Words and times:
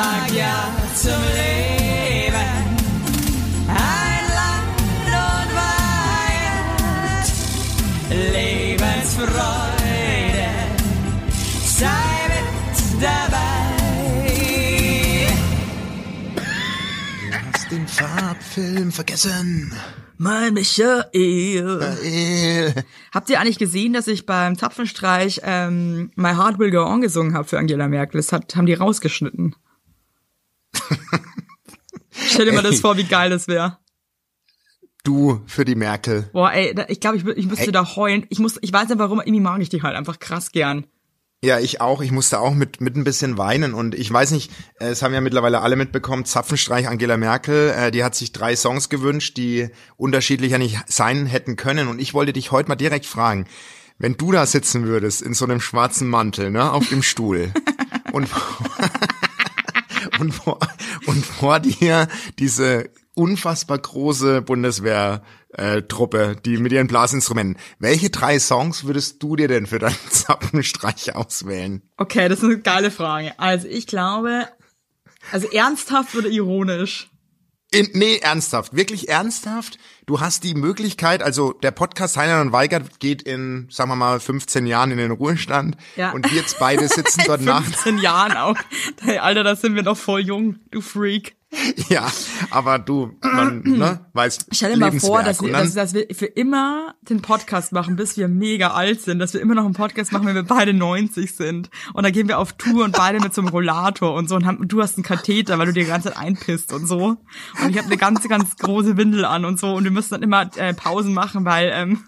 sag 0.00 0.32
ja 0.32 0.72
zum 0.94 1.20
Leben. 1.40 2.52
Ein 3.68 4.24
Land 4.38 5.10
und 5.28 5.50
Weihend, 5.60 7.26
Lebensfreude, 8.34 10.50
sei 11.64 12.12
mit 12.32 12.76
dabei. 13.02 13.48
Hast 17.52 17.68
den 17.70 17.86
Farbfilm 17.86 18.90
vergessen. 18.92 19.72
Mein 20.16 20.54
Michael. 20.54 21.04
Äh, 21.14 22.72
Habt 23.12 23.28
ihr 23.30 23.40
eigentlich 23.40 23.58
gesehen, 23.58 23.92
dass 23.94 24.06
ich 24.06 24.26
beim 24.26 24.56
Zapfenstreich 24.56 25.40
ähm, 25.44 26.10
My 26.14 26.34
Heart 26.34 26.58
Will 26.58 26.70
Go 26.70 26.84
On 26.84 27.00
gesungen 27.00 27.34
habe 27.34 27.48
für 27.48 27.58
Angela 27.58 27.88
Merkel? 27.88 28.18
Das 28.18 28.30
hat, 28.32 28.54
haben 28.56 28.66
die 28.66 28.74
rausgeschnitten. 28.74 29.54
Stell 32.10 32.46
dir 32.46 32.52
mal 32.52 32.62
das 32.62 32.80
vor, 32.80 32.96
wie 32.96 33.04
geil 33.04 33.30
das 33.30 33.48
wäre. 33.48 33.78
Du 35.04 35.40
für 35.46 35.64
die 35.64 35.74
Merkel. 35.74 36.28
Boah, 36.32 36.52
ey, 36.52 36.74
ich 36.88 37.00
glaube, 37.00 37.16
ich, 37.16 37.26
ich 37.26 37.46
müsste 37.46 37.66
Ey. 37.66 37.72
da 37.72 37.96
heulen. 37.96 38.26
Ich 38.28 38.38
muss, 38.38 38.58
ich 38.60 38.72
weiß 38.72 38.88
nicht 38.88 38.98
warum, 38.98 39.20
irgendwie 39.20 39.40
mag 39.40 39.60
ich 39.62 39.70
die 39.70 39.82
halt 39.82 39.96
einfach 39.96 40.18
krass 40.18 40.52
gern. 40.52 40.86
Ja, 41.42 41.58
ich 41.58 41.80
auch. 41.80 42.02
Ich 42.02 42.12
musste 42.12 42.38
auch 42.38 42.52
mit, 42.52 42.82
mit 42.82 42.96
ein 42.96 43.04
bisschen 43.04 43.38
weinen 43.38 43.72
und 43.72 43.94
ich 43.94 44.12
weiß 44.12 44.32
nicht, 44.32 44.52
äh, 44.78 44.88
es 44.88 45.02
haben 45.02 45.14
ja 45.14 45.22
mittlerweile 45.22 45.62
alle 45.62 45.76
mitbekommen, 45.76 46.26
Zapfenstreich 46.26 46.86
Angela 46.86 47.16
Merkel, 47.16 47.70
äh, 47.70 47.90
die 47.90 48.04
hat 48.04 48.14
sich 48.14 48.32
drei 48.32 48.54
Songs 48.56 48.90
gewünscht, 48.90 49.38
die 49.38 49.70
unterschiedlicher 49.96 50.58
nicht 50.58 50.78
sein 50.86 51.24
hätten 51.24 51.56
können 51.56 51.88
und 51.88 51.98
ich 51.98 52.12
wollte 52.12 52.34
dich 52.34 52.52
heute 52.52 52.68
mal 52.68 52.76
direkt 52.76 53.06
fragen, 53.06 53.46
wenn 53.96 54.18
du 54.18 54.32
da 54.32 54.44
sitzen 54.44 54.84
würdest 54.84 55.22
in 55.22 55.32
so 55.32 55.46
einem 55.46 55.62
schwarzen 55.62 56.08
Mantel, 56.08 56.50
ne, 56.50 56.70
auf 56.70 56.90
dem 56.90 57.02
Stuhl 57.02 57.54
und, 58.12 58.28
und, 60.18 60.32
vor, 60.32 60.58
und 61.06 61.24
vor 61.24 61.60
dir 61.60 62.08
diese 62.38 62.90
unfassbar 63.14 63.78
große 63.78 64.42
Bundeswehr 64.42 65.22
äh, 65.50 65.82
Truppe, 65.82 66.36
die 66.44 66.56
mit 66.58 66.72
ihren 66.72 66.86
Blasinstrumenten. 66.86 67.60
Welche 67.78 68.10
drei 68.10 68.38
Songs 68.38 68.84
würdest 68.84 69.22
du 69.22 69.36
dir 69.36 69.48
denn 69.48 69.66
für 69.66 69.78
deinen 69.78 69.96
Zappenstreich 70.10 71.14
auswählen? 71.14 71.82
Okay, 71.96 72.28
das 72.28 72.38
ist 72.38 72.44
eine 72.44 72.60
geile 72.60 72.90
Frage. 72.90 73.38
Also 73.38 73.68
ich 73.68 73.86
glaube, 73.86 74.46
also 75.32 75.48
ernsthaft 75.48 76.14
oder 76.14 76.28
ironisch? 76.28 77.09
In, 77.72 77.88
nee, 77.92 78.18
ernsthaft, 78.18 78.74
wirklich 78.74 79.08
ernsthaft. 79.08 79.78
Du 80.06 80.18
hast 80.18 80.42
die 80.42 80.54
Möglichkeit, 80.54 81.22
also 81.22 81.52
der 81.52 81.70
Podcast 81.70 82.16
Heiner 82.16 82.40
und 82.40 82.50
Weigert 82.50 82.98
geht 82.98 83.22
in, 83.22 83.68
sagen 83.70 83.90
wir 83.90 83.96
mal, 83.96 84.18
15 84.18 84.66
Jahren 84.66 84.90
in 84.90 84.98
den 84.98 85.12
Ruhestand. 85.12 85.76
Ja. 85.94 86.10
Und 86.10 86.28
wir 86.28 86.36
jetzt 86.36 86.58
beide 86.58 86.88
sitzen 86.88 87.22
dort 87.26 87.42
nach. 87.42 87.62
15 87.62 87.98
Jahren 87.98 88.36
auch. 88.36 88.56
Hey, 89.02 89.18
Alter, 89.18 89.44
da 89.44 89.54
sind 89.54 89.76
wir 89.76 89.84
noch 89.84 89.96
voll 89.96 90.20
jung, 90.20 90.56
du 90.72 90.80
Freak. 90.80 91.36
Ja, 91.88 92.10
aber 92.50 92.78
du, 92.78 93.16
man, 93.22 93.62
ne, 93.62 94.06
weißt, 94.12 94.46
Stell 94.52 94.74
dir 94.74 94.78
mal 94.78 94.92
vor, 95.00 95.22
dass 95.22 95.40
wir, 95.40 95.48
Und 95.48 95.54
dass, 95.54 95.74
dass 95.74 95.94
wir 95.94 96.06
für 96.12 96.26
immer 96.26 96.94
den 97.02 97.22
Podcast 97.22 97.72
machen, 97.72 97.96
bis 97.96 98.16
wir 98.16 98.28
mega 98.28 98.68
alt 98.68 99.00
sind, 99.00 99.18
dass 99.18 99.34
wir 99.34 99.40
immer 99.40 99.54
noch 99.54 99.64
einen 99.64 99.74
Podcast 99.74 100.12
machen, 100.12 100.26
wenn 100.26 100.34
wir 100.34 100.44
beide 100.44 100.72
90 100.72 101.34
sind. 101.34 101.70
Und 101.92 102.04
dann 102.04 102.12
gehen 102.12 102.28
wir 102.28 102.38
auf 102.38 102.52
Tour 102.52 102.84
und 102.84 102.96
beide 102.96 103.20
mit 103.20 103.34
so 103.34 103.40
einem 103.40 103.50
Rollator 103.50 104.14
und 104.14 104.28
so 104.28 104.36
und 104.36 104.46
haben, 104.46 104.66
du 104.68 104.80
hast 104.80 104.96
einen 104.96 105.04
Katheter, 105.04 105.58
weil 105.58 105.66
du 105.66 105.72
dir 105.72 105.82
die 105.82 105.88
ganze 105.88 106.08
Zeit 106.10 106.18
einpisst 106.18 106.72
und 106.72 106.86
so. 106.86 107.16
Und 107.62 107.70
ich 107.70 107.78
habe 107.78 107.86
eine 107.86 107.96
ganz, 107.96 108.26
ganz 108.28 108.56
große 108.56 108.96
Windel 108.96 109.24
an 109.24 109.44
und 109.44 109.58
so 109.58 109.74
und 109.74 109.84
wir 109.84 109.90
müssen 109.90 110.10
dann 110.10 110.22
immer 110.22 110.48
äh, 110.56 110.72
Pausen 110.74 111.12
machen, 111.14 111.44
weil 111.44 111.70
ähm, 111.74 112.04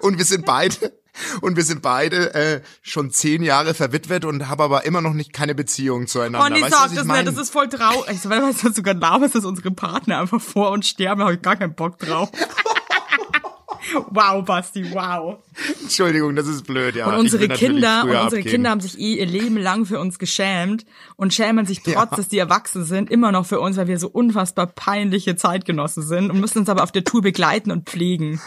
und 0.00 0.18
wir 0.18 0.24
sind 0.24 0.44
beide, 0.44 0.92
und 1.40 1.56
wir 1.56 1.64
sind 1.64 1.82
beide 1.82 2.34
äh, 2.34 2.60
schon 2.82 3.10
zehn 3.10 3.42
Jahre 3.42 3.74
verwitwet 3.74 4.24
und 4.24 4.48
haben 4.48 4.60
aber 4.60 4.84
immer 4.84 5.00
noch 5.00 5.14
nicht 5.14 5.32
keine 5.32 5.54
Beziehung 5.54 6.06
zueinander. 6.06 6.46
Oh, 6.46 6.54
nee, 6.54 6.62
weißt 6.62 6.72
sag 6.72 6.94
das 6.94 7.06
nicht, 7.06 7.26
das 7.26 7.36
ist 7.36 7.50
voll 7.50 7.68
traurig. 7.68 8.10
Ich 8.10 8.20
so, 8.20 8.30
weißt 8.30 8.64
du, 8.64 8.70
du 8.70 8.82
gerade 8.82 9.00
laberst, 9.00 9.34
dass 9.34 9.44
unsere 9.44 9.70
Partner 9.70 10.20
einfach 10.20 10.40
vor 10.40 10.70
uns 10.70 10.88
sterben, 10.88 11.22
habe 11.22 11.34
ich 11.34 11.42
gar 11.42 11.56
keinen 11.56 11.74
Bock 11.74 11.98
drauf. 11.98 12.30
wow, 14.10 14.44
Basti, 14.44 14.92
wow. 14.92 15.38
Entschuldigung, 15.82 16.36
das 16.36 16.46
ist 16.46 16.66
blöd, 16.66 16.94
ja. 16.94 17.06
Und 17.06 17.14
unsere 17.16 17.48
Kinder, 17.48 18.02
und 18.04 18.10
unsere 18.10 18.24
abgeben. 18.24 18.48
Kinder 18.48 18.70
haben 18.70 18.80
sich 18.80 18.98
eh 18.98 19.14
ihr 19.14 19.26
Leben 19.26 19.56
lang 19.56 19.86
für 19.86 19.98
uns 19.98 20.18
geschämt 20.18 20.84
und 21.16 21.34
schämen 21.34 21.66
sich 21.66 21.82
trotz, 21.82 21.94
Ja. 21.94 22.16
dass 22.16 22.28
die 22.28 22.38
erwachsen 22.38 22.84
sind, 22.84 23.10
immer 23.10 23.32
noch 23.32 23.46
für 23.46 23.60
uns, 23.60 23.76
weil 23.76 23.88
wir 23.88 23.98
so 23.98 24.08
unfassbar 24.08 24.66
peinliche 24.66 25.36
Zeitgenossen 25.36 26.02
sind 26.02 26.30
und 26.30 26.40
müssen 26.40 26.58
uns 26.58 26.68
aber 26.68 26.82
auf 26.82 26.92
der 26.92 27.04
Tour 27.04 27.22
begleiten 27.22 27.70
und 27.70 27.88
pflegen. 27.88 28.40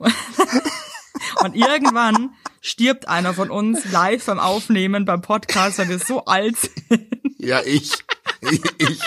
Und 1.42 1.54
irgendwann 1.54 2.30
stirbt 2.60 3.08
einer 3.08 3.34
von 3.34 3.50
uns 3.50 3.90
live 3.90 4.24
beim 4.26 4.38
Aufnehmen 4.38 5.04
beim 5.04 5.22
Podcast, 5.22 5.78
weil 5.78 5.88
wir 5.88 5.98
so 5.98 6.24
alt 6.24 6.56
sind. 6.56 7.06
Ja, 7.38 7.60
ich. 7.64 7.92
ich. 8.40 8.62
ich. 8.78 9.00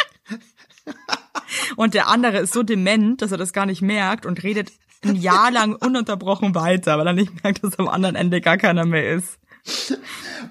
Und 1.75 1.94
der 1.94 2.07
andere 2.07 2.40
ist 2.40 2.53
so 2.53 2.63
dement, 2.63 3.22
dass 3.22 3.31
er 3.31 3.38
das 3.38 3.53
gar 3.53 3.66
nicht 3.66 3.81
merkt 3.81 4.25
und 4.25 4.44
redet 4.44 4.72
ein 5.03 5.16
Jahr 5.16 5.52
lang 5.52 5.75
ununterbrochen 5.75 6.56
weiter, 6.56 6.97
weil 6.97 7.07
er 7.07 7.13
nicht 7.13 7.44
merkt, 7.44 7.63
dass 7.63 7.78
am 7.78 7.88
anderen 7.88 8.16
Ende 8.16 8.41
gar 8.41 8.57
keiner 8.57 8.85
mehr 8.85 9.12
ist. 9.12 9.40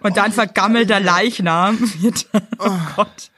Und 0.01 0.17
dann 0.17 0.33
vergammelter 0.33 1.01
Leichnam 1.01 1.79
wird, 2.01 2.29
oh 2.59 2.79
Gott. 2.97 3.31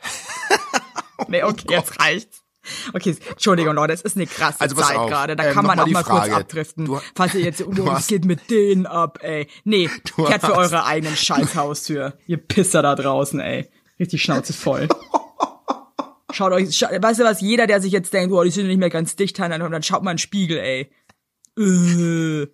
Nee, 1.28 1.42
okay, 1.42 1.66
jetzt 1.70 2.00
reicht's. 2.00 2.44
Okay, 2.92 3.16
Entschuldigung, 3.30 3.75
Leute, 3.75 3.92
es 3.92 4.02
ist 4.02 4.16
eine 4.16 4.26
krasse 4.26 4.60
Also 4.60 4.76
Zeit 4.76 4.97
gerade. 5.08 5.36
Da 5.36 5.44
ähm, 5.44 5.54
kann 5.54 5.66
man 5.66 5.78
auch 5.78 5.86
mal 5.86 5.92
mal 5.92 6.02
kurz 6.04 6.28
abdriften. 6.32 6.84
Du- 6.86 7.00
falls 7.14 7.34
ihr 7.34 7.42
jetzt, 7.42 7.62
oh, 7.66 7.91
hast- 7.91 8.08
geht 8.08 8.25
mit 8.25 8.50
denen 8.50 8.86
ab, 8.86 9.19
ey. 9.22 9.48
Nee, 9.64 9.91
Du 10.16 10.25
kehrt 10.25 10.41
für 10.41 10.48
hast- 10.56 10.72
eure 10.72 10.84
eigenen 10.86 11.16
Scheißhaustür. 11.16 12.19
Ihr 12.26 12.36
Pisser 12.38 12.82
da 12.82 12.94
draußen, 12.94 13.41
ey. 13.41 13.69
Richtig 14.00 14.22
Schnauze 14.22 14.52
voll. 14.52 14.88
Schaut 16.32 16.52
euch, 16.52 16.76
scha 16.76 16.88
weißt 17.00 17.20
du 17.20 17.25
was, 17.25 17.41
jeder, 17.41 17.66
der 17.69 17.80
sich 17.80 17.92
jetzt 17.92 18.12
denkt, 18.12 18.34
oh, 18.34 18.42
die 18.42 18.50
sind 18.50 18.66
nicht 18.66 18.78
mehr 18.78 18.91
ganz 18.91 19.14
dicht, 19.14 19.38
dann, 19.38 19.50
dann 19.52 19.82
schaut 19.84 20.02
mal 20.02 20.10
in 20.10 20.16
den 20.16 20.19
Spiegel, 20.19 20.58
ey. 20.58 20.91
Äh. 21.56 22.46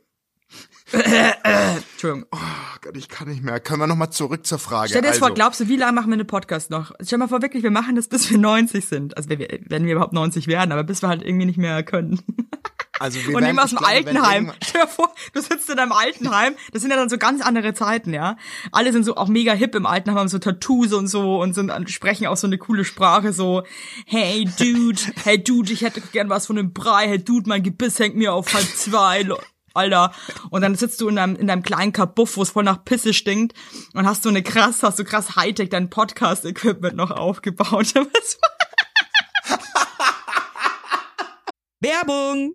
Entschuldigung. 0.92 2.26
Oh 2.32 2.38
Gott, 2.82 2.96
ich 2.96 3.08
kann 3.08 3.28
nicht 3.28 3.42
mehr. 3.42 3.60
Können 3.60 3.80
wir 3.80 3.86
noch 3.86 3.96
mal 3.96 4.10
zurück 4.10 4.46
zur 4.46 4.58
Frage? 4.58 4.88
Stell 4.88 5.02
dir 5.02 5.08
das 5.08 5.16
also, 5.16 5.26
vor, 5.26 5.34
glaubst 5.34 5.60
du, 5.60 5.68
wie 5.68 5.76
lange 5.76 5.92
machen 5.92 6.08
wir 6.08 6.14
einen 6.14 6.26
Podcast 6.26 6.70
noch? 6.70 6.92
Stell 6.96 7.18
dir 7.18 7.18
mal 7.18 7.28
vor, 7.28 7.42
wirklich, 7.42 7.62
wir 7.62 7.70
machen 7.70 7.94
das, 7.96 8.08
bis 8.08 8.30
wir 8.30 8.38
90 8.38 8.86
sind. 8.86 9.16
Also, 9.16 9.28
wenn 9.28 9.38
wir, 9.38 9.60
wenn 9.66 9.84
wir 9.84 9.92
überhaupt 9.92 10.12
90 10.12 10.46
werden, 10.46 10.72
aber 10.72 10.84
bis 10.84 11.02
wir 11.02 11.08
halt 11.08 11.22
irgendwie 11.22 11.46
nicht 11.46 11.58
mehr 11.58 11.82
können. 11.82 12.20
also 12.98 13.18
wir 13.26 13.34
Und 13.36 13.42
nehmen 13.42 13.58
aus 13.58 13.70
dem 13.70 13.78
glaube, 13.78 13.94
Altenheim. 13.94 14.52
Stell 14.62 14.82
dir 14.82 14.88
vor, 14.88 15.12
du 15.32 15.40
sitzt 15.40 15.70
in 15.70 15.76
deinem 15.76 15.92
Altenheim. 15.92 16.54
Das 16.72 16.82
sind 16.82 16.90
ja 16.90 16.96
dann 16.96 17.08
so 17.08 17.18
ganz 17.18 17.42
andere 17.42 17.74
Zeiten, 17.74 18.12
ja. 18.12 18.36
Alle 18.72 18.92
sind 18.92 19.04
so 19.04 19.16
auch 19.16 19.28
mega 19.28 19.52
hip 19.52 19.74
im 19.74 19.86
Altenheim, 19.86 20.18
haben 20.18 20.28
so 20.28 20.38
Tattoos 20.38 20.92
und 20.92 21.06
so 21.06 21.40
und 21.40 21.54
sind, 21.54 21.72
sprechen 21.90 22.26
auch 22.26 22.36
so 22.36 22.46
eine 22.46 22.58
coole 22.58 22.84
Sprache, 22.84 23.32
so, 23.32 23.62
hey 24.06 24.48
Dude, 24.58 25.00
hey 25.22 25.42
Dude, 25.42 25.72
ich 25.72 25.82
hätte 25.82 26.00
gern 26.00 26.28
was 26.28 26.46
von 26.46 26.56
dem 26.56 26.72
Brei, 26.72 27.08
hey 27.08 27.22
Dude, 27.22 27.48
mein 27.48 27.62
Gebiss 27.62 27.98
hängt 27.98 28.16
mir 28.16 28.32
auf 28.32 28.52
halb 28.52 28.66
zwei, 28.66 29.22
Alter. 29.74 30.12
Und 30.50 30.62
dann 30.62 30.74
sitzt 30.74 31.00
du 31.00 31.08
in 31.08 31.16
deinem, 31.16 31.36
in 31.36 31.46
deinem 31.46 31.62
kleinen 31.62 31.92
Kabuff, 31.92 32.36
wo 32.36 32.42
es 32.42 32.50
voll 32.50 32.64
nach 32.64 32.84
Pisse 32.84 33.14
stinkt 33.14 33.56
und 33.94 34.06
hast 34.06 34.22
so 34.22 34.28
eine 34.28 34.42
krass, 34.42 34.82
hast 34.82 34.98
du 34.98 35.04
krass 35.04 35.36
Hightech 35.36 35.68
dein 35.68 35.90
Podcast-Equipment 35.90 36.96
noch 36.96 37.10
aufgebaut. 37.10 37.94
Werbung! 41.80 42.54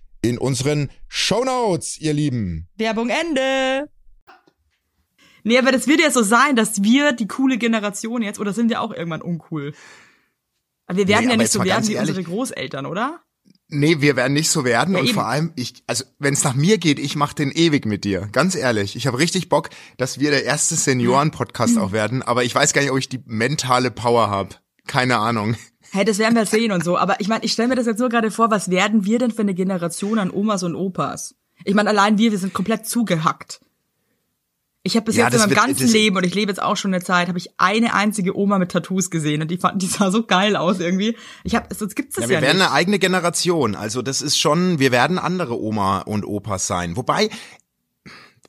in 0.21 0.37
unseren 0.37 0.89
Shownotes, 1.07 1.97
ihr 1.99 2.13
Lieben. 2.13 2.67
Werbung 2.77 3.09
Ende. 3.09 3.89
Nee, 5.43 5.57
aber 5.57 5.71
das 5.71 5.87
wird 5.87 5.99
ja 6.01 6.11
so 6.11 6.21
sein, 6.21 6.55
dass 6.55 6.83
wir 6.83 7.13
die 7.13 7.27
coole 7.27 7.57
Generation 7.57 8.21
jetzt, 8.21 8.39
oder 8.39 8.53
sind 8.53 8.69
wir 8.69 8.81
auch 8.81 8.91
irgendwann 8.93 9.21
uncool? 9.23 9.73
Aber 10.85 10.97
wir 10.99 11.07
werden 11.07 11.25
Nee, 11.25 11.31
ja 11.31 11.37
nicht 11.37 11.51
so 11.51 11.63
werden 11.63 11.87
wie 11.87 11.93
ehrlich. 11.93 12.09
unsere 12.09 12.23
Großeltern, 12.23 12.85
oder? 12.85 13.21
Nee, 13.69 14.01
wir 14.01 14.15
werden 14.17 14.33
nicht 14.33 14.49
so 14.51 14.65
werden 14.65 14.93
Ja, 14.93 14.99
und 14.99 15.05
eben. 15.07 15.13
vor 15.15 15.25
allem 15.25 15.53
ich 15.55 15.81
also 15.87 16.03
wenn 16.19 16.33
es 16.33 16.43
nach 16.43 16.53
mir 16.53 16.77
geht, 16.77 16.99
ich 16.99 17.15
mache 17.15 17.33
den 17.35 17.51
ewig 17.51 17.85
mit 17.85 18.03
dir. 18.03 18.27
Ganz 18.33 18.53
ehrlich, 18.55 18.95
ich 18.97 19.07
habe 19.07 19.17
richtig 19.17 19.47
Bock, 19.49 19.69
dass 19.97 20.19
wir 20.19 20.29
der 20.29 20.43
erste 20.43 20.75
Senioren 20.75 21.31
Podcast 21.31 21.75
Mhm. 21.75 21.81
auch 21.81 21.91
werden, 21.93 22.21
aber 22.21 22.43
ich 22.43 22.53
weiß 22.53 22.73
gar 22.73 22.81
nicht, 22.81 22.91
ob 22.91 22.97
ich 22.99 23.09
die 23.09 23.23
mentale 23.25 23.89
Power 23.89 24.29
habe. 24.29 24.55
Keine 24.87 25.17
Ahnung. 25.17 25.55
Hey, 25.91 26.05
das 26.05 26.17
werden 26.19 26.35
wir 26.35 26.45
sehen 26.45 26.71
und 26.71 26.83
so. 26.83 26.97
Aber 26.97 27.19
ich 27.19 27.27
meine, 27.27 27.43
ich 27.43 27.51
stelle 27.51 27.67
mir 27.67 27.75
das 27.75 27.85
jetzt 27.85 27.99
nur 27.99 28.09
gerade 28.09 28.31
vor, 28.31 28.49
was 28.49 28.69
werden 28.69 29.03
wir 29.05 29.19
denn 29.19 29.31
für 29.31 29.41
eine 29.41 29.53
Generation 29.53 30.19
an 30.19 30.31
Omas 30.31 30.63
und 30.63 30.75
Opas? 30.75 31.35
Ich 31.65 31.75
meine, 31.75 31.89
allein 31.89 32.17
wir, 32.17 32.31
wir 32.31 32.37
sind 32.39 32.53
komplett 32.53 32.87
zugehackt. 32.87 33.59
Ich 34.83 34.95
habe 34.95 35.05
bis 35.05 35.15
Ja, 35.15 35.25
jetzt 35.25 35.33
in 35.35 35.39
meinem 35.41 35.49
wird- 35.51 35.59
ganzen 35.59 35.87
Leben, 35.89 36.17
und 36.17 36.25
ich 36.25 36.33
lebe 36.33 36.49
jetzt 36.51 36.61
auch 36.61 36.75
schon 36.75 36.91
eine 36.91 37.03
Zeit, 37.03 37.27
habe 37.27 37.37
ich 37.37 37.49
eine 37.57 37.93
einzige 37.93 38.35
Oma 38.35 38.57
mit 38.57 38.71
Tattoos 38.71 39.11
gesehen 39.11 39.41
und 39.43 39.51
die 39.51 39.57
fand, 39.57 39.79
die 39.81 39.85
sah 39.85 40.09
so 40.09 40.23
geil 40.25 40.55
aus 40.55 40.79
irgendwie. 40.79 41.15
Ich 41.43 41.53
habe, 41.53 41.73
sonst 41.75 41.95
gibt's 41.95 42.15
das 42.15 42.23
Ja, 42.23 42.31
ja, 42.31 42.37
wir 42.37 42.47
werden 42.47 42.57
nicht. 42.57 42.65
eine 42.67 42.73
eigene 42.75 42.97
Generation. 42.97 43.75
Also 43.75 44.01
das 44.01 44.23
ist 44.23 44.39
schon, 44.39 44.79
wir 44.79 44.91
werden 44.91 45.19
andere 45.19 45.59
Oma 45.61 45.99
und 45.99 46.25
Opas 46.25 46.65
sein. 46.65 46.95
Wobei 46.97 47.29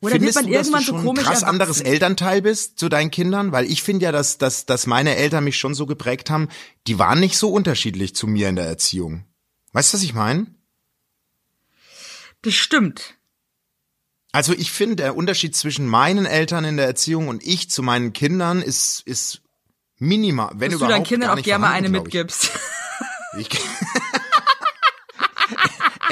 Oder 0.03 0.15
wird 0.15 0.23
findest 0.23 0.37
man 0.37 0.47
du, 0.47 0.53
dass 0.53 0.67
irgendwann 0.67 0.81
du 0.81 0.87
so 0.87 0.93
schon 0.93 1.01
ein 1.01 1.07
komisch 1.07 1.25
krass 1.25 1.45
anderes? 1.45 1.81
Elternteil 1.81 2.43
bist 2.43 2.79
zu 2.79 2.89
deinen 2.89 3.13
Kindern? 3.13 3.53
Weil 3.53 3.67
ich 3.67 3.85
finde 3.85 4.05
ja, 4.05 4.13
dass, 4.13 4.37
dass, 4.37 4.67
dass 4.67 4.89
meine 4.89 5.15
Eltern 5.15 5.45
mich 5.45 5.57
schon 5.57 5.75
so 5.75 5.87
geprägt 5.87 6.29
haben, 6.29 6.49
die 6.89 6.99
waren 6.99 7.21
nicht 7.21 7.39
so 7.39 7.51
unterschiedlich 7.51 8.17
zu 8.17 8.27
mir 8.27 8.49
in 8.49 8.57
der 8.57 8.67
Erziehung. 8.67 9.25
Weißt 9.73 9.93
du, 9.93 9.97
was 9.97 10.03
ich 10.03 10.13
meine? 10.13 10.49
Das 12.43 12.55
stimmt. 12.55 13.15
Also 14.33 14.55
ich 14.55 14.73
finde, 14.73 14.97
der 14.97 15.15
Unterschied 15.15 15.55
zwischen 15.55 15.87
meinen 15.87 16.27
Eltern 16.27 16.65
in 16.65 16.77
der 16.77 16.87
Erziehung 16.87 17.29
und 17.29 17.47
ich 17.47 17.71
zu 17.71 17.83
meinen 17.83 18.13
Kindern 18.13 18.61
ist, 18.61 19.03
ist 19.07 19.43
minimal, 19.99 20.51
wenn 20.55 20.73
Dass 20.73 20.81
du 20.81 20.87
überhaupt 20.87 20.95
deinen 20.95 21.05
Kindern 21.05 21.39
auch 21.39 21.43
gerne 21.43 21.65
mal 21.65 21.73
eine 21.73 21.89
mitgibst. 21.89 22.51
Ich. 23.39 23.51
Ich 23.51 23.61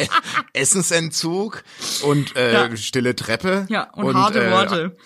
Essensentzug 0.52 1.62
und 2.02 2.36
äh, 2.36 2.52
Ja. 2.52 2.76
stille 2.76 3.14
Treppe 3.16 3.66
Ja, 3.68 3.90
und, 3.94 4.14
harte 4.16 4.46
äh, 4.46 4.50
Worte. 4.50 4.96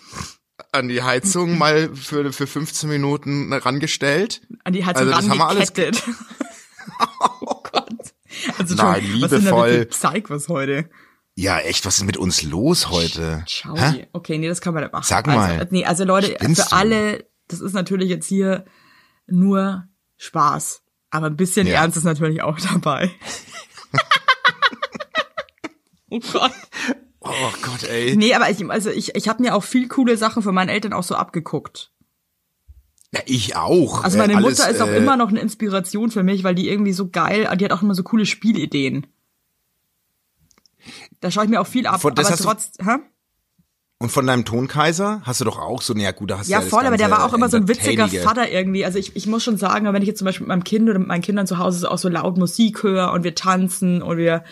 an 0.73 0.89
die 0.89 1.03
Heizung 1.03 1.59
mal 1.59 1.95
für, 1.95 2.33
für 2.33 2.47
15 2.47 2.89
Minuten 2.89 3.53
rangestellt. 3.53 4.43
An 4.65 4.73
die 4.73 4.85
Heizung 4.85 5.09
also 5.09 5.21
das 5.21 5.29
haben 5.29 5.39
wir 5.39 5.49
alles- 5.49 5.69
rangekettet. 5.71 6.03
oh 7.41 7.63
Gott. 7.73 7.89
Also 8.59 8.75
Nein, 8.75 9.03
schon, 9.05 9.23
was 9.23 9.31
sind 9.31 9.41
liebevoll. 9.43 9.87
Psychos 9.87 10.49
heute? 10.49 10.91
Ja, 11.37 11.59
echt, 11.59 11.85
was 11.85 11.97
ist 11.99 12.05
mit 12.05 12.17
uns 12.17 12.43
los 12.43 12.91
heute? 12.91 13.45
Schau 13.49 13.77
Hä? 13.77 14.07
Okay, 14.13 14.39
nee, 14.39 14.47
das 14.49 14.61
kann 14.61 14.73
man 14.75 14.85
nicht 14.85 14.93
machen. 14.93 15.05
Sag 15.05 15.27
also, 15.27 15.39
mal. 15.41 15.61
äh, 15.63 15.67
Nee, 15.71 15.85
also 15.85 16.05
Leute, 16.05 16.37
für 16.39 16.47
du? 16.53 16.73
alle, 16.73 17.27
das 17.49 17.61
ist 17.61 17.73
natürlich 17.73 18.09
jetzt 18.09 18.27
hier 18.27 18.65
nur 19.27 19.85
Spaß. 20.17 20.83
Aber 21.11 21.27
ein 21.27 21.37
bisschen 21.37 21.67
Ja. 21.67 21.75
Ernst 21.83 21.97
ist 21.97 22.05
natürlich 22.05 22.43
auch 22.43 22.59
dabei. 22.61 23.11
oh 26.17 26.21
Gott. 26.33 26.53
Oh 27.21 27.51
Gott, 27.63 27.85
ey. 27.85 28.17
Nee, 28.17 28.35
aber 28.35 28.51
ich, 28.51 28.69
also 28.71 28.91
ich, 28.91 29.15
ich 29.15 29.29
habe 29.29 29.43
mir 29.43 29.55
auch 29.55 29.65
viel 29.65 29.89
coole 29.89 30.17
Sachen 30.17 30.43
von 30.43 30.55
meinen 30.55 30.69
Eltern 30.69 30.93
auch 30.93 31.03
so 31.03 31.15
abgeguckt. 31.15 31.91
Ja, 33.13 33.21
ich 33.27 33.57
auch. 33.57 34.05
Also 34.05 34.17
Äh, 34.19 34.21
meine 34.21 34.37
alles, 34.37 34.59
Mutter 34.59 34.71
ist 34.71 34.83
auch 34.83 34.89
äh, 34.89 34.97
immer 34.99 35.17
noch 35.17 35.29
eine 35.29 35.41
Inspiration 35.41 36.11
für 36.11 36.23
mich, 36.23 36.45
weil 36.45 36.55
die 36.55 36.69
irgendwie 36.69 36.93
so 36.93 37.09
geil, 37.09 37.49
die 37.59 37.65
hat 37.65 37.73
auch 37.73 37.83
immer 37.83 37.95
so 37.95 38.03
coole 38.03 38.27
Spielideen. 38.27 39.07
Da 41.21 41.31
schaue 41.31 41.45
ich 41.45 41.51
mir 41.51 41.61
auch 41.61 41.67
viel 41.67 41.87
ab, 41.87 42.01
Von- 42.03 42.13
aber 42.13 42.23
hast 42.29 42.41
du- 42.41 42.45
trotz, 42.45 42.73
hä? 42.83 42.97
Und 43.99 44.11
von 44.11 44.27
deinem 44.27 44.45
Tonkaiser 44.45 45.23
hast 45.25 45.41
du 45.41 45.45
doch 45.47 45.59
auch 45.59 45.81
so, 45.81 45.95
naja 45.95 46.11
gut, 46.11 46.31
da 46.31 46.39
hast 46.39 46.49
du 46.49 46.53
Ja, 46.53 46.61
voll, 46.61 46.85
aber 46.85 46.99
der 46.99 47.11
war 47.11 47.25
auch 47.25 47.33
immer 47.33 47.49
so 47.49 47.57
ein 47.57 47.69
witziger. 47.69 48.07
Vater 48.09 48.51
irgendwie. 48.51 48.85
Also 48.85 48.99
ich, 48.99 49.17
ich 49.17 49.27
muss 49.27 49.43
schon 49.45 49.57
sagen, 49.57 49.91
wenn 49.91 50.03
ich 50.03 50.09
jetzt 50.09 50.19
zum 50.19 50.27
Beispiel 50.27 50.45
mit 50.45 50.49
meinem 50.49 50.65
Kind 50.65 50.91
oder 50.91 50.99
mit 50.99 51.09
meinen 51.09 51.23
Kindern 51.23 51.47
zu 51.47 51.57
Hause 51.59 51.91
auch 51.91 51.97
so 51.97 52.09
laut 52.11 52.37
Musik 52.37 52.83
höre 52.83 53.13
und 53.13 53.25
wir 53.25 53.35
tanzen 53.35 54.03
und 54.03 54.19
wir 54.19 54.45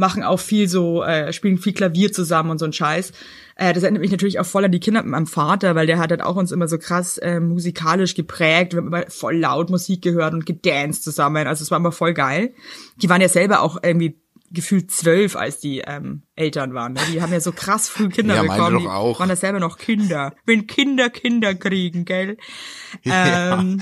machen 0.00 0.24
auch 0.24 0.40
viel 0.40 0.66
so, 0.68 1.04
äh, 1.04 1.32
spielen 1.32 1.58
viel 1.58 1.72
Klavier 1.74 2.10
zusammen 2.12 2.50
und 2.50 2.58
so 2.58 2.64
ein 2.64 2.72
Scheiß. 2.72 3.12
Äh, 3.54 3.72
das 3.72 3.84
erinnert 3.84 4.00
mich 4.00 4.10
natürlich 4.10 4.40
auch 4.40 4.46
voll 4.46 4.64
an 4.64 4.72
die 4.72 4.80
Kinder 4.80 5.02
mit 5.02 5.12
meinem 5.12 5.26
Vater, 5.28 5.76
weil 5.76 5.86
der 5.86 5.98
hat 5.98 6.10
halt 6.10 6.22
auch 6.22 6.34
uns 6.34 6.50
immer 6.50 6.66
so 6.66 6.78
krass 6.78 7.18
äh, 7.18 7.38
musikalisch 7.38 8.14
geprägt. 8.14 8.72
Wir 8.72 8.78
haben 8.78 8.88
immer 8.88 9.04
voll 9.08 9.36
laut 9.36 9.70
Musik 9.70 10.02
gehört 10.02 10.34
und 10.34 10.46
gedanced 10.46 11.04
zusammen. 11.04 11.46
Also 11.46 11.62
es 11.62 11.70
war 11.70 11.78
immer 11.78 11.92
voll 11.92 12.14
geil. 12.14 12.52
Die 12.96 13.08
waren 13.08 13.20
ja 13.20 13.28
selber 13.28 13.60
auch 13.60 13.78
irgendwie 13.82 14.20
gefühlt 14.52 14.90
zwölf, 14.90 15.36
als 15.36 15.60
die 15.60 15.78
ähm, 15.86 16.22
Eltern 16.34 16.74
waren. 16.74 16.94
Ne? 16.94 17.00
Die 17.12 17.22
haben 17.22 17.32
ja 17.32 17.38
so 17.38 17.52
krass 17.52 17.88
früh 17.88 18.08
Kinder 18.10 18.34
Ja, 18.34 18.42
bekommen. 18.42 18.72
doch 18.74 18.80
die 18.80 18.88
auch. 18.88 19.20
waren 19.20 19.28
ja 19.28 19.36
selber 19.36 19.60
noch 19.60 19.78
Kinder. 19.78 20.34
Wenn 20.44 20.66
Kinder 20.66 21.08
Kinder 21.08 21.54
kriegen, 21.54 22.04
gell? 22.04 22.36
Ja. 23.04 23.58
Ähm, 23.60 23.80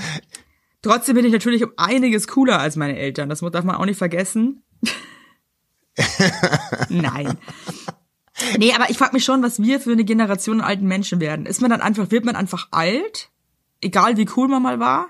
trotzdem 0.83 1.15
bin 1.15 1.25
ich 1.25 1.31
natürlich 1.31 1.63
um 1.63 1.71
einiges 1.77 2.27
cooler 2.27 2.59
als 2.59 2.75
meine 2.75 2.99
Eltern. 2.99 3.29
Das 3.29 3.39
darf 3.39 3.63
man 3.63 3.75
auch 3.77 3.85
nicht 3.85 3.97
vergessen. 3.97 4.63
Nein. 6.89 7.37
Nee, 8.57 8.73
aber 8.73 8.89
ich 8.89 8.97
frage 8.97 9.13
mich 9.13 9.25
schon, 9.25 9.43
was 9.43 9.61
wir 9.61 9.79
für 9.79 9.91
eine 9.91 10.05
Generation 10.05 10.61
alten 10.61 10.87
Menschen 10.87 11.19
werden. 11.19 11.45
Ist 11.45 11.61
man 11.61 11.69
dann 11.69 11.81
einfach, 11.81 12.11
wird 12.11 12.25
man 12.25 12.35
einfach 12.35 12.67
alt? 12.71 13.29
Egal 13.81 14.17
wie 14.17 14.27
cool 14.35 14.47
man 14.47 14.61
mal 14.61 14.79
war? 14.79 15.07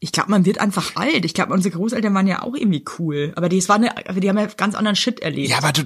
Ich 0.00 0.12
glaube, 0.12 0.30
man 0.30 0.44
wird 0.44 0.58
einfach 0.58 0.94
alt. 0.96 1.24
Ich 1.24 1.34
glaube, 1.34 1.52
unsere 1.52 1.76
Großeltern 1.76 2.14
waren 2.14 2.26
ja 2.26 2.42
auch 2.42 2.54
irgendwie 2.54 2.84
cool. 2.98 3.32
Aber 3.36 3.48
die, 3.48 3.66
war 3.68 3.76
eine, 3.76 3.94
die 4.14 4.28
haben 4.28 4.38
ja 4.38 4.46
ganz 4.46 4.74
anderen 4.74 4.96
Shit 4.96 5.20
erlebt. 5.20 5.48
Ja, 5.48 5.58
aber 5.58 5.72
du, 5.72 5.82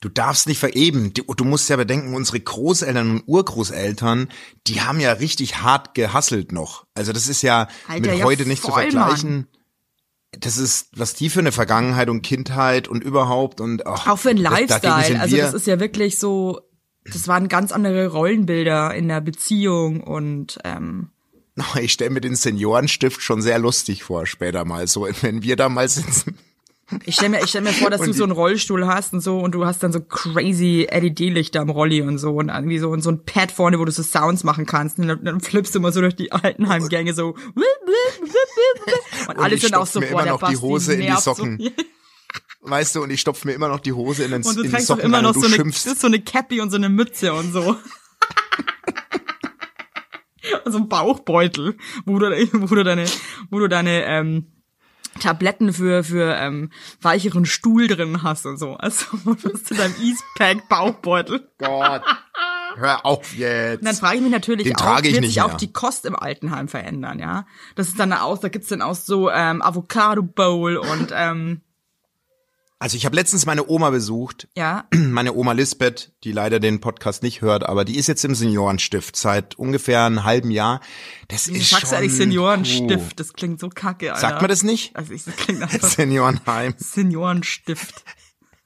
du 0.00 0.08
darfst 0.08 0.48
nicht 0.48 0.58
vereben. 0.58 1.12
Du, 1.14 1.22
du 1.22 1.44
musst 1.44 1.68
ja 1.68 1.76
bedenken, 1.76 2.14
unsere 2.14 2.40
Großeltern 2.40 3.10
und 3.10 3.22
Urgroßeltern, 3.26 4.28
die 4.66 4.80
haben 4.80 4.98
ja 4.98 5.12
richtig 5.12 5.62
hart 5.62 5.94
gehasselt 5.94 6.50
noch. 6.50 6.86
Also 6.94 7.12
das 7.12 7.28
ist 7.28 7.42
ja 7.42 7.68
Alter, 7.86 8.10
mit 8.10 8.18
ja, 8.18 8.24
heute 8.24 8.46
nicht 8.46 8.62
zu 8.62 8.72
vergleichen. 8.72 9.46
Das 10.40 10.56
ist, 10.56 10.88
was 10.96 11.14
die 11.14 11.30
für 11.30 11.40
eine 11.40 11.52
Vergangenheit 11.52 12.08
und 12.08 12.22
Kindheit 12.22 12.88
und 12.88 13.04
überhaupt 13.04 13.60
und 13.60 13.86
ach, 13.86 14.06
Auch 14.06 14.18
für 14.18 14.34
dagegen 14.34 14.42
Lifestyle. 14.42 15.20
Also 15.20 15.36
das 15.36 15.54
ist 15.54 15.66
ja 15.66 15.80
wirklich 15.80 16.18
so, 16.18 16.60
das 17.04 17.28
waren 17.28 17.48
ganz 17.48 17.72
andere 17.72 18.08
Rollenbilder 18.08 18.94
in 18.94 19.08
der 19.08 19.20
Beziehung 19.20 20.02
und 20.02 20.58
ähm, 20.64 21.10
Ich 21.80 21.92
stelle 21.92 22.10
mir 22.10 22.20
den 22.20 22.36
Seniorenstift 22.36 23.22
schon 23.22 23.42
sehr 23.42 23.58
lustig 23.58 24.04
vor, 24.04 24.26
später 24.26 24.64
mal 24.64 24.86
so, 24.86 25.08
wenn 25.22 25.42
wir 25.42 25.56
da 25.56 25.68
mal 25.68 25.88
sitzen. 25.88 26.38
Ich 27.04 27.14
stell 27.16 27.28
mir, 27.28 27.40
ich 27.42 27.48
stell 27.50 27.62
mir 27.62 27.72
vor, 27.72 27.90
dass 27.90 28.00
Und 28.00 28.06
du 28.08 28.12
die- 28.12 28.18
so 28.18 28.24
einen 28.24 28.32
Rollstuhl 28.32 28.86
hast 28.86 29.12
und 29.12 29.20
so 29.20 29.38
und 29.38 29.52
du 29.52 29.64
hast 29.66 29.82
dann 29.82 29.92
so 29.92 30.00
crazy 30.00 30.86
LED-Lichter 30.90 31.60
am 31.60 31.70
Rolli 31.70 32.02
und 32.02 32.18
so 32.18 32.32
und 32.34 32.48
irgendwie 32.48 32.78
so 32.78 32.90
und 32.90 33.02
so 33.02 33.10
ein 33.10 33.24
Pad 33.24 33.52
vorne, 33.52 33.78
wo 33.78 33.84
du 33.84 33.92
so 33.92 34.02
Sounds 34.02 34.44
machen 34.44 34.66
kannst 34.66 34.98
und 34.98 35.08
dann, 35.08 35.24
dann 35.24 35.40
flippst 35.40 35.74
du 35.74 35.78
immer 35.78 35.92
so 35.92 36.00
durch 36.00 36.16
die 36.16 36.32
Altenheimgänge 36.32 37.14
so 37.14 37.34
und 39.28 39.38
alle 39.38 39.58
sind 39.58 39.74
auch 39.74 39.86
so 39.86 40.00
mir 40.00 40.06
boah, 40.06 40.12
immer 40.12 40.22
der 40.24 40.32
noch 40.32 40.38
die 40.40 40.44
Basti 40.54 40.60
Hose 40.60 40.94
in 40.94 41.00
die 41.14 41.20
Socken. 41.20 41.58
So. 41.60 41.70
Weißt 42.66 42.96
du, 42.96 43.02
und 43.02 43.10
ich 43.10 43.20
stopf 43.20 43.44
mir 43.44 43.52
immer 43.52 43.68
noch 43.68 43.80
die 43.80 43.92
Hose 43.92 44.24
in 44.24 44.30
den, 44.30 44.42
Und 44.42 44.56
du 44.56 44.62
die 44.62 44.70
trägst 44.70 44.88
doch 44.88 44.98
immer 44.98 45.20
noch 45.20 45.34
so 45.34 45.46
eine, 45.46 45.70
so 45.70 46.06
eine 46.06 46.20
Cappy 46.22 46.62
und 46.62 46.70
so 46.70 46.76
eine 46.76 46.88
Mütze 46.88 47.34
und 47.34 47.52
so. 47.52 47.76
und 50.64 50.72
so 50.72 50.78
ein 50.78 50.88
Bauchbeutel, 50.88 51.76
wo 52.06 52.18
du, 52.18 52.30
wo 52.52 52.74
du 52.74 52.82
deine, 52.82 53.04
wo 53.50 53.58
du 53.58 53.68
deine 53.68 54.04
ähm, 54.06 54.46
Tabletten 55.20 55.72
für 55.72 56.04
für 56.04 56.34
ähm, 56.36 56.70
weicheren 57.00 57.44
Stuhl 57.46 57.86
drin 57.88 58.22
hast 58.22 58.46
und 58.46 58.58
so. 58.58 58.74
Also 58.74 59.04
du 59.24 59.36
hast 59.52 59.70
in 59.70 59.76
deinem 59.76 59.94
Eastpack 60.00 60.68
Bauchbeutel. 60.68 61.48
Gott. 61.58 62.02
Hör 62.76 63.06
auf 63.06 63.34
jetzt. 63.34 63.80
Und 63.80 63.86
dann 63.86 63.94
frage 63.94 64.16
ich 64.16 64.22
mich 64.22 64.32
natürlich 64.32 64.64
Den 64.64 64.76
auch, 64.76 65.02
wird 65.02 65.24
sich 65.24 65.42
auch 65.42 65.54
die 65.54 65.72
Kost 65.72 66.04
im 66.06 66.16
Altenheim 66.16 66.66
verändern, 66.66 67.20
ja? 67.20 67.46
Das 67.76 67.88
ist 67.88 68.00
dann 68.00 68.12
aus, 68.12 68.40
da 68.40 68.48
gibt's 68.48 68.68
dann 68.68 68.82
auch 68.82 68.96
so 68.96 69.30
ähm, 69.30 69.62
Avocado 69.62 70.22
Bowl 70.22 70.76
und 70.76 71.12
ähm, 71.14 71.60
Also 72.80 72.96
ich 72.96 73.06
habe 73.06 73.14
letztens 73.16 73.46
meine 73.46 73.66
Oma 73.68 73.90
besucht, 73.90 74.48
ja, 74.56 74.84
meine 74.94 75.32
Oma 75.34 75.52
Lisbeth, 75.52 76.12
die 76.24 76.32
leider 76.32 76.60
den 76.60 76.80
Podcast 76.80 77.22
nicht 77.22 77.40
hört, 77.40 77.64
aber 77.66 77.84
die 77.84 77.96
ist 77.96 78.08
jetzt 78.08 78.24
im 78.24 78.34
Seniorenstift 78.34 79.16
seit 79.16 79.54
ungefähr 79.54 80.04
einem 80.04 80.24
halben 80.24 80.50
Jahr. 80.50 80.80
Das 81.28 81.44
du 81.44 81.52
ist 81.52 81.70
sagst 81.70 81.88
schon, 81.88 81.98
eigentlich 81.98 82.12
Seniorenstift, 82.14 83.10
Puh. 83.10 83.14
das 83.16 83.32
klingt 83.32 83.60
so 83.60 83.68
kacke, 83.68 84.12
Alter. 84.12 84.20
Sagt 84.28 84.42
man 84.42 84.50
das 84.50 84.62
nicht? 84.64 84.94
Also 84.96 85.12
ich, 85.14 85.24
das 85.24 85.36
klingt 85.36 85.62
einfach 85.62 85.88
Seniorenheim. 85.88 86.74
Seniorenstift. 86.78 88.04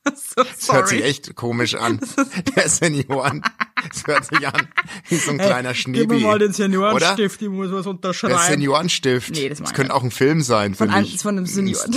Das 0.05 0.69
hört 0.73 0.89
sich 0.89 1.05
echt 1.05 1.35
komisch 1.35 1.75
an. 1.75 2.01
Der 2.57 2.67
Senioren. 2.71 3.43
Das 3.87 4.07
hört 4.07 4.25
sich 4.25 4.47
an 4.47 4.67
wie 5.11 5.17
so 5.17 5.33
ein 5.33 5.37
kleiner 5.39 5.71
Gib 5.75 5.83
Schneebi. 5.83 6.15
mir 6.15 6.21
mal 6.21 6.39
den? 6.39 6.53
Seniorenstift, 6.55 7.43
ich 7.43 7.49
muss 7.51 7.71
was 7.71 7.83
Der 7.83 7.91
unterschreiben. 7.91 8.39
Seniorenstift. 8.49 9.33
Nee, 9.35 9.51
das 9.51 9.61
ich 9.61 9.73
könnte 9.75 9.93
auch 9.93 10.03
ein 10.03 10.11
Film 10.11 10.41
sein, 10.41 10.75
von, 10.75 10.89
finde 10.91 11.07
ich. 11.09 11.21
von 11.21 11.37
einem 11.37 11.45
Senioren. 11.45 11.95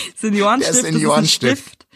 Seniorenstift, 0.16 0.84
Der 0.84 0.92
Seniorenstift. 0.92 1.52
ist 1.52 1.58
ein 1.58 1.64
Stift, 1.64 1.86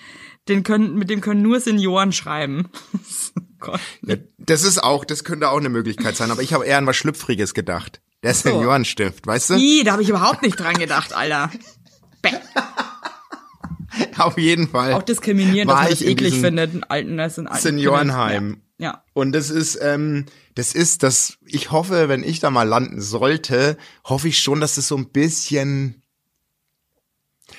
den 0.48 0.62
können, 0.62 0.94
mit 0.94 1.10
dem 1.10 1.20
können 1.20 1.42
nur 1.42 1.60
Senioren 1.60 2.12
schreiben. 2.12 2.68
Oh. 3.68 3.76
Ja, 4.02 4.16
das 4.38 4.62
ist 4.62 4.80
auch, 4.80 5.04
das 5.04 5.24
könnte 5.24 5.48
auch 5.48 5.56
eine 5.56 5.70
Möglichkeit 5.70 6.14
sein, 6.14 6.30
aber 6.30 6.42
ich 6.42 6.52
habe 6.52 6.66
eher 6.66 6.78
an 6.78 6.86
was 6.86 6.94
Schlüpfriges 6.94 7.52
gedacht. 7.52 8.00
Der 8.22 8.32
Seniorenstift, 8.34 9.26
weißt 9.26 9.50
du? 9.50 9.54
Ih, 9.54 9.82
da 9.82 9.92
habe 9.92 10.02
ich 10.02 10.08
überhaupt 10.08 10.42
nicht 10.42 10.60
dran 10.60 10.76
gedacht, 10.78 11.14
Alter. 11.14 11.50
Bäh. 12.22 12.30
Auf 14.18 14.38
jeden 14.38 14.68
Fall. 14.68 14.92
Auch 14.92 15.02
diskriminierend, 15.02 15.70
dass 15.70 15.80
man 15.80 15.90
das 15.90 16.02
eklig 16.02 16.34
findet, 16.34 16.74
in 16.74 16.84
alten, 16.84 17.16
das 17.16 17.38
in 17.38 17.46
alten 17.46 17.62
Seniorenheim. 17.62 18.60
Ja. 18.78 18.86
ja. 18.86 19.04
Und 19.14 19.32
das 19.32 19.50
ist, 19.50 19.78
ähm, 19.80 20.26
das 20.54 20.74
ist, 20.74 21.02
das, 21.02 21.38
ich 21.44 21.70
hoffe, 21.70 22.08
wenn 22.08 22.22
ich 22.22 22.40
da 22.40 22.50
mal 22.50 22.64
landen 22.68 23.00
sollte, 23.00 23.76
hoffe 24.04 24.28
ich 24.28 24.38
schon, 24.38 24.60
dass 24.60 24.74
das 24.74 24.88
so 24.88 24.96
ein 24.96 25.10
bisschen, 25.10 26.02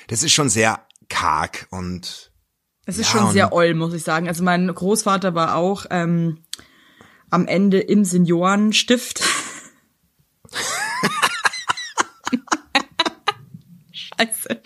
das 0.08 0.22
ist 0.22 0.32
schon 0.32 0.48
sehr 0.48 0.86
karg 1.08 1.66
und 1.70 2.30
Es 2.86 2.98
ist 2.98 3.12
Ja, 3.12 3.20
schon 3.20 3.32
sehr 3.32 3.52
oll, 3.52 3.74
muss 3.74 3.94
ich 3.94 4.02
sagen. 4.02 4.28
Also 4.28 4.42
mein 4.44 4.72
Großvater 4.72 5.34
war 5.34 5.56
auch 5.56 5.86
ähm, 5.90 6.44
am 7.30 7.46
Ende 7.46 7.80
im 7.80 8.04
Seniorenstift. 8.04 9.22
Scheiße. 13.92 14.60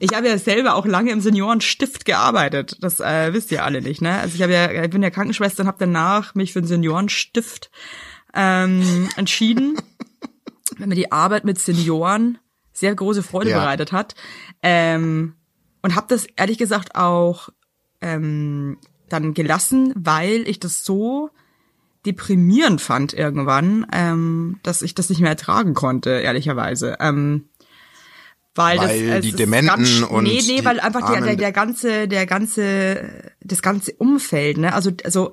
Ich 0.00 0.14
habe 0.14 0.28
ja 0.28 0.38
selber 0.38 0.74
auch 0.74 0.86
lange 0.86 1.10
im 1.10 1.20
Seniorenstift 1.20 2.04
gearbeitet. 2.04 2.76
Das 2.80 3.00
äh, 3.00 3.32
wisst 3.32 3.50
ihr 3.50 3.64
alle 3.64 3.82
nicht, 3.82 4.00
ne? 4.00 4.18
Also 4.20 4.36
ich 4.36 4.42
habe 4.42 4.52
ja, 4.52 4.84
ich 4.84 4.90
bin 4.90 5.02
ja 5.02 5.10
Krankenschwester 5.10 5.62
und 5.62 5.66
habe 5.66 5.78
danach 5.80 6.34
mich 6.34 6.52
für 6.52 6.60
den 6.60 6.68
Seniorenstift 6.68 7.70
ähm, 8.34 9.08
entschieden, 9.16 9.76
wenn 10.76 10.88
mir 10.90 10.94
die 10.94 11.10
Arbeit 11.10 11.44
mit 11.44 11.58
Senioren 11.58 12.38
sehr 12.78 12.94
große 12.94 13.22
Freude 13.22 13.50
Ja. 13.50 13.58
bereitet 13.58 13.92
hat. 13.92 14.14
Ähm, 14.62 15.34
und 15.82 15.94
habe 15.94 16.06
das 16.08 16.26
ehrlich 16.36 16.58
gesagt 16.58 16.94
auch 16.94 17.50
ähm, 18.00 18.78
dann 19.08 19.34
gelassen, 19.34 19.92
weil 19.96 20.48
ich 20.48 20.60
das 20.60 20.84
so 20.84 21.30
deprimierend 22.06 22.80
fand 22.80 23.12
irgendwann, 23.12 23.86
ähm, 23.92 24.60
dass 24.62 24.82
ich 24.82 24.94
das 24.94 25.08
nicht 25.08 25.20
mehr 25.20 25.30
ertragen 25.30 25.74
konnte, 25.74 26.10
ehrlicherweise. 26.10 26.96
Ähm, 27.00 27.48
weil, 28.54 28.78
Weil 28.78 29.10
das, 29.10 29.20
die 29.20 29.32
Dementen 29.32 29.68
ganz, 29.68 30.02
und 30.02 30.24
nee, 30.24 30.40
nee, 30.44 30.64
weil 30.64 30.80
einfach 30.80 31.08
der, 31.08 31.20
der, 31.20 31.36
der 31.36 31.52
ganze, 31.52 32.08
der 32.08 32.26
ganze, 32.26 33.32
das 33.40 33.62
ganze 33.62 33.92
Umfeld, 33.92 34.58
ne, 34.58 34.74
also, 34.74 34.90
also, 35.04 35.32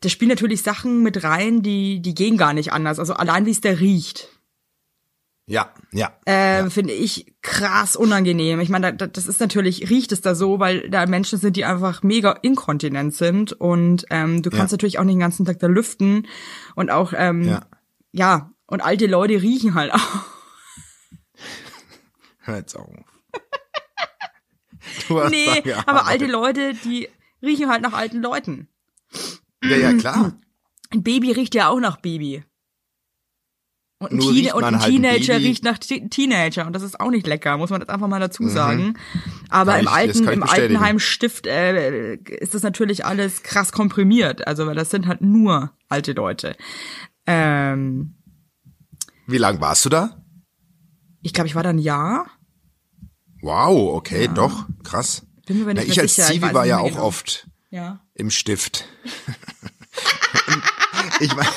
da 0.00 0.08
spielen 0.08 0.30
natürlich 0.30 0.62
Sachen 0.62 1.02
mit 1.02 1.22
rein, 1.22 1.62
die, 1.62 2.00
die 2.00 2.14
gehen 2.14 2.38
gar 2.38 2.54
nicht 2.54 2.72
anders. 2.72 2.98
Also 2.98 3.14
allein 3.14 3.46
wie 3.46 3.50
es 3.50 3.60
da 3.60 3.70
riecht, 3.70 4.37
ja, 5.50 5.72
ja. 5.92 6.12
äh, 6.26 6.68
finde 6.70 6.92
ich 6.92 7.34
krass 7.42 7.96
unangenehm. 7.96 8.60
Ich 8.60 8.68
meine, 8.68 8.94
da, 8.94 9.06
das 9.06 9.26
ist 9.26 9.40
natürlich, 9.40 9.88
riecht 9.90 10.12
es 10.12 10.20
da 10.20 10.34
so, 10.34 10.60
weil 10.60 10.88
da 10.90 11.06
Menschen 11.06 11.38
sind, 11.38 11.56
die 11.56 11.64
einfach 11.64 12.02
mega 12.02 12.32
inkontinent 12.42 13.14
sind 13.14 13.52
und 13.54 14.04
ähm, 14.10 14.42
du 14.42 14.50
kannst 14.50 14.72
Ja. 14.72 14.76
natürlich 14.76 14.98
auch 14.98 15.04
nicht 15.04 15.14
den 15.14 15.20
ganzen 15.20 15.46
Tag 15.46 15.58
da 15.58 15.66
lüften 15.66 16.26
und 16.74 16.90
auch, 16.90 17.12
ähm, 17.16 17.42
Ja. 17.44 17.66
ja, 18.12 18.50
und 18.66 18.82
alte 18.82 19.06
Leute 19.06 19.40
riechen 19.42 19.74
halt 19.74 19.92
auch. 19.94 20.00
Hör 22.40 22.56
jetzt 22.56 22.76
auf. 22.76 22.88
Du 25.08 25.20
hast 25.20 25.30
Nee, 25.30 25.62
aber 25.86 26.06
alte 26.06 26.26
Leute, 26.26 26.74
die 26.84 27.08
riechen 27.42 27.68
halt 27.68 27.82
nach 27.82 27.92
alten 27.94 28.22
Leuten. 28.22 28.68
Ja, 29.62 29.76
ja, 29.76 29.92
klar. 29.94 30.38
Ein 30.90 31.02
Baby 31.02 31.32
riecht 31.32 31.54
ja 31.54 31.68
auch 31.68 31.80
nach 31.80 31.98
Baby. 32.00 32.44
Und 34.00 34.12
ein, 34.12 34.20
Teen 34.20 34.52
und 34.52 34.62
ein 34.62 34.74
halt 34.78 34.84
ein 34.84 34.90
Teenager 34.92 35.32
Baby. 35.34 35.46
riecht 35.48 35.64
nach 35.64 35.78
Te- 35.78 36.08
Teenager 36.08 36.66
und 36.66 36.72
das 36.72 36.84
ist 36.84 37.00
auch 37.00 37.10
nicht 37.10 37.26
lecker, 37.26 37.56
muss 37.58 37.70
man 37.70 37.80
das 37.80 37.88
einfach 37.88 38.06
mal 38.06 38.20
dazu 38.20 38.48
sagen. 38.48 38.94
Aber 39.48 39.72
Kann 39.72 39.80
im 39.80 39.86
ich- 39.86 39.92
alten, 39.92 40.18
im 40.18 40.24
bestätigen. 40.40 40.42
Altenheimstift 40.76 41.46
äh, 41.48 42.14
ist 42.14 42.54
das 42.54 42.62
natürlich 42.62 43.04
alles 43.04 43.42
krass 43.42 43.72
komprimiert. 43.72 44.46
Also 44.46 44.68
weil 44.68 44.76
das 44.76 44.90
sind 44.90 45.08
halt 45.08 45.20
nur 45.20 45.72
alte 45.88 46.12
Leute. 46.12 46.56
Ähm, 47.26 48.14
Wie 49.26 49.38
lang 49.38 49.60
warst 49.60 49.84
du 49.84 49.88
da? 49.88 50.22
ich 51.22 51.32
glaube, 51.34 51.48
ich 51.48 51.56
war 51.56 51.64
da 51.64 51.70
ein 51.70 51.78
Jahr. 51.78 52.26
Wow, 53.42 53.96
okay, 53.96 54.28
doch, 54.32 54.66
krass. 54.84 55.26
Bin 55.46 55.56
mir 55.58 55.64
aber 55.64 55.74
Na, 55.74 55.80
nicht 55.80 55.90
ich 55.92 56.00
als 56.00 56.14
sicher, 56.14 56.28
ich 56.32 56.40
Zivi 56.40 56.54
war 56.54 56.62
nicht 56.62 56.70
ja 56.70 56.78
auch 56.78 56.88
genau. 56.88 57.02
oft 57.02 57.48
Ja. 57.70 58.00
im 58.14 58.30
Stift. 58.30 58.84
ich 61.20 61.34
meine, 61.34 61.48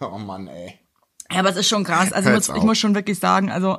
oh 0.00 0.18
Mann, 0.18 0.48
ey. 0.48 0.78
Ja, 1.30 1.40
aber 1.40 1.50
es 1.50 1.56
ist 1.56 1.68
schon 1.68 1.84
krass. 1.84 2.12
Also 2.12 2.28
ich 2.30 2.34
muss, 2.34 2.48
ich 2.48 2.62
muss 2.62 2.78
schon 2.78 2.94
wirklich 2.94 3.18
sagen, 3.18 3.50
also 3.50 3.78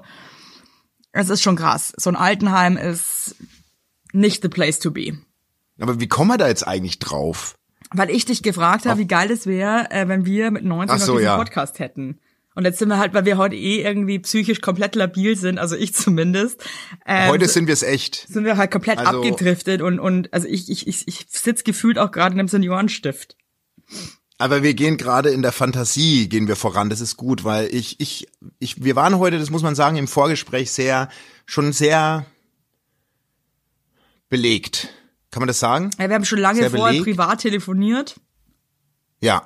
es 1.12 1.30
ist 1.30 1.42
schon 1.42 1.56
krass. 1.56 1.94
So 1.98 2.10
ein 2.10 2.16
Altenheim 2.16 2.78
ist 2.78 3.36
nicht 4.12 4.42
the 4.42 4.50
place 4.50 4.80
to 4.80 4.92
be. 4.92 5.18
Aber 5.80 6.00
wie 6.00 6.08
kommen 6.08 6.30
wir 6.30 6.38
da 6.38 6.48
jetzt 6.48 6.68
eigentlich 6.68 7.00
drauf? 7.00 7.56
Weil 7.92 8.10
ich 8.10 8.26
dich 8.26 8.42
gefragt 8.44 8.86
habe, 8.86 9.00
wie 9.00 9.08
geil 9.08 9.30
es 9.32 9.46
wäre, 9.46 9.90
äh, 9.92 10.08
wenn 10.08 10.26
wir 10.26 10.52
mit 10.52 10.64
19 10.66 10.96
Ach 10.96 11.00
so, 11.00 11.14
noch 11.14 11.20
diesen 11.20 11.26
ja. 11.32 11.38
Podcast 11.38 11.80
hätten. 11.80 12.20
Und 12.56 12.64
jetzt 12.64 12.80
sind 12.80 12.88
wir 12.88 12.98
halt, 12.98 13.14
weil 13.14 13.26
wir 13.26 13.38
heute 13.38 13.56
eh 13.56 13.82
irgendwie 13.82 14.18
psychisch 14.20 14.62
komplett 14.62 14.96
labil 14.96 15.36
sind, 15.36 15.60
also 15.60 15.76
ich 15.76 15.94
zumindest, 15.94 16.64
ähm, 17.06 17.30
Heute 17.30 17.48
sind 17.48 17.68
wir 17.68 17.74
es 17.74 17.84
echt. 17.84 18.26
sind 18.30 18.46
wir 18.46 18.58
halt 18.58 18.72
komplett 18.72 18.98
Also- 19.00 19.20
abgedriftet 19.22 19.82
und, 19.82 20.00
und 20.00 20.34
also 20.34 20.48
ich, 20.48 20.70
ich, 20.70 20.88
ich, 20.88 21.08
ich 21.08 21.26
sitz 21.30 21.64
gefühlt 21.64 22.00
auch 22.00 22.12
gerade 22.12 22.34
in 22.34 22.40
einem 22.40 22.48
Seniorenstift. 22.48 23.36
Aber 24.38 24.64
wir 24.64 24.74
gehen 24.74 24.98
gerade 24.98 25.30
in 25.30 25.42
der 25.42 25.54
Fantasie, 25.54 26.28
gehen 26.28 26.48
wir 26.48 26.56
voran. 26.58 26.90
Das 26.90 27.00
ist 27.00 27.16
gut, 27.16 27.44
weil 27.46 27.74
ich, 27.74 28.00
ich, 28.02 28.28
ich, 28.60 28.84
wir 28.84 28.96
waren 28.98 29.18
heute, 29.18 29.40
das 29.40 29.50
muss 29.50 29.64
man 29.64 29.76
sagen, 29.76 29.96
im 29.96 30.08
Vorgespräch 30.10 30.72
sehr, 30.72 31.10
schon 31.46 31.72
sehr 31.72 32.26
belegt. 34.30 34.90
Kann 35.32 35.42
man 35.42 35.48
das 35.48 35.60
sagen? 35.60 35.92
Ja, 36.00 36.08
wir 36.10 36.16
haben 36.16 36.26
schon 36.26 36.40
lange 36.40 36.60
Sehr 36.62 36.72
vorher 36.72 37.00
belegt. 37.00 37.06
privat 37.06 37.42
telefoniert. 37.42 38.20
Ja. 39.22 39.44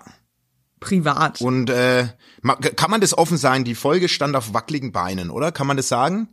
Privat. 0.79 1.41
Und 1.41 1.69
äh, 1.69 2.08
kann 2.75 2.91
man 2.91 3.01
das 3.01 3.17
offen 3.17 3.38
sagen? 3.38 3.63
Die 3.65 3.75
Folge 3.75 4.08
stand 4.08 4.36
auf 4.36 4.53
wackeligen 4.53 4.91
Beinen, 4.91 5.29
oder? 5.29 5.51
Kann 5.51 5.67
man 5.67 5.77
das 5.77 5.88
sagen? 5.88 6.29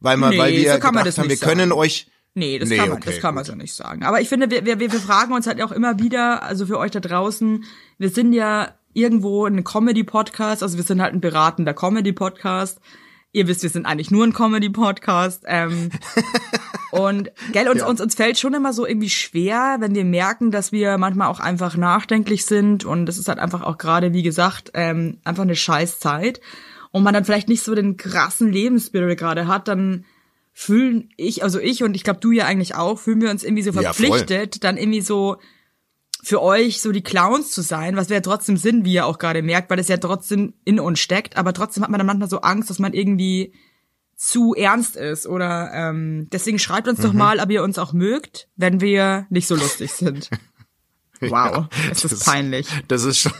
Weil, 0.00 0.16
man, 0.16 0.30
Nee, 0.30 0.38
weil 0.38 0.52
wir 0.52 0.72
so 0.74 0.78
kann 0.80 0.94
man 0.94 1.04
das 1.04 1.18
haben, 1.18 1.24
wir 1.24 1.30
nicht 1.34 1.42
können 1.42 1.70
sagen. 1.70 1.80
euch. 1.80 2.10
Nee, 2.34 2.58
das 2.58 2.68
Nee, 2.68 2.76
kann 2.76 2.88
man, 2.90 2.98
okay, 2.98 3.10
das 3.12 3.20
kann 3.20 3.34
man 3.34 3.44
gut. 3.44 3.52
so 3.52 3.56
nicht 3.56 3.74
sagen. 3.74 4.02
Aber 4.02 4.20
ich 4.20 4.28
finde, 4.28 4.50
wir, 4.50 4.64
wir, 4.66 4.78
wir 4.78 4.90
fragen 4.90 5.32
uns 5.32 5.46
halt 5.46 5.62
auch 5.62 5.72
immer 5.72 5.98
wieder, 5.98 6.42
also 6.42 6.66
für 6.66 6.78
euch 6.78 6.90
da 6.90 7.00
draußen, 7.00 7.64
wir 7.98 8.10
sind 8.10 8.32
ja 8.32 8.74
irgendwo 8.92 9.44
ein 9.46 9.62
Comedy-Podcast, 9.64 10.62
also 10.62 10.76
wir 10.76 10.84
sind 10.84 11.02
halt 11.02 11.12
ein 11.14 11.20
beratender 11.20 11.74
Comedy-Podcast. 11.74 12.80
Ihr 13.32 13.46
wisst, 13.48 13.62
wir 13.62 13.70
sind 13.70 13.84
eigentlich 13.84 14.10
nur 14.10 14.24
ein 14.24 14.32
Comedy-Podcast. 14.32 15.42
Ähm, 15.46 15.90
und 16.90 17.30
gell, 17.52 17.68
uns, 17.68 17.80
Ja. 17.80 17.86
uns, 17.86 18.00
uns 18.00 18.14
fällt 18.14 18.38
schon 18.38 18.54
immer 18.54 18.72
so 18.72 18.86
irgendwie 18.86 19.10
schwer, 19.10 19.76
wenn 19.80 19.94
wir 19.94 20.04
merken, 20.04 20.50
dass 20.50 20.72
wir 20.72 20.96
manchmal 20.96 21.28
auch 21.28 21.40
einfach 21.40 21.76
nachdenklich 21.76 22.46
sind 22.46 22.84
und 22.84 23.08
es 23.08 23.18
ist 23.18 23.28
halt 23.28 23.38
einfach 23.38 23.62
auch 23.62 23.76
gerade, 23.76 24.14
wie 24.14 24.22
gesagt, 24.22 24.70
ähm, 24.74 25.18
einfach 25.24 25.42
eine 25.42 25.56
Scheißzeit 25.56 26.40
und 26.92 27.02
man 27.02 27.12
dann 27.12 27.26
vielleicht 27.26 27.48
nicht 27.48 27.62
so 27.62 27.74
den 27.74 27.98
krassen 27.98 28.50
Lebensspirit 28.50 29.18
gerade 29.18 29.46
hat, 29.46 29.68
dann 29.68 30.06
fühlen 30.54 31.10
ich, 31.18 31.42
also 31.42 31.58
ich 31.60 31.82
und 31.82 31.94
ich 31.94 32.04
glaube 32.04 32.20
du 32.20 32.30
ja 32.30 32.46
eigentlich 32.46 32.74
auch, 32.74 32.98
fühlen 32.98 33.20
wir 33.20 33.30
uns 33.30 33.44
irgendwie 33.44 33.62
so 33.62 33.72
Ja, 33.72 33.92
verpflichtet, 33.92 34.64
dann 34.64 34.78
irgendwie 34.78 35.02
so 35.02 35.36
für 36.26 36.42
euch 36.42 36.80
so 36.82 36.90
die 36.90 37.02
Clowns 37.04 37.52
zu 37.52 37.62
sein, 37.62 37.94
was 37.96 38.08
wir 38.08 38.16
ja 38.16 38.20
trotzdem 38.20 38.56
sind, 38.56 38.84
wie 38.84 38.94
ihr 38.94 39.06
auch 39.06 39.18
gerade 39.18 39.42
merkt, 39.42 39.70
weil 39.70 39.78
es 39.78 39.86
ja 39.86 39.96
trotzdem 39.96 40.54
in 40.64 40.80
uns 40.80 40.98
steckt, 40.98 41.36
aber 41.36 41.52
trotzdem 41.52 41.84
hat 41.84 41.90
man 41.90 41.98
dann 41.98 42.06
manchmal 42.08 42.28
so 42.28 42.40
Angst, 42.40 42.68
dass 42.68 42.80
man 42.80 42.92
irgendwie 42.94 43.52
zu 44.16 44.52
ernst 44.54 44.96
ist 44.96 45.26
oder 45.28 45.70
ähm, 45.72 46.26
deswegen 46.32 46.58
schreibt 46.58 46.88
uns 46.88 47.00
doch 47.00 47.12
Mhm. 47.12 47.18
mal, 47.18 47.38
ob 47.38 47.50
ihr 47.50 47.62
uns 47.62 47.78
auch 47.78 47.92
mögt, 47.92 48.48
wenn 48.56 48.80
wir 48.80 49.26
nicht 49.30 49.46
so 49.46 49.54
lustig 49.54 49.92
sind. 49.92 50.30
Wow, 51.20 51.66
es 51.92 52.04
ist 52.04 52.12
das- 52.12 52.24
peinlich. 52.24 52.66
Das 52.88 53.04
ist 53.04 53.18
schon, 53.20 53.32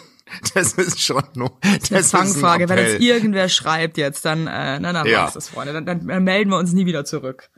das 0.55 0.75
ist 0.75 1.02
schon 1.02 1.23
nur, 1.35 1.59
das 1.61 1.90
Eine 1.90 2.00
ist 2.00 2.14
ein 2.14 2.21
Fangfrage, 2.26 2.69
wenn 2.69 2.78
uns 2.78 3.00
irgendwer 3.05 3.49
schreibt 3.50 3.99
jetzt, 3.99 4.25
dann, 4.25 4.47
äh, 4.47 4.78
na, 4.81 4.93
dann 4.93 5.07
Ja. 5.07 5.25
war's 5.25 5.35
das, 5.35 5.49
Freunde. 5.50 5.73
Dann, 5.75 5.85
dann 6.07 6.25
melden 6.25 6.50
wir 6.50 6.57
uns 6.59 6.73
nie 6.73 6.87
wieder 6.87 7.05
zurück. 7.05 7.50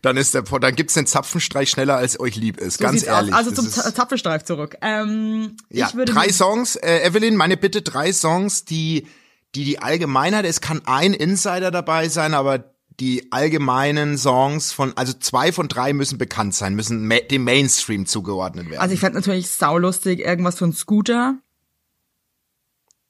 Dann 0.00 0.16
ist 0.16 0.32
der, 0.32 0.42
dann 0.42 0.74
gibt's 0.74 0.94
den 0.94 1.06
Zapfenstreich 1.06 1.68
schneller 1.68 1.96
als 1.96 2.18
euch 2.18 2.36
lieb 2.36 2.58
ist. 2.58 2.78
So 2.78 2.84
Ganz 2.84 3.00
sieht's 3.00 3.12
aus. 3.12 3.16
ehrlich. 3.18 3.34
Also 3.34 3.50
zum 3.50 3.70
Tapfelstreif 3.94 4.44
zurück. 4.44 4.76
Ähm, 4.80 5.56
Ja, 5.70 5.88
ich 5.88 5.94
würde 5.94 6.12
drei 6.12 6.30
Songs. 6.32 6.76
Äh, 6.76 7.06
Evelyn, 7.06 7.36
meine 7.36 7.56
Bitte, 7.56 7.82
drei 7.82 8.12
Songs, 8.12 8.64
die, 8.64 9.06
die 9.54 9.64
die 9.64 9.78
Allgemeinheit, 9.78 10.46
es 10.46 10.60
kann 10.62 10.82
ein 10.86 11.12
Insider 11.12 11.70
dabei 11.70 12.08
sein, 12.08 12.32
aber 12.32 12.72
die 13.00 13.30
allgemeinen 13.30 14.16
Songs 14.16 14.72
von, 14.72 14.96
also 14.96 15.12
zwei 15.12 15.52
von 15.52 15.68
drei 15.68 15.92
müssen 15.92 16.16
bekannt 16.16 16.54
sein, 16.54 16.74
müssen 16.74 17.06
ma 17.06 17.16
dem 17.16 17.44
Mainstream 17.44 18.06
zugeordnet 18.06 18.70
werden. 18.70 18.80
Also 18.80 18.94
ich 18.94 19.00
fände 19.00 19.18
natürlich 19.18 19.50
saulustig 19.50 20.20
irgendwas 20.20 20.56
von 20.58 20.72
Scooter. 20.72 21.36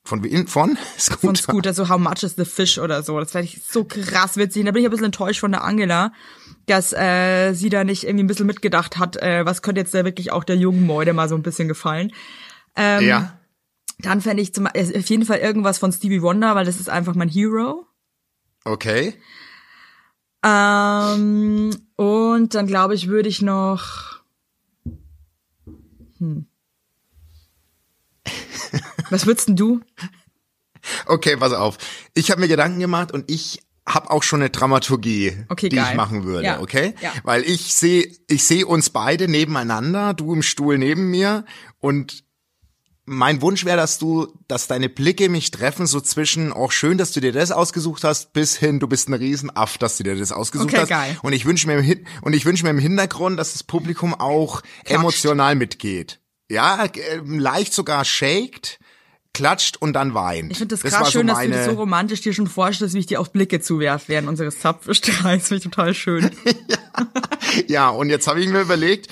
Von 0.03 0.23
wem? 0.25 0.47
Von? 0.47 0.77
Von 0.99 1.35
Scooter. 1.37 1.43
Scooter, 1.43 1.75
so 1.75 1.89
How 1.89 1.99
Much 1.99 2.23
is 2.23 2.35
the 2.37 2.45
Fish 2.45 2.79
oder 2.79 3.03
so. 3.03 3.19
Das 3.19 3.33
fände 3.33 3.47
ich 3.47 3.63
so 3.69 3.85
krass 3.85 4.37
witzig. 4.37 4.61
Und 4.61 4.67
da 4.67 4.73
bin 4.73 4.83
ich 4.83 4.87
ein 4.87 4.91
bisschen 4.91 5.07
enttäuscht 5.07 5.41
von 5.41 5.51
der 5.51 5.65
Angela, 5.65 6.13
dass 6.67 6.93
äh, 6.93 7.53
sie 7.53 7.69
da 7.69 7.85
nicht 7.85 8.05
irgendwie 8.05 8.25
ein 8.25 8.27
bisschen 8.27 8.47
mitgedacht 8.47 8.99
hat, 8.99 9.17
äh, 9.17 9.47
was 9.47 9.63
könnte 9.63 9.81
jetzt 9.81 9.95
da 9.95 10.05
wirklich 10.05 10.33
auch 10.33 10.45
der 10.45 10.57
jungen 10.57 10.87
Mäude 10.87 11.13
mal 11.13 11.29
so 11.29 11.35
ein 11.35 11.43
bisschen 11.43 11.69
gefallen. 11.69 12.13
Ähm, 12.77 13.07
Ja. 13.07 13.39
Dann 13.99 14.21
fände 14.21 14.43
ich 14.43 14.53
zum, 14.53 14.67
äh, 14.67 14.99
auf 14.99 15.07
jeden 15.07 15.25
Fall 15.25 15.39
irgendwas 15.39 15.79
von 15.79 15.91
Stevie 15.91 16.21
Wonder, 16.21 16.55
weil 16.55 16.67
das 16.67 16.81
ist 16.81 16.91
einfach 16.91 17.15
mein 17.15 17.31
Hero. 17.31 17.87
Okay. 18.65 19.15
Ähm, 20.45 21.71
und 21.97 22.55
dann 22.55 22.67
glaube 22.67 22.95
ich, 22.95 23.09
würde 23.09 23.29
ich 23.29 23.41
noch. 23.43 24.21
Hm. 26.19 26.47
Was 29.11 29.27
würdest 29.27 29.49
denn 29.49 29.57
du? 29.57 29.81
Okay, 31.07 31.37
pass 31.37 31.53
auf. 31.53 31.79
Ich 32.15 32.31
habe 32.31 32.41
mir 32.41 32.49
Gedanken 32.49 32.79
gemacht 32.81 33.13
und 33.13 33.31
ich 33.31 33.61
habe 33.87 34.11
auch 34.11 34.23
schon 34.23 34.41
eine 34.41 34.51
Dramaturgie, 34.51 35.45
Okay, 35.49 35.69
die 35.69 35.77
geil. 35.77 35.87
ich 35.91 35.97
machen 35.97 36.25
würde, 36.25 36.45
Ja, 36.47 36.61
okay? 36.61 36.95
ja. 37.01 37.13
Weil 37.23 37.43
ich 37.45 37.75
sehe 37.75 38.11
ich 38.29 38.45
sehe 38.45 38.67
uns 38.67 38.91
beide 38.91 39.29
nebeneinander, 39.29 40.13
du 40.15 40.33
im 40.35 40.43
Stuhl 40.43 40.77
neben 40.79 41.11
mir 41.11 41.45
und 41.79 42.25
mein 43.09 43.41
Wunsch 43.41 43.65
wäre, 43.65 43.77
dass 43.77 43.99
du, 43.99 44.27
dass 44.49 44.67
deine 44.67 44.89
Blicke 44.89 45.29
mich 45.29 45.53
treffen, 45.53 45.87
so 45.87 46.01
zwischen, 46.01 46.53
auch 46.53 46.73
schön, 46.73 46.99
dass 46.99 47.13
du 47.13 47.21
dir 47.21 47.31
das 47.31 47.53
ausgesucht 47.53 48.03
hast, 48.03 48.33
bis 48.33 48.57
hin, 48.57 48.81
du 48.81 48.89
bist 48.89 49.09
ein 49.09 49.15
Riesenaff, 49.15 49.79
dass 49.79 49.97
du 49.97 50.03
dir 50.03 50.17
das 50.17 50.33
ausgesucht 50.33 50.71
Okay, 50.71 50.81
hast. 50.81 50.89
geil. 50.89 51.17
Und 51.23 51.33
ich 51.33 51.45
wünsche 51.47 51.69
mir 51.69 51.79
im 51.79 52.05
und 52.23 52.33
ich 52.35 52.45
wünsche 52.45 52.65
mir 52.65 52.71
im 52.71 52.81
Hintergrund, 52.81 53.39
dass 53.39 53.53
das 53.53 53.63
Publikum 53.63 54.13
auch 54.13 54.61
emotional 54.85 55.55
mitgeht. 55.55 56.19
Ja, 56.51 56.85
äh, 56.87 57.21
leicht 57.25 57.73
sogar 57.73 58.05
shakt, 58.05 58.81
klatscht 59.37 59.77
und 59.77 59.93
dann 59.93 60.15
weint. 60.15 60.51
Ich 60.51 60.59
finde 60.59 60.75
das 60.75 60.85
war 60.85 60.91
krass 60.91 61.13
schön, 61.13 61.29
so 61.29 61.35
dass 61.35 61.43
du 61.43 61.51
dir 61.51 61.65
so 61.65 61.73
romantisch 61.73 62.23
dir 62.23 62.33
schon 62.33 62.47
vorstellst, 62.47 62.95
wie 62.95 63.01
ich 63.01 63.07
dir 63.07 63.21
auf 63.21 63.33
Blicke 63.33 63.61
zuwerf 63.61 64.05
während 64.09 64.29
unseres 64.29 64.61
Zapfenstreichs. 64.61 65.49
Finde 65.49 65.59
ich 65.59 65.65
total 65.65 65.95
schön. 65.95 66.31
Ja, 67.69 67.89
und 67.89 68.11
jetzt 68.11 68.27
habe 68.27 68.41
ich 68.41 68.49
mir 68.49 68.61
überlegt, 68.61 69.09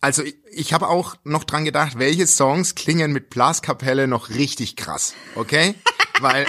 also 0.00 0.22
ich, 0.22 0.36
ich 0.50 0.72
habe 0.72 0.88
auch 0.88 1.16
noch 1.22 1.44
dran 1.44 1.64
gedacht, 1.64 1.98
welche 1.98 2.26
Songs 2.26 2.74
klingen 2.74 3.12
mit 3.12 3.30
Blaskapelle 3.30 4.08
noch 4.08 4.30
richtig 4.30 4.74
krass, 4.74 5.14
okay? 5.34 5.74
Weil 6.20 6.46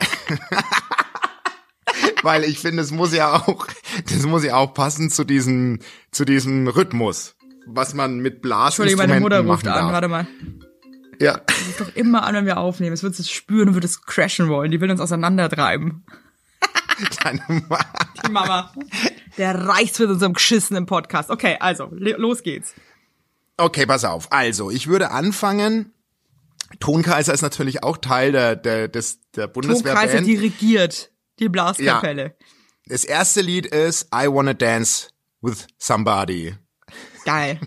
weil 2.23 2.43
ich 2.43 2.59
finde, 2.59 2.81
es 2.81 2.91
muss 2.91 3.13
ja 3.13 3.33
auch 3.35 3.67
das 4.05 4.23
muss 4.23 4.43
ja 4.43 4.55
auch 4.55 4.73
passen 4.73 5.11
zu 5.11 5.23
diesem 5.23 5.79
zu 6.11 6.25
diesem 6.25 6.67
Rhythmus, 6.67 7.35
was 7.67 7.93
man 7.93 8.17
mit 8.17 8.37
Entschuldigung, 8.37 8.49
Blasinstrumenten 8.49 9.09
meine 9.09 9.21
Mutter 9.21 9.39
ruft 9.41 9.67
an. 9.67 9.91
Warte 9.91 10.07
mal. 10.07 10.27
Ja. 11.19 11.33
Ruf 11.35 11.75
doch 11.79 11.95
immer 11.95 12.23
an, 12.23 12.35
wenn 12.35 12.45
wir 12.45 12.57
aufnehmen. 12.57 12.93
Es 12.93 13.03
wird 13.03 13.17
es 13.19 13.29
spüren 13.29 13.69
und 13.69 13.73
wird 13.75 13.83
es 13.85 14.01
crashen 14.03 14.47
wollen. 14.49 14.71
Die 14.71 14.79
will 14.81 14.89
uns 14.89 15.01
auseinandertreiben. 15.01 16.05
Deine 17.23 17.41
Ma- 17.69 17.85
Die 18.25 18.31
Mama. 18.31 18.73
Der 19.37 19.67
reicht 19.67 19.99
mit 19.99 20.09
unserem 20.09 20.33
geschissenen 20.33 20.85
Podcast. 20.85 21.29
Okay, 21.29 21.57
also, 21.59 21.89
los 21.91 22.43
geht's. 22.43 22.73
Okay, 23.57 23.85
pass 23.85 24.03
auf. 24.05 24.31
Also, 24.31 24.69
ich 24.71 24.87
würde 24.87 25.11
anfangen. 25.11 25.93
Tonkaiser 26.79 27.33
ist 27.33 27.41
natürlich 27.41 27.83
auch 27.83 27.97
Teil 27.97 28.31
der, 28.31 28.55
der, 28.55 28.87
des, 28.87 29.19
der 29.35 29.51
Tonkreise 29.51 29.73
Bundeswehrband. 29.83 30.27
dirigiert 30.27 31.11
die 31.39 31.49
Blaskapelle. 31.49 32.35
Das 32.85 33.03
erste 33.03 33.41
Lied 33.41 33.65
ist 33.65 34.07
I 34.13 34.27
Wanna 34.27 34.53
Dance 34.53 35.09
with 35.41 35.67
Somebody. 35.77 36.55
Geil. 37.25 37.59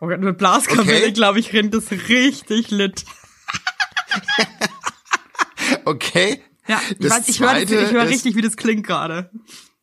Oh 0.00 0.06
Gott, 0.08 0.20
mit 0.20 0.38
Blaskapelle, 0.38 1.02
Okay. 1.04 1.12
glaube 1.12 1.38
ich, 1.40 1.52
rennt 1.52 1.74
das 1.74 1.90
richtig 1.90 2.70
lit. 2.70 3.04
Okay? 5.84 6.42
Ja, 6.66 6.80
ich 6.90 6.98
Das 6.98 7.12
weiß, 7.12 7.28
ich 7.28 7.40
höre 7.40 7.90
hör 7.90 8.08
richtig, 8.08 8.34
wie 8.36 8.42
das 8.42 8.56
klingt 8.56 8.86
gerade. 8.86 9.30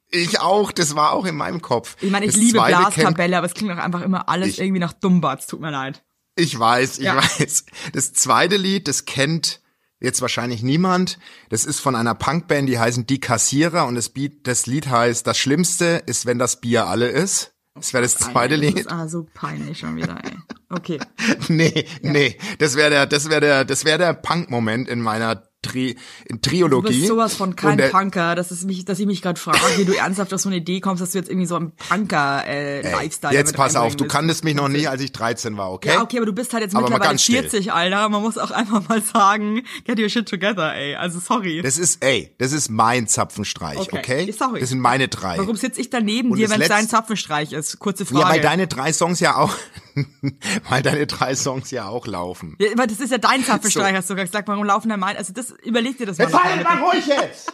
Ich 0.09 0.39
auch, 0.39 0.71
das 0.71 0.95
war 0.95 1.11
auch 1.13 1.25
in 1.25 1.35
meinem 1.35 1.61
Kopf. 1.61 1.95
Ich 2.01 2.11
meine, 2.11 2.25
ich 2.25 2.31
das 2.33 2.41
liebe 2.41 2.59
Blaskapelle, 2.63 3.37
aber 3.37 3.45
es 3.47 3.53
klingt 3.53 3.71
auch 3.73 3.77
einfach 3.77 4.01
immer 4.01 4.29
alles 4.29 4.49
Ich- 4.49 4.59
irgendwie 4.59 4.79
nach 4.79 4.93
Dummbatz. 4.93 5.47
Tut 5.47 5.59
mir 5.59 5.71
leid. 5.71 6.03
Ich 6.35 6.57
weiß, 6.57 6.99
ich 6.99 7.05
Ja. 7.05 7.17
weiß. 7.17 7.65
Das 7.93 8.13
zweite 8.13 8.57
Lied, 8.57 8.87
das 8.87 9.05
kennt 9.05 9.61
jetzt 9.99 10.21
wahrscheinlich 10.21 10.61
niemand. 10.63 11.19
Das 11.49 11.65
ist 11.65 11.79
von 11.79 11.95
einer 11.95 12.15
Punkband, 12.15 12.69
die 12.69 12.79
heißen 12.79 13.05
Die 13.07 13.19
Kassierer 13.19 13.85
und 13.85 13.95
das, 13.95 14.09
Beat, 14.09 14.45
das 14.47 14.65
Lied 14.65 14.87
heißt 14.87 15.25
Das 15.27 15.37
Schlimmste 15.37 16.03
ist, 16.05 16.25
wenn 16.25 16.39
das 16.39 16.61
Bier 16.61 16.85
alle 16.87 17.09
ist. 17.09 17.53
Das 17.77 17.93
wäre 17.93 18.03
das 18.03 18.15
zweite 18.15 18.55
Das 18.55 18.59
Lied. 18.61 18.79
ist 18.79 18.91
ah, 18.91 19.07
so 19.07 19.25
peinlich 19.33 19.79
schon 19.79 19.95
wieder, 19.95 20.17
ey. 20.23 20.31
Okay. 20.69 20.99
Nee, 21.49 21.85
nee, 22.01 22.37
das 22.59 22.75
wäre 22.75 22.89
der, 22.89 23.05
das 23.05 23.29
wäre 23.29 23.41
der, 23.41 23.65
das 23.65 23.85
wäre 23.85 23.97
der 23.97 24.13
Punk-Moment 24.13 24.89
in 24.89 25.01
meiner 25.01 25.46
Tri 25.63 25.95
in 26.25 26.39
Du 26.39 26.49
Triologie. 26.49 26.89
bist 26.99 27.07
sowas 27.07 27.33
von 27.33 27.55
kein 27.55 27.77
der- 27.77 27.89
Punker, 27.89 28.35
dass, 28.35 28.51
es 28.51 28.63
mich, 28.63 28.85
dass 28.85 28.99
ich 28.99 29.05
mich 29.07 29.21
gerade 29.23 29.39
frage, 29.39 29.57
wie 29.77 29.85
du 29.85 29.93
ernsthaft 29.93 30.33
auf 30.33 30.39
so 30.39 30.49
eine 30.49 30.57
Idee 30.57 30.79
kommst, 30.81 31.01
dass 31.01 31.11
du 31.11 31.17
jetzt 31.17 31.29
irgendwie 31.29 31.47
so 31.47 31.55
einen 31.55 31.71
Punker-Lifestyle 31.71 33.33
Jetzt 33.33 33.55
pass 33.55 33.75
auf, 33.75 33.95
du 33.95 34.05
kanntest 34.05 34.43
mich 34.43 34.55
noch 34.55 34.67
nicht, 34.67 34.89
als 34.89 35.01
ich 35.01 35.11
13 35.11 35.57
war, 35.57 35.71
okay? 35.71 35.89
Ja, 35.89 36.01
okay, 36.03 36.17
aber 36.17 36.25
du 36.27 36.33
bist 36.33 36.53
halt 36.53 36.63
jetzt 36.63 36.75
Aber 36.75 36.83
mittlerweile 36.83 37.09
ganz 37.09 37.23
still. 37.23 37.41
40, 37.41 37.73
Alter. 37.73 38.07
Man 38.09 38.21
muss 38.21 38.37
auch 38.37 38.51
einfach 38.51 38.87
mal 38.87 39.01
sagen, 39.01 39.63
get 39.85 39.99
your 39.99 40.09
shit 40.09 40.27
together, 40.29 40.73
ey. 40.75 40.95
Also 40.95 41.19
sorry. 41.19 41.61
Das 41.61 41.77
ist, 41.77 42.03
ey, 42.03 42.33
das 42.37 42.51
ist 42.53 42.69
mein 42.69 43.07
Zapfenstreich, 43.07 43.79
okay? 43.79 43.97
Okay, 44.23 44.31
sorry. 44.37 44.59
Das 44.59 44.69
sind 44.69 44.79
meine 44.79 45.07
drei. 45.07 45.37
Warum 45.37 45.55
sitze 45.55 45.81
ich 45.81 45.89
daneben 45.89 46.31
Und 46.31 46.37
dir, 46.37 46.47
das 46.47 46.53
wenn 46.55 46.61
es 46.61 46.67
dein 46.67 46.87
Zapfenstreich 46.87 47.51
ist? 47.53 47.79
Kurze 47.79 48.05
Frage. 48.05 48.21
Ja, 48.21 48.29
weil 48.29 48.41
deine 48.41 48.67
drei 48.67 48.93
Songs 48.93 49.19
ja 49.19 49.35
auch, 49.37 49.53
weil 50.69 50.83
deine 50.83 51.07
drei 51.07 51.35
Songs 51.35 51.71
ja 51.71 51.87
auch 51.87 52.05
laufen. 52.07 52.55
Ja, 52.59 52.71
aber 52.73 52.87
das 52.87 52.99
ist 52.99 53.11
ja 53.11 53.17
dein 53.17 53.43
Zapfenstreich, 53.43 53.91
So. 53.91 53.97
hast 53.97 54.09
du 54.09 54.15
gerade 54.15 54.27
gesagt. 54.27 54.47
Warum 54.47 54.63
laufen 54.65 54.89
da 54.89 54.97
mein? 54.97 55.17
Also 55.17 55.33
das 55.33 55.46
überleg 55.63 55.97
dir 55.97 56.05
das 56.05 56.17
mal. 56.17 56.25
Jetzt 56.25 56.43
halt 56.43 56.63
mal 56.63 56.83
ruhig 56.83 57.05
jetzt! 57.07 57.53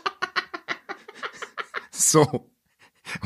so. 1.91 2.49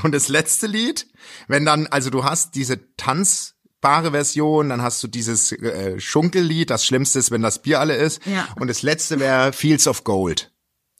Und 0.04 0.14
das 0.14 0.28
letzte 0.28 0.68
Lied, 0.68 1.08
wenn 1.48 1.66
dann, 1.66 1.88
also 1.88 2.10
du 2.10 2.24
hast 2.24 2.56
diese 2.56 2.96
tanzbare 2.96 4.12
Version, 4.12 4.70
dann 4.70 4.82
hast 4.82 5.02
du 5.04 5.08
dieses 5.08 5.52
äh, 5.52 6.00
Schunkellied, 6.00 6.70
das 6.70 6.86
Schlimmste 6.86 7.20
ist, 7.20 7.32
wenn 7.32 7.42
das 7.42 7.62
Bier 7.62 7.80
alle 7.80 7.96
ist. 7.96 8.26
Ja. 8.26 8.48
Und 8.60 8.68
das 8.68 8.82
letzte 8.82 9.20
wäre 9.20 9.54
Fields 9.54 9.88
of 9.88 10.04
Gold. 10.04 10.52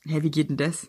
Hä, 0.04 0.14
hey, 0.14 0.24
wie 0.24 0.32
geht 0.32 0.50
denn 0.50 0.58
das? 0.58 0.88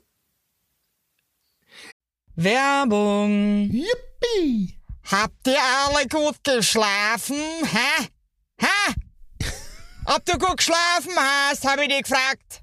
Werbung. 2.37 3.69
Yippie! 3.71 4.79
Habt 5.11 5.47
ihr 5.47 5.59
alle 5.61 6.07
gut 6.07 6.45
geschlafen? 6.45 7.37
Hä? 7.64 8.09
Hä? 8.61 8.95
Ob 10.05 10.25
du 10.25 10.38
gut 10.38 10.59
geschlafen 10.59 11.17
hast, 11.17 11.67
habe 11.67 11.83
ich 11.83 11.88
dich 11.88 12.03
gefragt. 12.03 12.62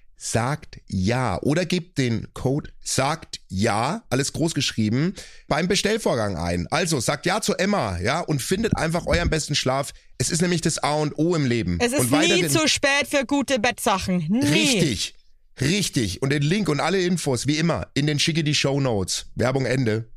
sagt 0.23 0.79
ja 0.87 1.41
oder 1.41 1.65
gebt 1.65 1.97
den 1.97 2.31
Code 2.35 2.69
sagt 2.83 3.39
ja, 3.47 4.03
alles 4.11 4.33
groß 4.33 4.53
geschrieben, 4.53 5.15
beim 5.47 5.67
Bestellvorgang 5.67 6.37
ein. 6.37 6.67
Also 6.69 6.99
sagt 6.99 7.25
ja 7.25 7.41
zu 7.41 7.55
Emma, 7.55 7.97
ja, 7.99 8.19
und 8.19 8.39
findet 8.39 8.77
einfach 8.77 9.07
euren 9.07 9.31
besten 9.31 9.55
Schlaf. 9.55 9.93
Es 10.19 10.29
ist 10.29 10.43
nämlich 10.43 10.61
das 10.61 10.77
A 10.77 10.93
und 10.93 11.17
O 11.17 11.33
im 11.35 11.47
Leben. 11.47 11.79
Es 11.81 11.91
ist 11.91 12.11
und 12.11 12.11
nie 12.11 12.47
zu 12.47 12.67
spät 12.67 13.07
für 13.09 13.25
gute 13.25 13.57
Bettsachen. 13.57 14.27
Nie. 14.29 14.45
Richtig. 14.45 15.15
Richtig. 15.59 16.21
Und 16.21 16.29
den 16.29 16.43
Link 16.43 16.69
und 16.69 16.79
alle 16.79 17.01
Infos, 17.01 17.47
wie 17.47 17.57
immer, 17.57 17.87
in 17.95 18.05
den 18.05 18.19
schicke 18.19 18.43
die 18.43 18.55
Show 18.55 18.79
Notes. 18.79 19.25
Werbung 19.33 19.65
Ende. 19.65 20.11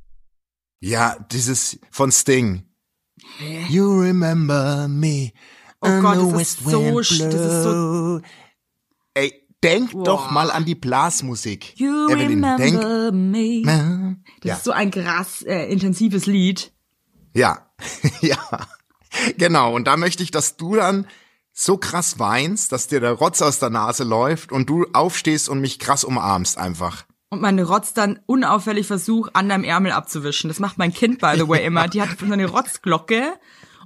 Ja, 0.81 1.17
dieses 1.33 1.79
von 1.91 2.13
Sting. 2.13 2.65
You 3.71 4.01
remember 4.01 4.87
me. 4.87 5.33
Oh 5.81 6.01
Gott, 6.01 6.35
das 6.35 6.43
ist 6.43 6.59
so 6.65 6.99
das 6.99 7.11
ist 7.11 7.63
so- 7.63 8.21
denk 9.65 9.93
Boah. 9.93 10.05
doch 10.05 10.31
mal 10.31 10.51
an 10.51 10.65
die 10.65 10.75
Blasmusik. 10.75 11.79
You 11.79 12.09
Evelyn, 12.09 12.43
denk. 12.57 13.13
me. 13.13 14.17
Das 14.41 14.49
Ja. 14.49 14.55
ist 14.57 14.65
so 14.65 14.71
ein 14.73 14.91
krass 14.91 15.43
äh, 15.43 15.65
intensives 15.73 16.27
Lied. 16.27 16.73
Ja, 17.35 17.67
ja, 18.21 18.39
genau. 19.39 19.75
Und 19.75 19.87
da 19.87 19.97
möchte 19.97 20.23
ich, 20.23 20.31
dass 20.31 20.57
du 20.57 20.77
dann 20.77 21.07
so 21.53 21.77
krass 21.77 22.19
weinst, 22.19 22.73
dass 22.73 22.87
dir 22.89 23.01
der 23.01 23.13
Rotz 23.13 23.41
aus 23.43 23.59
der 23.59 23.71
Nase 23.71 24.05
läuft 24.05 24.53
und 24.53 24.69
du 24.69 24.87
aufstehst 24.93 25.49
und 25.49 25.61
mich 25.61 25.79
krass 25.79 26.05
umarmst 26.05 26.59
einfach. 26.59 27.05
Und 27.31 27.41
meine 27.41 27.65
Rotz 27.65 27.95
dann 27.95 28.21
unauffällig 28.27 28.87
versucht, 28.87 29.35
an 29.35 29.49
deinem 29.49 29.65
Ärmel 29.65 29.93
abzuwischen. 29.93 30.49
Das 30.49 30.61
macht 30.61 30.79
mein 30.79 30.93
Kind, 30.93 31.21
by 31.21 31.33
the 31.37 31.49
way, 31.49 31.65
immer. 31.67 31.89
Die 31.89 32.01
hat 32.03 32.11
so 32.21 32.33
eine 32.33 32.47
Rotzglocke 32.47 33.35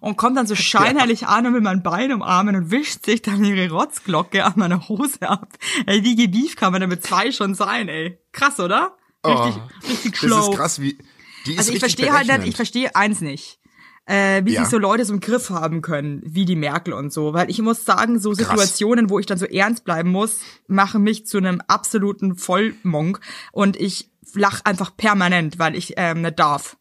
und 0.00 0.16
kommt 0.16 0.36
dann 0.36 0.46
so 0.46 0.54
scheinheilig 0.54 1.26
an 1.26 1.46
und 1.46 1.54
will 1.54 1.60
mein 1.60 1.82
Bein 1.82 2.12
umarmen 2.12 2.56
und 2.56 2.70
wischt 2.70 3.04
sich 3.04 3.22
dann 3.22 3.44
ihre 3.44 3.70
Rotzglocke 3.70 4.44
an 4.44 4.54
meiner 4.56 4.88
Hose 4.88 5.28
ab. 5.28 5.48
Ey, 5.86 6.04
wie 6.04 6.16
gebieft 6.16 6.56
kann 6.58 6.72
man 6.72 6.80
denn 6.80 6.90
mit 6.90 7.04
zwei 7.04 7.32
schon 7.32 7.54
sein, 7.54 7.88
ey? 7.88 8.18
Krass, 8.32 8.60
oder? 8.60 8.96
Richtig, 9.26 9.60
richtig 9.88 10.12
Das 10.12 10.20
schlau. 10.20 10.50
ist 10.52 10.56
krass, 10.56 10.80
wie 10.80 10.98
die 11.46 11.52
ist 11.52 11.58
Also 11.58 11.70
ich 11.72 11.82
richtig 11.82 11.96
verstehe 11.96 12.12
halt 12.12 12.28
nicht, 12.40 12.48
ich 12.50 12.56
verstehe 12.56 12.94
eins 12.96 13.20
nicht. 13.20 13.58
Äh, 14.06 14.42
wie 14.46 14.54
Ja. 14.54 14.62
sich 14.62 14.70
so 14.70 14.78
Leute 14.78 15.04
so 15.04 15.12
im 15.12 15.20
Griff 15.20 15.50
haben 15.50 15.82
können, 15.82 16.22
wie 16.24 16.46
die 16.46 16.56
Merkel 16.56 16.94
und 16.94 17.12
so. 17.12 17.34
Weil 17.34 17.50
ich 17.50 17.60
muss 17.60 17.84
sagen, 17.84 18.18
so 18.18 18.32
Situationen, 18.32 19.10
wo 19.10 19.18
ich 19.18 19.26
dann 19.26 19.36
so 19.36 19.44
ernst 19.44 19.84
bleiben 19.84 20.10
muss, 20.10 20.40
machen 20.66 21.02
mich 21.02 21.26
zu 21.26 21.36
einem 21.36 21.60
absoluten 21.68 22.34
Vollmonk 22.34 23.20
und 23.52 23.76
ich 23.76 24.10
lach 24.32 24.62
einfach 24.64 24.96
permanent, 24.96 25.58
weil 25.58 25.76
ich 25.76 25.94
ähm, 25.98 26.22
nicht 26.22 26.38
darf. 26.38 26.78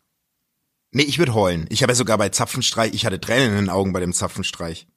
Nee, 0.98 1.04
ich 1.04 1.20
würde 1.20 1.36
heulen. 1.36 1.68
Ich 1.70 1.84
habe 1.84 1.92
ja 1.92 1.96
sogar 1.96 2.18
bei 2.18 2.30
Zapfenstreich, 2.30 2.92
ich 2.96 3.06
hatte 3.06 3.22
Tränen 3.22 3.50
in 3.52 3.56
den 3.66 3.70
Augen 3.70 3.94
bei 3.94 4.00
dem 4.00 4.14
Zapfenstreich. 4.14 4.88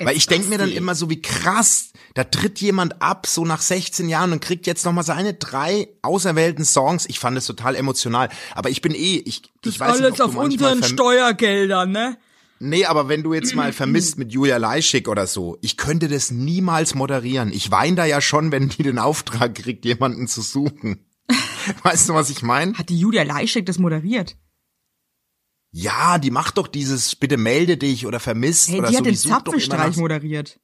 Weil 0.00 0.16
ich 0.16 0.26
denk 0.26 0.48
mir 0.48 0.56
dann 0.56 0.72
immer 0.72 0.94
so, 0.94 1.10
wie 1.10 1.20
krass, 1.20 1.90
da 2.14 2.24
tritt 2.24 2.58
jemand 2.60 3.02
ab, 3.02 3.26
so 3.26 3.44
nach 3.44 3.60
16 3.60 4.08
Jahren 4.08 4.32
und 4.32 4.40
kriegt 4.40 4.66
jetzt 4.66 4.86
nochmal 4.86 5.04
seine 5.04 5.34
drei 5.34 5.88
auserwählten 6.00 6.64
Songs. 6.64 7.04
Ich 7.06 7.18
fand 7.18 7.36
es 7.36 7.44
total 7.44 7.74
emotional. 7.76 8.30
Aber 8.54 8.70
ich 8.70 8.80
bin 8.80 8.94
eh, 8.94 9.22
ich, 9.26 9.42
ich 9.64 9.78
weiß 9.78 10.00
nicht, 10.00 10.20
ob 10.22 10.32
manchmal 10.32 10.72
verm- 10.74 10.84
Steuergeldern, 10.88 11.90
ne? 11.92 12.16
Nee, 12.58 12.86
aber 12.86 13.08
wenn 13.10 13.22
du 13.22 13.34
jetzt 13.34 13.54
mal 13.54 13.72
vermisst 13.74 14.16
mit 14.16 14.32
Julia 14.32 14.56
Leischig 14.56 15.06
oder 15.08 15.26
so, 15.26 15.58
ich 15.60 15.76
könnte 15.76 16.08
das 16.08 16.30
niemals 16.30 16.94
moderieren. 16.94 17.52
Ich 17.52 17.70
weine 17.70 17.96
da 17.96 18.04
ja 18.06 18.22
schon, 18.22 18.52
wenn 18.52 18.70
die 18.70 18.82
den 18.82 18.98
Auftrag 18.98 19.54
kriegt, 19.54 19.84
jemanden 19.84 20.28
zu 20.28 20.40
suchen. 20.40 21.04
Weißt 21.82 22.08
du, 22.08 22.14
was 22.14 22.30
ich 22.30 22.40
meine? 22.42 22.72
Hat 22.72 22.88
die 22.88 22.98
Julia 22.98 23.22
Leischek 23.24 23.66
das 23.66 23.78
moderiert? 23.78 24.36
Ja, 25.78 26.16
die 26.16 26.30
macht 26.30 26.56
doch 26.56 26.68
dieses 26.68 27.14
bitte 27.16 27.36
melde 27.36 27.76
dich 27.76 28.06
oder 28.06 28.18
vermisst 28.18 28.70
Hey, 28.70 28.78
oder 28.78 28.88
die 28.88 28.94
so. 28.94 28.98
hat 28.98 29.06
den 29.06 29.16
Zapfenstreich 29.16 29.96
moderiert. 29.98 30.58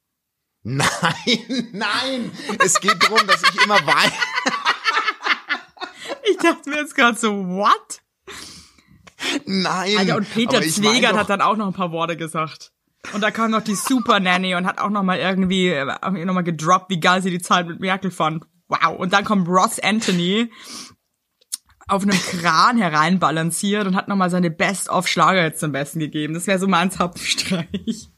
Nein, 0.63 0.89
nein. 1.71 2.31
Es 2.57 2.81
geht 2.81 3.03
darum, 3.03 3.19
dass 3.27 3.43
ich 3.43 3.63
immer 3.63 3.85
weine. 3.85 4.11
Ich 6.25 6.37
dachte 6.37 6.69
mir 6.69 6.77
jetzt 6.77 6.95
gerade 6.95 7.17
so, 7.17 7.31
what? 7.47 8.01
Nein. 9.45 9.97
Alter, 9.97 10.15
und 10.15 10.33
Peter 10.33 10.61
Zwegert 10.61 11.15
hat 11.15 11.29
dann 11.29 11.41
auch 11.41 11.57
noch 11.57 11.67
ein 11.67 11.73
paar 11.73 11.91
Worte 11.91 12.15
gesagt. 12.15 12.71
Und 13.13 13.21
da 13.21 13.29
kam 13.29 13.51
noch 13.51 13.61
die 13.61 13.75
Super 13.75 14.19
Nanny 14.19 14.55
und 14.55 14.65
hat 14.65 14.79
auch 14.79 14.89
noch 14.89 15.03
mal 15.03 15.19
irgendwie 15.19 15.67
äh, 15.67 15.85
noch 15.85 16.33
mal 16.33 16.43
gedroppt, 16.43 16.89
wie 16.89 16.99
geil 16.99 17.21
sie 17.21 17.29
die 17.29 17.41
Zeit 17.41 17.67
mit 17.67 17.81
Merkel 17.81 18.09
fand. 18.09 18.45
Wow. 18.67 18.97
Und 18.97 19.13
dann 19.13 19.25
kommt 19.25 19.47
Ross 19.47 19.79
Anthony 19.79 20.49
auf 21.87 22.03
einem 22.03 22.17
Kran 22.17 22.77
hereinbalanciert 22.77 23.87
und 23.87 23.95
hat 23.95 24.07
noch 24.07 24.15
mal 24.15 24.29
seine 24.29 24.51
Best-of-Schlager 24.51 25.43
jetzt 25.43 25.59
zum 25.59 25.71
Besten 25.71 25.99
gegeben. 25.99 26.33
Das 26.33 26.47
wäre 26.47 26.59
so 26.59 26.67
mein 26.67 26.91
Zapfenstreich. 26.91 28.09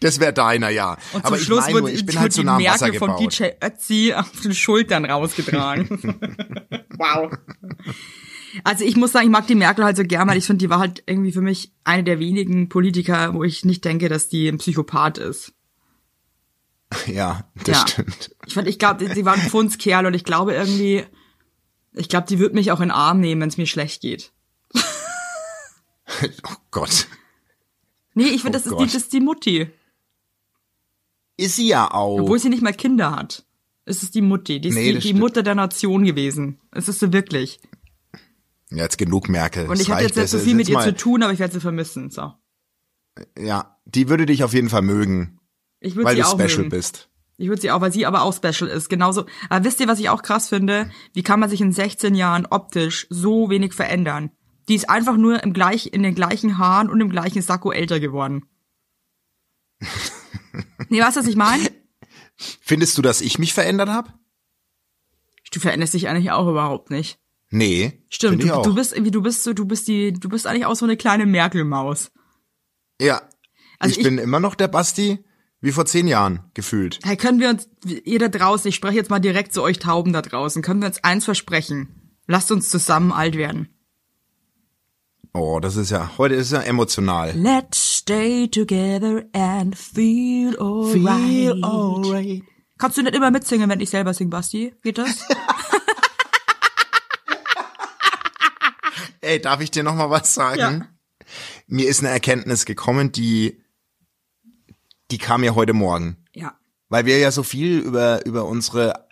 Das 0.00 0.20
wäre 0.20 0.32
deiner, 0.32 0.70
ja. 0.70 0.96
Und 1.12 1.24
aber 1.24 1.28
zum 1.28 1.36
ich 1.36 1.42
Schluss 1.44 1.60
meine 1.60 1.74
wird, 1.74 1.84
nur, 1.84 1.92
ich 1.92 2.06
bin 2.06 2.18
halt 2.18 2.32
so 2.32 2.40
die 2.42 2.46
nah 2.46 2.56
Merkel 2.58 2.94
von. 2.94 3.16
DJ 3.18 3.44
Ötzi 3.62 4.14
auf 4.14 4.40
den 4.42 4.54
Schultern 4.54 5.04
rausgetragen. 5.04 5.88
wow. 6.96 7.30
Also 8.64 8.84
ich 8.84 8.96
muss 8.96 9.12
sagen, 9.12 9.26
ich 9.26 9.30
mag 9.30 9.46
die 9.46 9.54
Merkel 9.54 9.84
halt 9.84 9.96
so 9.96 10.02
gern, 10.04 10.28
weil 10.28 10.38
ich 10.38 10.46
finde, 10.46 10.64
die 10.64 10.70
war 10.70 10.78
halt 10.78 11.02
irgendwie 11.06 11.32
für 11.32 11.42
mich 11.42 11.72
eine 11.84 12.04
der 12.04 12.18
wenigen 12.18 12.68
Politiker, 12.68 13.34
wo 13.34 13.44
ich 13.44 13.64
nicht 13.64 13.84
denke, 13.84 14.08
dass 14.08 14.28
die 14.28 14.48
ein 14.48 14.58
Psychopath 14.58 15.18
ist. 15.18 15.52
Ja, 17.06 17.44
das 17.64 17.78
Ja. 17.78 17.86
stimmt. 17.86 18.34
Ich 18.46 18.54
fand, 18.54 18.66
ich 18.66 18.78
glaube, 18.78 19.06
sie 19.14 19.24
war 19.24 19.34
ein 19.34 19.40
Pfundskerl 19.40 20.06
und 20.06 20.14
ich 20.14 20.24
glaube 20.24 20.54
irgendwie, 20.54 21.04
ich 21.92 22.08
glaube, 22.08 22.26
die 22.28 22.38
wird 22.38 22.54
mich 22.54 22.70
auch 22.72 22.80
in 22.80 22.88
den 22.88 22.90
Arm 22.92 23.20
nehmen, 23.20 23.40
wenn 23.42 23.48
es 23.48 23.56
mir 23.56 23.66
schlecht 23.66 24.00
geht. 24.02 24.32
Oh 26.44 26.54
Gott. 26.70 27.06
Nee, 28.14 28.24
ich 28.24 28.42
finde, 28.42 28.58
Oh 28.58 28.62
das, 28.62 28.66
ist 28.66 28.78
die, 28.78 28.84
das 28.84 28.94
ist 28.94 29.12
die 29.12 29.20
Mutti. 29.20 29.70
Ist 31.36 31.56
sie 31.56 31.68
ja 31.68 31.90
auch. 31.92 32.20
Obwohl 32.20 32.38
sie 32.38 32.48
nicht 32.48 32.62
mal 32.62 32.72
Kinder 32.74 33.12
hat. 33.14 33.44
Es 33.84 34.02
ist 34.02 34.14
die 34.14 34.20
Mutti. 34.22 34.60
Die 34.60 34.68
ist 34.70 34.74
Nee, 34.74 34.92
die, 34.94 34.98
die. 34.98 35.14
Mutter 35.14 35.42
der 35.42 35.54
Nation 35.54 36.04
gewesen. 36.04 36.60
Es 36.72 36.88
ist 36.88 37.00
sie 37.00 37.12
wirklich. 37.12 37.60
ja, 38.70 38.78
jetzt 38.82 38.98
genug 38.98 39.28
Merkel. 39.28 39.68
Und 39.68 39.80
ich 39.80 39.90
hatte 39.90 40.02
jetzt 40.04 40.16
nicht 40.16 40.28
so 40.30 40.38
viel 40.38 40.54
mit 40.54 40.68
ihr 40.68 40.80
zu 40.80 40.94
tun, 40.94 41.22
aber 41.22 41.32
ich 41.32 41.38
werde 41.38 41.54
sie 41.54 41.60
vermissen. 41.60 42.10
So. 42.10 42.32
Ja, 43.38 43.78
die 43.84 44.08
würde 44.08 44.26
dich 44.26 44.42
auf 44.44 44.52
jeden 44.52 44.68
Fall 44.68 44.82
mögen, 44.82 45.38
Ich 45.80 45.94
würde 45.94 46.06
weil 46.06 46.16
sie 46.16 46.22
du 46.22 46.26
auch 46.28 46.32
special 46.32 46.58
mögen. 46.58 46.70
bist. 46.70 47.08
Ich 47.40 47.48
würde 47.48 47.62
sie 47.62 47.70
auch, 47.70 47.80
weil 47.80 47.92
sie 47.92 48.04
aber 48.04 48.22
auch 48.22 48.34
special 48.34 48.68
ist. 48.70 48.90
Genauso. 48.90 49.24
Aber 49.48 49.64
wisst 49.64 49.80
ihr, 49.80 49.88
was 49.88 49.98
ich 49.98 50.10
auch 50.10 50.22
krass 50.22 50.50
finde? 50.50 50.90
Wie 51.14 51.22
kann 51.22 51.40
man 51.40 51.48
sich 51.48 51.62
in 51.62 51.72
16 51.72 52.14
Jahren 52.14 52.44
optisch 52.44 53.06
so 53.08 53.48
wenig 53.48 53.72
verändern? 53.72 54.30
Die 54.68 54.74
ist 54.74 54.90
einfach 54.90 55.16
nur 55.16 55.42
im 55.42 55.54
gleich, 55.54 55.92
in 55.92 56.02
den 56.02 56.14
gleichen 56.14 56.58
Haaren 56.58 56.90
und 56.90 57.00
im 57.00 57.08
gleichen 57.08 57.40
Sakko 57.40 57.72
älter 57.72 57.98
geworden. 57.98 58.44
nee, 60.90 61.00
weißt 61.00 61.16
du, 61.16 61.20
was 61.20 61.26
ich 61.26 61.36
meine? 61.36 61.70
Findest 62.36 62.96
du, 62.98 63.02
dass 63.02 63.20
ich 63.22 63.38
mich 63.38 63.54
verändert 63.54 63.88
habe? 63.88 64.12
Du 65.52 65.60
veränderst 65.60 65.94
dich 65.94 66.08
eigentlich 66.08 66.30
auch 66.30 66.46
überhaupt 66.48 66.90
nicht. 66.90 67.18
Nee. 67.50 68.04
Stimmt, 68.10 68.42
du, 68.42 68.62
du 68.62 68.74
bist 68.74 68.92
irgendwie, 68.92 69.10
du 69.10 69.22
bist 69.22 69.42
so, 69.42 69.52
du 69.52 69.64
bist 69.64 69.88
die, 69.88 70.12
du 70.12 70.28
bist 70.28 70.46
eigentlich 70.46 70.66
auch 70.66 70.76
so 70.76 70.84
eine 70.84 70.96
kleine 70.96 71.26
Merkel-Maus. 71.26 72.12
Ja. 73.00 73.22
Also 73.78 73.92
ich, 73.92 73.98
ich- 73.98 74.04
bin 74.04 74.18
immer 74.18 74.40
noch 74.40 74.54
der 74.54 74.68
Basti 74.68 75.24
wie 75.60 75.72
vor 75.72 75.86
zehn 75.86 76.06
Jahren 76.06 76.40
gefühlt. 76.54 76.98
Hey, 77.02 77.16
können 77.16 77.40
wir 77.40 77.50
uns, 77.50 77.68
ihr 77.84 78.18
da 78.18 78.28
draußen, 78.28 78.68
ich 78.68 78.74
spreche 78.74 78.96
jetzt 78.96 79.10
mal 79.10 79.18
direkt 79.18 79.52
zu 79.52 79.62
euch 79.62 79.78
Tauben 79.78 80.12
da 80.12 80.22
draußen, 80.22 80.62
können 80.62 80.80
wir 80.80 80.86
uns 80.86 81.02
eins 81.04 81.24
versprechen? 81.24 82.16
Lasst 82.26 82.50
uns 82.50 82.70
zusammen 82.70 83.12
alt 83.12 83.36
werden. 83.36 83.68
Oh, 85.32 85.60
das 85.60 85.76
ist 85.76 85.90
ja, 85.90 86.10
heute 86.18 86.34
ist 86.34 86.52
ja 86.52 86.60
emotional. 86.60 87.32
Let's 87.36 87.98
stay 87.98 88.48
together 88.48 89.24
and 89.32 89.76
feel 89.76 90.56
alright. 90.58 92.42
Kannst 92.78 92.96
du 92.96 93.02
nicht 93.02 93.14
immer 93.14 93.30
mitsingen, 93.30 93.70
wenn 93.70 93.80
ich 93.80 93.90
selber 93.90 94.14
sing, 94.14 94.30
Basti? 94.30 94.74
Geht 94.82 94.98
das? 94.98 95.24
Ey, 99.20 99.40
darf 99.40 99.60
ich 99.60 99.70
dir 99.70 99.82
noch 99.82 99.94
mal 99.94 100.10
was 100.10 100.34
sagen? 100.34 100.60
Ja. 100.60 100.86
Mir 101.66 101.88
ist 101.88 102.00
eine 102.00 102.08
Erkenntnis 102.08 102.64
gekommen, 102.64 103.12
die, 103.12 103.62
die 105.10 105.18
kam 105.18 105.42
mir 105.42 105.54
heute 105.54 105.72
Morgen. 105.72 106.16
ja. 106.34 106.54
Weil 106.88 107.06
wir 107.06 107.18
ja 107.18 107.30
so 107.30 107.44
viel 107.44 107.78
über, 107.78 108.26
über 108.26 108.46
unsere, 108.46 109.06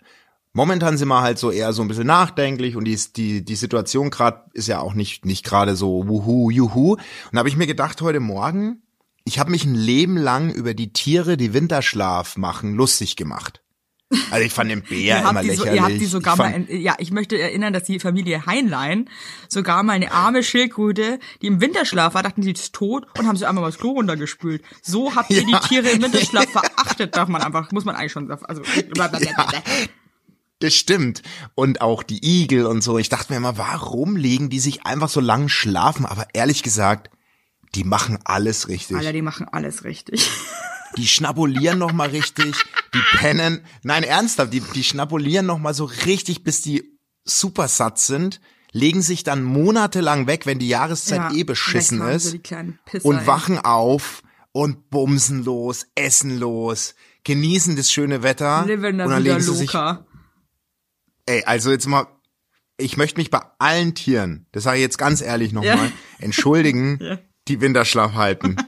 momentan 0.51 0.97
sind 0.97 1.07
wir 1.07 1.21
halt 1.21 1.39
so 1.39 1.49
eher 1.49 1.71
so 1.71 1.81
ein 1.81 1.87
bisschen 1.87 2.07
nachdenklich 2.07 2.75
und 2.75 2.83
die, 2.83 2.99
die, 3.15 3.45
die 3.45 3.55
Situation 3.55 4.09
gerade 4.09 4.43
ist 4.51 4.67
ja 4.67 4.81
auch 4.81 4.93
nicht, 4.93 5.23
nicht 5.23 5.45
gerade 5.45 5.77
so 5.77 6.05
wuhu, 6.05 6.49
juhu. 6.49 6.95
Und 6.95 6.99
da 7.31 7.39
habe 7.39 7.47
ich 7.47 7.55
mir 7.55 7.67
gedacht 7.67 8.01
heute 8.01 8.19
Morgen, 8.19 8.81
ich 9.23 9.39
habe 9.39 9.51
mich 9.51 9.63
ein 9.63 9.75
Leben 9.75 10.17
lang 10.17 10.51
über 10.51 10.73
die 10.73 10.91
Tiere, 10.91 11.37
die 11.37 11.53
Winterschlaf 11.53 12.35
machen, 12.35 12.75
lustig 12.75 13.15
gemacht. 13.15 13.61
Also 14.31 14.43
ich 14.45 14.53
fand 14.53 14.71
den 14.71 14.81
Bär 14.81 15.19
immer 15.19 15.41
die 15.43 15.51
so, 15.51 15.63
lächerlich. 15.65 15.75
ihr 15.75 15.83
habt 15.83 16.01
die 16.01 16.05
sogar 16.05 16.33
ich 16.33 16.39
mal, 16.39 16.65
ja, 16.75 16.95
ich 16.97 17.11
möchte 17.11 17.37
erinnern, 17.39 17.73
dass 17.73 17.83
die 17.83 17.99
Familie 17.99 18.45
Heinlein 18.47 19.07
sogar 19.47 19.83
mal 19.83 19.93
eine 19.93 20.11
arme 20.11 20.41
Schildkröte, 20.41 21.19
die 21.41 21.47
im 21.47 21.61
Winterschlaf 21.61 22.15
war, 22.15 22.23
dachten, 22.23 22.41
die 22.41 22.51
ist 22.51 22.73
tot 22.73 23.05
und 23.19 23.27
haben 23.27 23.35
sie 23.37 23.45
einmal 23.47 23.61
mal 23.61 23.67
das 23.69 23.77
Klo 23.77 23.91
runtergespült. 23.91 24.63
So 24.81 25.15
habt 25.15 25.29
ihr 25.29 25.43
Ja. 25.47 25.59
die 25.61 25.67
Tiere 25.67 25.89
im 25.89 26.01
Winterschlaf 26.01 26.49
verachtet, 26.49 27.15
darf 27.15 27.29
man 27.29 27.41
einfach, 27.43 27.71
muss 27.71 27.85
man 27.85 27.95
eigentlich 27.95 28.11
schon 28.11 28.27
sagen. 28.27 28.43
Also, 28.45 28.63
Das 30.59 30.73
stimmt. 30.73 31.21
Und 31.55 31.81
auch 31.81 32.03
die 32.03 32.19
Igel 32.25 32.65
und 32.65 32.81
so. 32.81 32.97
Ich 32.97 33.09
dachte 33.09 33.31
mir 33.31 33.37
immer, 33.37 33.57
warum 33.57 34.15
legen 34.17 34.49
die 34.49 34.59
sich 34.59 34.85
einfach 34.85 35.07
so 35.09 35.21
lang 35.21 35.47
schlafen? 35.49 36.05
Aber 36.05 36.25
ehrlich 36.33 36.63
gesagt, 36.63 37.09
die 37.75 37.83
machen 37.83 38.19
alles 38.23 38.67
richtig. 38.67 38.97
Alter, 38.97 39.13
die 39.13 39.21
machen 39.21 39.47
alles 39.47 39.83
richtig. 39.83 40.29
Die 40.97 41.07
schnabulieren 41.07 41.77
noch 41.77 41.93
mal 41.93 42.09
richtig, 42.09 42.55
Die 42.95 43.17
pennen, 43.17 43.63
nein, 43.83 44.01
ernsthaft, 44.01 44.51
die, 44.51 44.59
die 44.59 44.83
schnabulieren 44.83 45.45
noch 45.45 45.59
mal 45.59 45.75
so 45.75 45.85
richtig, 45.85 46.43
bis 46.43 46.63
die 46.63 46.97
super 47.23 47.67
satt 47.67 47.99
sind, 47.99 48.41
legen 48.71 49.03
sich 49.03 49.23
dann 49.23 49.43
monatelang 49.43 50.25
weg, 50.25 50.47
wenn 50.47 50.57
die 50.57 50.67
Jahreszeit 50.67 51.31
eh 51.33 51.43
beschissen 51.43 52.01
ist 52.01 52.41
Pisser, 52.41 53.05
und 53.05 53.17
ey. 53.19 53.27
wachen 53.27 53.59
auf 53.59 54.23
und 54.51 54.89
bumsen 54.89 55.45
los, 55.45 55.85
essen 55.93 56.39
los, 56.39 56.95
genießen 57.23 57.75
das 57.75 57.91
schöne 57.91 58.23
Wetter 58.23 58.65
Living 58.65 58.99
und 58.99 59.09
dann 59.11 59.21
legen 59.23 59.41
sie 59.41 59.55
sich, 59.55 59.71
ey, 61.27 61.43
also 61.45 61.69
jetzt 61.69 61.85
mal, 61.85 62.07
ich 62.77 62.97
möchte 62.97 63.19
mich 63.19 63.29
bei 63.29 63.41
allen 63.59 63.93
Tieren, 63.93 64.47
das 64.53 64.63
sage 64.63 64.77
ich 64.77 64.81
jetzt 64.83 64.97
ganz 64.97 65.21
ehrlich 65.21 65.53
nochmal, 65.53 65.75
Ja. 65.87 65.91
entschuldigen, 66.17 66.99
die 67.49 67.61
Winterschlaf 67.61 68.13
halten. 68.13 68.55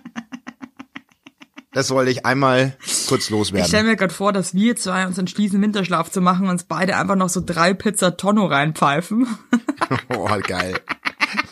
Das 1.74 1.90
wollte 1.92 2.12
ich 2.12 2.26
einmal 2.26 2.76
kurz 3.08 3.22
Ich 3.22 3.26
stelle 3.28 3.40
loswerden. 3.40 3.86
mir 3.88 3.96
gerade 3.96 4.14
vor, 4.14 4.34
dass 4.34 4.54
wir 4.54 4.76
zwei 4.76 5.08
uns 5.08 5.18
entschließen, 5.18 5.62
Winterschlaf 5.62 6.12
zu 6.12 6.20
machen 6.20 6.44
und 6.44 6.50
uns 6.52 6.66
beide 6.66 6.98
einfach 6.98 7.16
noch 7.16 7.30
so 7.30 7.42
drei 7.46 7.74
Pizza 7.74 8.18
Tonno 8.18 8.46
reinpfeifen 8.46 9.26
Oh, 10.10 10.28
geil. 10.46 10.78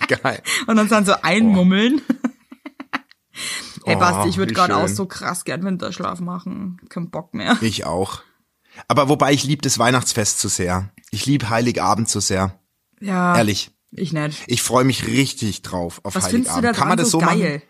Geil. 0.09 0.41
und 0.67 0.77
uns 0.77 0.89
dann 0.89 1.05
so 1.05 1.13
einmummeln. 1.21 2.01
Ey, 3.85 3.95
Oh, 3.95 3.99
Basti, 3.99 4.27
ich 4.27 4.35
würde 4.35 4.49
wie 4.49 4.55
gerade 4.55 4.75
auch 4.75 4.89
so 4.89 5.05
krass 5.05 5.45
gern 5.45 5.63
Winterschlaf 5.63 6.19
machen. 6.19 6.81
Kein 6.89 7.09
Bock 7.09 7.33
mehr. 7.33 7.57
Ich 7.61 7.85
auch. 7.85 8.21
Aber 8.89 9.07
wobei 9.07 9.31
ich 9.31 9.45
liebe 9.45 9.61
das 9.61 9.79
Weihnachtsfest 9.79 10.39
zu 10.41 10.49
sehr. 10.49 10.89
Ich 11.11 11.27
liebe 11.27 11.49
Heiligabend 11.49 12.09
zu 12.09 12.19
sehr. 12.19 12.59
Ja. 12.99 13.37
Ehrlich. 13.37 13.71
Ich 13.91 14.13
nicht. 14.13 14.43
Ich 14.47 14.61
freue 14.61 14.83
mich 14.83 15.07
richtig 15.07 15.61
drauf 15.63 15.99
auf 16.03 16.15
Was 16.15 16.27
findest 16.27 16.51
Heiligabend. 16.53 16.63
du 16.63 16.67
da 16.73 16.79
Kann 16.79 16.87
man 16.89 16.97
das 16.97 17.09
so 17.09 17.17
geil? 17.19 17.61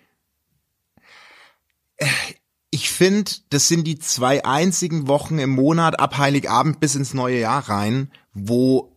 machen? 1.99 2.32
Ich 2.71 2.89
finde, 2.91 3.32
das 3.49 3.67
sind 3.67 3.86
die 3.86 3.97
zwei 3.99 4.45
einzigen 4.45 5.08
Wochen 5.08 5.39
im 5.39 5.49
Monat 5.49 5.99
ab 5.99 6.17
Heiligabend 6.17 6.79
bis 6.79 6.95
ins 6.95 7.13
neue 7.13 7.39
Jahr 7.39 7.67
rein, 7.67 8.12
wo 8.34 8.95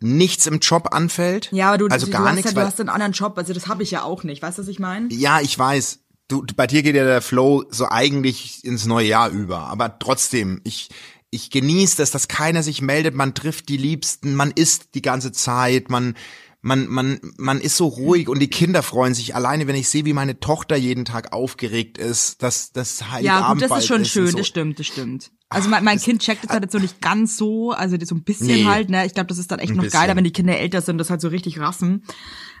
nichts 0.00 0.46
im 0.46 0.58
Job 0.58 0.88
anfällt. 0.92 1.48
Ja, 1.52 1.68
aber 1.68 1.78
du, 1.78 1.86
also 1.86 2.06
du, 2.06 2.12
gar 2.12 2.22
du, 2.22 2.28
hast 2.28 2.34
nichts. 2.34 2.50
ja, 2.50 2.54
du 2.54 2.60
weil- 2.60 2.66
hast 2.66 2.80
einen 2.80 2.88
anderen 2.88 3.12
Job, 3.12 3.38
also 3.38 3.52
das 3.52 3.68
habe 3.68 3.82
ich 3.82 3.90
ja 3.92 4.02
auch 4.02 4.24
nicht. 4.24 4.42
Weißt 4.42 4.58
du, 4.58 4.62
was 4.62 4.68
ich 4.68 4.78
meine? 4.80 5.08
Ja, 5.12 5.40
ich 5.40 5.56
weiß. 5.58 6.00
Du, 6.28 6.44
bei 6.56 6.66
dir 6.66 6.82
geht 6.82 6.96
ja 6.96 7.04
der 7.04 7.22
Flow 7.22 7.64
so 7.70 7.88
eigentlich 7.88 8.64
ins 8.64 8.86
neue 8.86 9.06
Jahr 9.06 9.28
über. 9.30 9.60
Aber 9.68 9.98
trotzdem, 9.98 10.60
ich, 10.64 10.88
ich 11.30 11.50
genieße 11.50 11.98
das, 11.98 12.10
dass 12.10 12.28
keiner 12.28 12.62
sich 12.62 12.82
meldet. 12.82 13.14
Man 13.14 13.34
trifft 13.34 13.68
die 13.68 13.76
Liebsten, 13.76 14.34
man 14.34 14.50
isst 14.50 14.94
die 14.94 15.02
ganze 15.02 15.32
Zeit, 15.32 15.90
man, 15.90 16.16
man, 16.64 16.88
man, 16.88 17.20
man 17.36 17.60
ist 17.60 17.76
so 17.76 17.86
ruhig 17.86 18.28
und 18.28 18.40
die 18.40 18.48
Kinder 18.48 18.82
freuen 18.82 19.12
sich. 19.14 19.34
Alleine, 19.34 19.66
wenn 19.66 19.76
ich 19.76 19.88
sehe, 19.88 20.04
wie 20.06 20.14
meine 20.14 20.40
Tochter 20.40 20.76
jeden 20.76 21.04
Tag 21.04 21.32
aufgeregt 21.32 21.98
ist, 21.98 22.42
dass 22.42 22.72
das 22.72 23.10
Heiligabend 23.10 23.60
Ja, 23.60 23.68
gut, 23.68 23.76
das 23.76 23.82
ist 23.82 23.86
schon 23.88 23.98
und 23.98 24.06
schön, 24.06 24.26
so. 24.28 24.38
das 24.38 24.46
stimmt, 24.46 24.78
das 24.78 24.86
stimmt. 24.86 25.30
Also 25.50 25.68
mein, 25.68 25.84
mein 25.84 25.98
Kind 26.00 26.22
checkt 26.22 26.42
es 26.44 26.50
halt 26.50 26.62
jetzt 26.62 26.72
so 26.72 26.78
nicht 26.78 27.00
ganz 27.02 27.36
so, 27.36 27.72
also 27.72 27.96
so 28.02 28.14
ein 28.14 28.24
bisschen 28.24 28.46
Nee. 28.46 28.64
halt, 28.64 28.88
ne? 28.88 29.04
Ich 29.06 29.12
glaube, 29.14 29.26
das 29.28 29.38
ist 29.38 29.50
dann 29.52 29.58
echt 29.58 29.74
noch 29.74 29.82
bisschen. 29.84 30.00
geiler, 30.00 30.16
wenn 30.16 30.24
die 30.24 30.32
Kinder 30.32 30.58
älter 30.58 30.80
sind, 30.80 30.98
das 30.98 31.10
halt 31.10 31.20
so 31.20 31.28
richtig 31.28 31.60
raffen. 31.60 32.02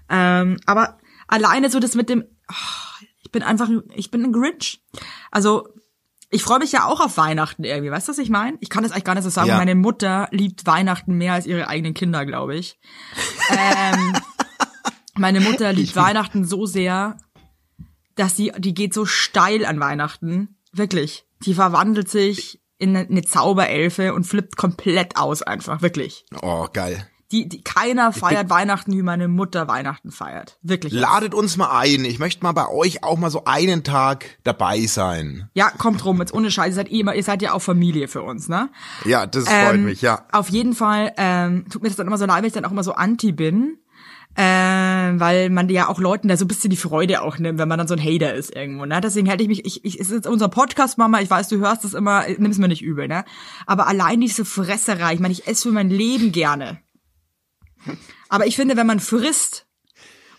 Ähm, 0.08 0.58
aber 0.66 0.98
alleine 1.26 1.70
so 1.70 1.80
das 1.80 1.94
mit 1.94 2.08
dem, 2.10 2.24
oh, 2.50 3.04
ich 3.22 3.32
bin 3.32 3.42
einfach, 3.42 3.68
ein- 3.68 3.82
ich 3.94 4.10
bin 4.10 4.22
ein 4.22 4.32
Grinch. 4.32 4.82
Also 5.30 5.66
ich 6.34 6.42
freue 6.42 6.58
mich 6.58 6.72
ja 6.72 6.86
auch 6.86 7.00
auf 7.00 7.16
Weihnachten 7.16 7.62
irgendwie, 7.62 7.90
weißt 7.90 8.08
du, 8.08 8.12
was 8.12 8.18
ich 8.18 8.28
meine? 8.28 8.56
Ich 8.60 8.68
kann 8.68 8.82
das 8.82 8.92
eigentlich 8.92 9.04
gar 9.04 9.14
nicht 9.14 9.24
so 9.24 9.30
sagen. 9.30 9.48
Ja. 9.48 9.56
Meine 9.56 9.76
Mutter 9.76 10.28
liebt 10.32 10.66
Weihnachten 10.66 11.14
mehr 11.14 11.34
als 11.34 11.46
ihre 11.46 11.68
eigenen 11.68 11.94
Kinder, 11.94 12.26
glaube 12.26 12.56
ich. 12.56 12.78
ähm, 13.50 14.14
meine 15.14 15.40
Mutter 15.40 15.72
liebt 15.72 15.94
Weihnachten 15.94 16.44
so 16.44 16.66
sehr, 16.66 17.16
dass 18.16 18.36
sie, 18.36 18.52
die 18.58 18.74
geht 18.74 18.94
so 18.94 19.06
steil 19.06 19.64
an 19.64 19.78
Weihnachten. 19.78 20.56
Wirklich. 20.72 21.24
Die 21.44 21.54
verwandelt 21.54 22.10
sich 22.10 22.60
in 22.78 22.96
eine 22.96 23.22
Zauberelfe 23.22 24.12
und 24.12 24.24
flippt 24.24 24.56
komplett 24.56 25.16
aus 25.16 25.42
einfach. 25.42 25.82
Wirklich. 25.82 26.24
Oh, 26.42 26.66
geil. 26.72 27.08
Die, 27.34 27.48
die, 27.48 27.62
keiner 27.64 28.12
feiert 28.12 28.48
Weihnachten, 28.48 28.92
wie 28.92 29.02
meine 29.02 29.26
Mutter 29.26 29.66
Weihnachten 29.66 30.12
feiert. 30.12 30.56
Wirklich. 30.62 30.92
Ladet 30.92 31.34
uns 31.34 31.56
mal 31.56 31.76
ein. 31.76 32.04
Ich 32.04 32.20
möchte 32.20 32.44
mal 32.44 32.52
bei 32.52 32.68
euch 32.68 33.02
auch 33.02 33.18
mal 33.18 33.28
so 33.28 33.42
einen 33.44 33.82
Tag 33.82 34.38
dabei 34.44 34.86
sein. 34.86 35.50
Ja, 35.52 35.70
kommt 35.70 36.04
rum, 36.04 36.20
jetzt 36.20 36.32
ohne 36.32 36.52
Scheiß, 36.52 36.68
ihr 36.68 36.74
seid 36.74 36.92
eh 36.92 37.00
immer, 37.00 37.16
ihr 37.16 37.24
seid 37.24 37.42
ja 37.42 37.52
auch 37.52 37.58
Familie 37.58 38.06
für 38.06 38.22
uns, 38.22 38.48
ne? 38.48 38.70
Ja, 39.04 39.26
das 39.26 39.48
freut 39.48 39.74
Ähm, 39.74 39.84
mich, 39.86 40.00
ja. 40.00 40.24
Auf 40.30 40.48
jeden 40.48 40.74
Fall 40.74 41.12
ähm, 41.16 41.64
tut 41.68 41.82
mir 41.82 41.88
das 41.88 41.96
dann 41.96 42.06
immer 42.06 42.18
so 42.18 42.24
leid, 42.24 42.38
wenn 42.42 42.46
ich 42.46 42.52
dann 42.52 42.66
auch 42.66 42.70
immer 42.70 42.84
so 42.84 42.92
anti 42.92 43.32
bin. 43.32 43.78
Äh, 44.36 44.42
weil 44.42 45.48
man 45.50 45.68
ja 45.68 45.88
auch 45.88 46.00
Leuten 46.00 46.26
da 46.26 46.36
so 46.36 46.44
ein 46.44 46.48
bisschen 46.48 46.70
die 46.70 46.76
Freude 46.76 47.22
auch 47.22 47.38
nimmt, 47.38 47.58
wenn 47.58 47.68
man 47.68 47.78
dann 47.78 47.86
so 47.86 47.94
ein 47.94 48.02
Hater 48.02 48.34
ist 48.34 48.54
irgendwo, 48.54 48.84
ne? 48.84 49.00
Deswegen 49.00 49.28
hätte 49.28 49.44
ich 49.44 49.48
mich, 49.48 49.64
ich, 49.64 49.84
ich, 49.84 50.00
es 50.00 50.10
ist 50.10 50.26
unser 50.26 50.48
Podcast, 50.48 50.98
Mama, 50.98 51.20
ich 51.20 51.30
weiß, 51.30 51.48
du 51.48 51.58
hörst 51.58 51.84
das 51.84 51.94
immer, 51.94 52.24
nimm's 52.38 52.58
mir 52.58 52.66
nicht 52.66 52.82
übel, 52.82 53.06
ne? 53.06 53.24
Aber 53.66 53.86
allein 53.86 54.20
diese 54.20 54.44
Fresserei, 54.44 55.14
ich 55.14 55.20
meine, 55.20 55.32
ich 55.32 55.46
esse 55.46 55.68
für 55.68 55.74
mein 55.74 55.88
Leben 55.88 56.32
gerne. 56.32 56.78
Aber 58.28 58.46
ich 58.46 58.56
finde, 58.56 58.76
wenn 58.76 58.86
man 58.86 59.00
frisst, 59.00 59.66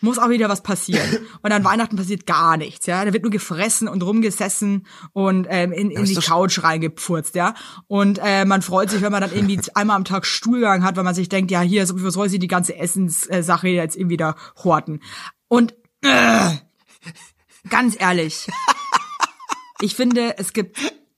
muss 0.01 0.19
auch 0.19 0.29
wieder 0.29 0.47
was 0.47 0.63
passieren. 0.63 1.27
Und 1.41 1.51
an 1.51 1.63
Weihnachten 1.63 1.97
passiert 1.97 2.25
gar 2.25 2.57
nichts, 2.57 2.85
ja. 2.85 3.03
Da 3.03 3.11
wird 3.11 3.23
nur 3.23 3.31
gefressen 3.31 3.87
und 3.87 4.03
rumgesessen 4.03 4.85
und 5.13 5.47
ähm, 5.49 5.73
in, 5.73 5.91
in 5.91 6.05
die 6.05 6.15
Couch 6.15 6.63
reingepfurzt, 6.63 7.35
ja. 7.35 7.53
Und 7.87 8.19
äh, 8.23 8.45
man 8.45 8.61
freut 8.61 8.89
sich, 8.89 9.01
wenn 9.01 9.11
man 9.11 9.21
dann 9.21 9.33
irgendwie 9.33 9.59
einmal 9.73 9.97
am 9.97 10.05
Tag 10.05 10.25
Stuhlgang 10.25 10.83
hat, 10.83 10.95
weil 10.95 11.03
man 11.03 11.15
sich 11.15 11.27
denkt, 11.27 11.51
ja, 11.51 11.61
hier, 11.61 11.85
so 11.85 12.09
soll 12.09 12.29
sie 12.29 12.39
die 12.39 12.47
ganze 12.47 12.77
Essenssache 12.77 13.67
jetzt 13.67 13.97
irgendwie 13.97 14.17
da 14.17 14.35
horten. 14.63 15.01
Und 15.47 15.73
äh, 16.01 16.51
ganz 17.69 17.95
ehrlich, 17.99 18.47
ich 19.81 19.95
finde, 19.95 20.37
es 20.37 20.53
gibt 20.53 20.77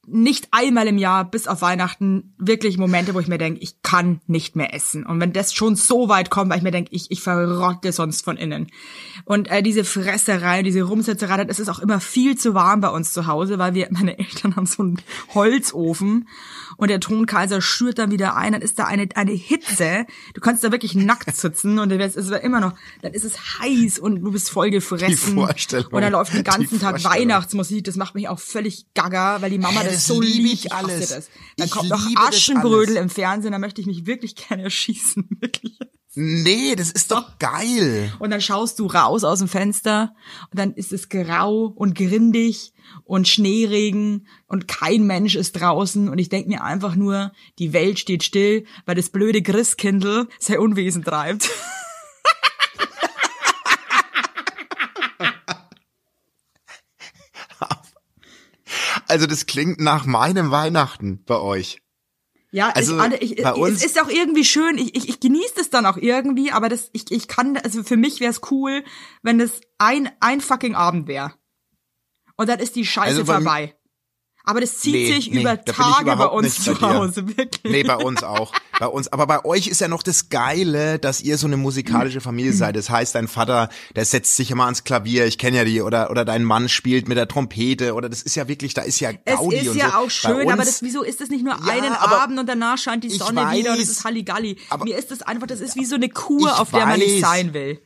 nicht 0.10 0.48
einmal 0.52 0.88
im 0.88 0.98
Jahr 0.98 1.30
bis 1.30 1.48
auf 1.48 1.62
Weihnachten 1.62 2.34
wirklich 2.38 2.78
Momente, 2.78 3.13
wo 3.13 3.20
ich 3.20 3.28
mir 3.28 3.38
denke, 3.38 3.60
ich 3.60 3.82
kann 3.82 4.22
nicht 4.26 4.56
mehr 4.56 4.74
essen. 4.74 5.06
Und 5.06 5.20
wenn 5.20 5.34
das 5.34 5.54
schon 5.54 5.76
so 5.76 6.08
weit 6.08 6.30
kommt, 6.30 6.50
weil 6.50 6.58
ich 6.58 6.63
mir 6.63 6.72
denke, 6.72 6.91
ich, 6.93 7.12
ich 7.12 7.22
verrotte 7.22 7.91
sonst 7.91 8.24
von 8.24 8.38
innen. 8.38 8.67
Und 9.26 9.52
äh, 9.52 9.62
diese 9.62 9.84
Fresserei, 9.84 10.63
diese 10.63 10.84
Rumsitzerei, 10.84 11.43
das 11.43 11.60
ist 11.60 11.67
auch 11.67 11.80
immer 11.80 12.00
viel 12.00 12.38
zu 12.38 12.54
warm 12.54 12.80
bei 12.80 12.89
uns 12.89 13.12
zu 13.12 13.28
Hause, 13.28 13.60
weil 13.60 13.74
wir, 13.74 13.88
meine 13.91 14.17
Eltern 14.17 14.56
haben 14.56 14.65
so 14.65 14.82
einen 14.82 15.02
Holzofen 15.34 16.28
und 16.78 16.90
der 16.90 17.00
Thronkaiser 17.00 17.62
schürt 17.62 17.98
dann 18.00 18.12
wieder 18.12 18.36
ein, 18.36 18.54
dann 18.54 18.62
ist 18.62 18.80
da 18.80 18.86
eine, 18.86 19.08
eine 19.16 19.32
Hitze. 19.32 20.06
Du 20.34 20.42
kannst 20.42 20.63
da 20.63 20.72
wirklich 20.72 20.96
nackt 20.96 21.36
sitzen 21.36 21.80
und 21.80 21.92
es 21.92 22.16
ist 22.16 22.32
immer 22.32 22.60
noch, 22.60 22.74
dann 23.02 23.13
ist 23.13 23.26
es 23.26 23.60
heiß 23.60 24.00
und 24.00 24.22
du 24.22 24.32
bist 24.32 24.50
voll 24.50 24.70
gefressen. 24.70 25.34
Vorstellung. 25.34 25.92
Und 25.92 26.02
dann 26.02 26.12
läuft 26.12 26.34
den 26.34 26.44
ganzen 26.44 26.78
Die 26.78 26.80
Tag. 26.80 27.04
Weihnachtsmusik, 27.04 27.84
das 27.84 27.96
macht 27.96 28.16
mich 28.16 28.30
auch 28.30 28.40
völlig 28.40 28.86
gaga, 28.94 29.42
weil 29.42 29.50
die 29.50 29.58
Mama 29.58 29.80
Hä, 29.80 29.86
das, 29.86 29.94
das 29.96 30.08
so 30.08 30.22
liebt. 30.22 30.66
ich 30.66 30.74
alles. 30.74 31.30
Dann 31.58 31.66
Ich 31.66 31.72
kommt 31.72 31.90
noch 31.90 32.06
Aschenbrödel 32.16 32.96
im 32.98 33.10
Fernsehen, 33.10 33.52
da 33.52 33.60
möchte 33.60 33.82
ich 33.82 33.88
mich 33.88 34.06
wirklich 34.06 34.36
gerne 34.36 34.63
erschießen. 34.68 35.28
Wirklich. 35.40 35.78
Nee, 36.19 36.75
das 36.75 36.89
ist 36.89 37.12
doch 37.12 37.38
geil. 37.38 38.12
Und 38.17 38.32
dann 38.32 38.41
schaust 38.41 38.80
du 38.80 38.88
raus 38.88 39.23
aus 39.23 39.38
dem 39.38 39.47
Fenster 39.47 40.15
und 40.49 40.60
dann 40.60 40.73
ist 40.73 40.91
es 40.91 41.10
grau 41.10 41.65
und 41.75 41.93
grindig 41.93 42.73
und 43.03 43.27
Schneeregen 43.27 44.25
und 44.47 44.67
kein 44.67 45.06
Mensch 45.06 45.36
ist 45.36 45.51
draußen 45.51 46.10
und 46.10 46.17
ich 46.17 46.30
denk 46.30 46.47
mir 46.47 46.63
einfach 46.63 46.95
nur, 46.95 47.34
die 47.60 47.71
Welt 47.71 47.99
steht 47.99 48.23
still, 48.23 48.65
weil 48.88 48.95
das 48.95 49.10
blöde 49.10 49.43
Christkindl 49.43 50.27
sein 50.39 50.58
Unwesen 50.58 51.03
treibt. 51.03 51.51
Also 59.10 59.25
das 59.25 59.45
klingt 59.45 59.80
nach 59.80 60.06
meinem 60.06 60.51
Weihnachten 60.51 61.23
bei 61.23 61.38
euch. 61.38 61.80
Ja, 62.51 62.69
Also, 62.69 62.95
ich, 62.95 63.01
alle- 63.01 63.17
ich, 63.17 63.36
bei 63.43 63.53
uns- 63.53 63.77
es 63.77 63.86
ist 63.86 64.01
auch 64.01 64.10
irgendwie 64.10 64.45
schön. 64.45 64.77
Ich, 64.77 64.95
ich, 64.95 65.10
ich 65.10 65.19
genieße 65.19 65.53
das 65.55 65.69
dann 65.69 65.86
auch 65.86 65.97
irgendwie, 65.97 66.51
aber 66.51 66.69
das, 66.69 66.89
ich, 66.93 67.12
ich 67.12 67.27
kann, 67.27 67.57
also 67.57 67.83
für 67.83 67.97
mich 67.97 68.19
wäre 68.19 68.31
es 68.31 68.41
cool, 68.51 68.83
wenn 69.21 69.38
das 69.38 69.60
ein, 69.77 70.10
ein 70.21 70.39
fucking 70.41 70.75
Abend 70.75 71.07
wäre. 71.07 71.33
Und 72.38 72.47
dann 72.49 72.60
ist 72.60 72.75
die 72.75 72.86
Scheiße 72.86 73.07
Also 73.19 73.25
vorbei. 73.25 73.77
Aber 74.49 74.62
das 74.62 74.77
zieht 74.77 74.93
Nee, 74.93 75.12
sich 75.13 75.29
nee, 75.29 75.41
über 75.41 75.62
Tage 75.65 76.15
bei 76.15 76.25
uns 76.25 76.55
bei 76.65 76.71
zu 76.73 76.79
dir. 76.79 76.89
Hause, 76.93 77.27
wirklich. 77.38 77.60
Nee, 77.69 77.83
bei 77.83 77.97
uns 77.97 78.23
auch. 78.23 78.53
Bei 78.79 78.88
uns. 78.88 79.10
Aber 79.12 79.27
bei 79.27 79.43
euch 79.43 79.67
ist 79.67 79.81
ja 79.81 79.89
noch 79.89 80.03
das 80.03 80.29
Geile, 80.29 80.99
dass 80.99 81.19
ihr 81.19 81.38
so 81.38 81.47
eine 81.47 81.57
musikalische 81.57 82.21
Familie 82.21 82.53
seid. 82.53 82.77
Das 82.77 82.89
heißt, 82.89 83.13
dein 83.15 83.27
Vater, 83.27 83.67
der 83.97 84.05
setzt 84.05 84.38
sich 84.38 84.49
immer 84.49 84.63
ans 84.63 84.86
Klavier, 84.86 85.25
ich 85.25 85.38
kenne 85.38 85.57
ja 85.57 85.65
die, 85.65 85.81
oder, 85.81 86.10
oder 86.12 86.23
dein 86.23 86.45
Mann 86.45 86.69
spielt 86.69 87.10
mit 87.10 87.17
der 87.17 87.27
Trompete, 87.27 87.93
oder 87.93 88.07
das 88.07 88.21
ist 88.21 88.36
ja 88.36 88.47
wirklich, 88.47 88.73
da 88.73 88.83
ist 88.83 89.01
ja 89.01 89.12
Es 89.25 89.36
Gaudi 89.38 89.57
ist 89.57 89.67
und 89.67 89.75
ja 89.77 89.89
so. 89.89 89.95
auch 89.97 90.03
Bei 90.05 90.10
schön, 90.10 90.36
uns, 90.43 90.53
aber 90.53 90.63
das, 90.63 90.81
wieso 90.81 91.03
ist 91.03 91.19
das 91.19 91.27
nicht 91.27 91.43
nur 91.43 91.53
Ja, 91.65 91.73
einen 91.73 91.91
Abend 91.93 92.39
und 92.39 92.47
danach 92.47 92.77
scheint 92.77 93.03
die 93.03 93.10
Sonne 93.10 93.51
wieder 93.51 93.73
und 93.73 93.79
es 93.79 93.89
weiß, 93.89 93.97
ist 93.97 94.05
Halligalli. 94.05 94.57
aber- 94.69 94.86
Mir 94.86 94.97
ist 94.97 95.12
das 95.12 95.21
einfach, 95.23 95.47
das 95.47 95.60
ist 95.60 95.75
wie 95.75 95.83
so 95.86 95.95
eine 95.95 96.07
Kur, 96.07 96.57
auf 96.60 96.71
der 96.71 96.86
man 96.86 96.99
nicht 96.99 97.21
weiß. 97.21 97.29
sein 97.29 97.53
will. 97.53 97.81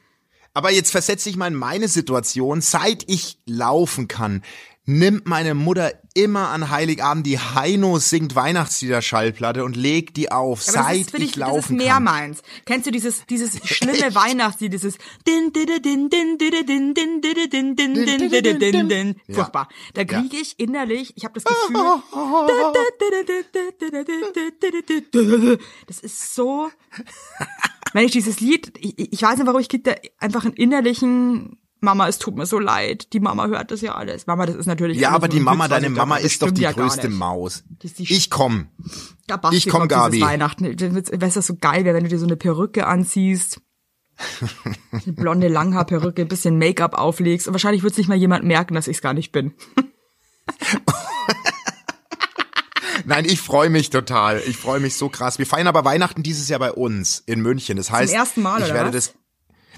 Aber 0.53 0.69
jetzt 0.69 0.91
versetze 0.91 1.29
ich 1.29 1.37
mal 1.37 1.47
in 1.47 1.55
meine 1.55 1.87
Situation, 1.87 2.59
seit 2.59 3.09
ich 3.09 3.39
laufen 3.45 4.09
kann, 4.09 4.43
nimmt 4.85 5.27
meine 5.27 5.53
Mutter 5.53 5.93
immer 6.13 6.49
an 6.49 6.69
Heiligabend 6.69 7.25
die 7.25 7.39
Heino 7.39 7.97
singt 7.99 8.35
Weihnachtslieder 8.35 9.01
Schallplatte 9.01 9.63
und 9.63 9.77
legt 9.77 10.17
die 10.17 10.31
auf, 10.31 10.63
das 10.65 10.73
seit 10.73 10.97
ich 10.97 10.99
ich, 10.99 11.13
das 11.13 11.23
ist 11.23 11.35
laufen 11.37 11.77
mehr 11.77 11.93
kann. 11.93 12.03
meins. 12.03 12.41
Kennst 12.65 12.87
du 12.87 12.91
dieses, 12.91 13.25
dieses 13.27 13.59
schlimme 13.63 14.13
Weihnachtslied, 14.13 14.73
dieses 14.73 14.97
din, 15.27 15.53
din, 15.53 15.67
din, 15.81 16.09
din, 16.09 16.37
din, 16.37 16.37
din, 16.37 16.93
din, 16.93 17.21
din, 17.21 17.49
din, 17.49 17.75
din, 17.75 17.75
din, 17.75 18.29
din, 18.29 18.59
din, 18.59 18.59
din, 18.59 18.87
din. 18.89 19.15
Furchtbar. 19.33 19.69
Da 19.93 20.03
kriege 20.03 20.37
ich 20.37 20.59
innerlich, 20.59 21.13
ich 21.15 21.23
habe 21.23 21.39
das 21.39 21.45
Gefühl, 21.45 21.99
Das 25.87 25.99
ist 25.99 26.35
so. 26.35 26.69
Wenn 27.93 28.05
ich 28.05 28.11
dieses 28.11 28.39
Lied, 28.39 28.73
ich, 28.79 29.13
ich 29.13 29.21
weiß 29.21 29.37
nicht 29.37 29.47
warum, 29.47 29.61
ich 29.61 29.69
krieg 29.69 29.83
da 29.83 29.93
einfach 30.19 30.45
einen 30.45 30.53
innerlichen 30.53 31.57
Mama, 31.81 32.07
es 32.07 32.19
tut 32.19 32.35
mir 32.35 32.45
so 32.45 32.59
leid. 32.59 33.11
Die 33.11 33.19
Mama 33.19 33.47
hört 33.47 33.71
das 33.71 33.81
ja 33.81 33.95
alles. 33.95 34.27
Mama, 34.27 34.45
das 34.45 34.55
ist 34.55 34.67
natürlich. 34.67 34.99
Ja, 34.99 35.09
aber 35.09 35.27
die 35.27 35.39
Mama, 35.39 35.67
deine 35.67 35.89
Mama 35.89 36.17
ist 36.17 36.43
doch 36.43 36.51
die 36.51 36.61
ja 36.61 36.71
größte. 36.71 37.09
Maus. 37.09 37.63
Die 37.81 37.91
Ich 38.03 38.29
komm. 38.29 38.67
Ja, 39.27 39.37
Basti 39.37 39.57
Ich 39.57 39.67
komm, 39.67 39.87
Gabi. 39.87 40.21
Weihnachten. 40.21 40.65
Weißt 40.65 41.35
du, 41.35 41.41
so 41.41 41.55
geil 41.55 41.83
wäre, 41.83 41.95
wenn 41.95 42.03
du 42.03 42.09
dir 42.09 42.19
so 42.19 42.27
eine 42.27 42.37
Perücke 42.37 42.85
anziehst. 42.85 43.61
Eine 44.91 45.13
blonde 45.15 45.47
Langhaarperücke, 45.47 46.21
ein 46.21 46.27
bisschen 46.27 46.59
Make-up 46.59 46.93
auflegst. 46.93 47.47
Und 47.47 47.55
wahrscheinlich 47.55 47.81
wird 47.81 47.93
es 47.93 47.97
nicht 47.97 48.09
mal 48.09 48.15
jemand 48.17 48.45
merken, 48.45 48.75
dass 48.75 48.87
ich 48.87 48.97
es 48.97 49.01
gar 49.01 49.15
nicht 49.15 49.31
bin. 49.31 49.55
Nein, 53.05 53.25
ich 53.25 53.41
freue 53.41 53.71
mich 53.71 53.89
total. 53.89 54.43
Ich 54.45 54.57
freue 54.57 54.79
mich 54.79 54.95
so 54.95 55.09
krass. 55.09 55.39
Wir 55.39 55.47
feiern 55.47 55.65
aber 55.65 55.83
Weihnachten 55.83 56.21
dieses 56.21 56.47
Jahr 56.49 56.59
bei 56.59 56.71
uns 56.71 57.23
in 57.25 57.41
München. 57.41 57.77
Das 57.77 57.89
heißt, 57.89 58.13
ersten 58.13 58.43
Mal, 58.43 58.59
ich 58.59 58.65
oder 58.65 58.75
werde 58.75 58.91
das. 58.91 59.15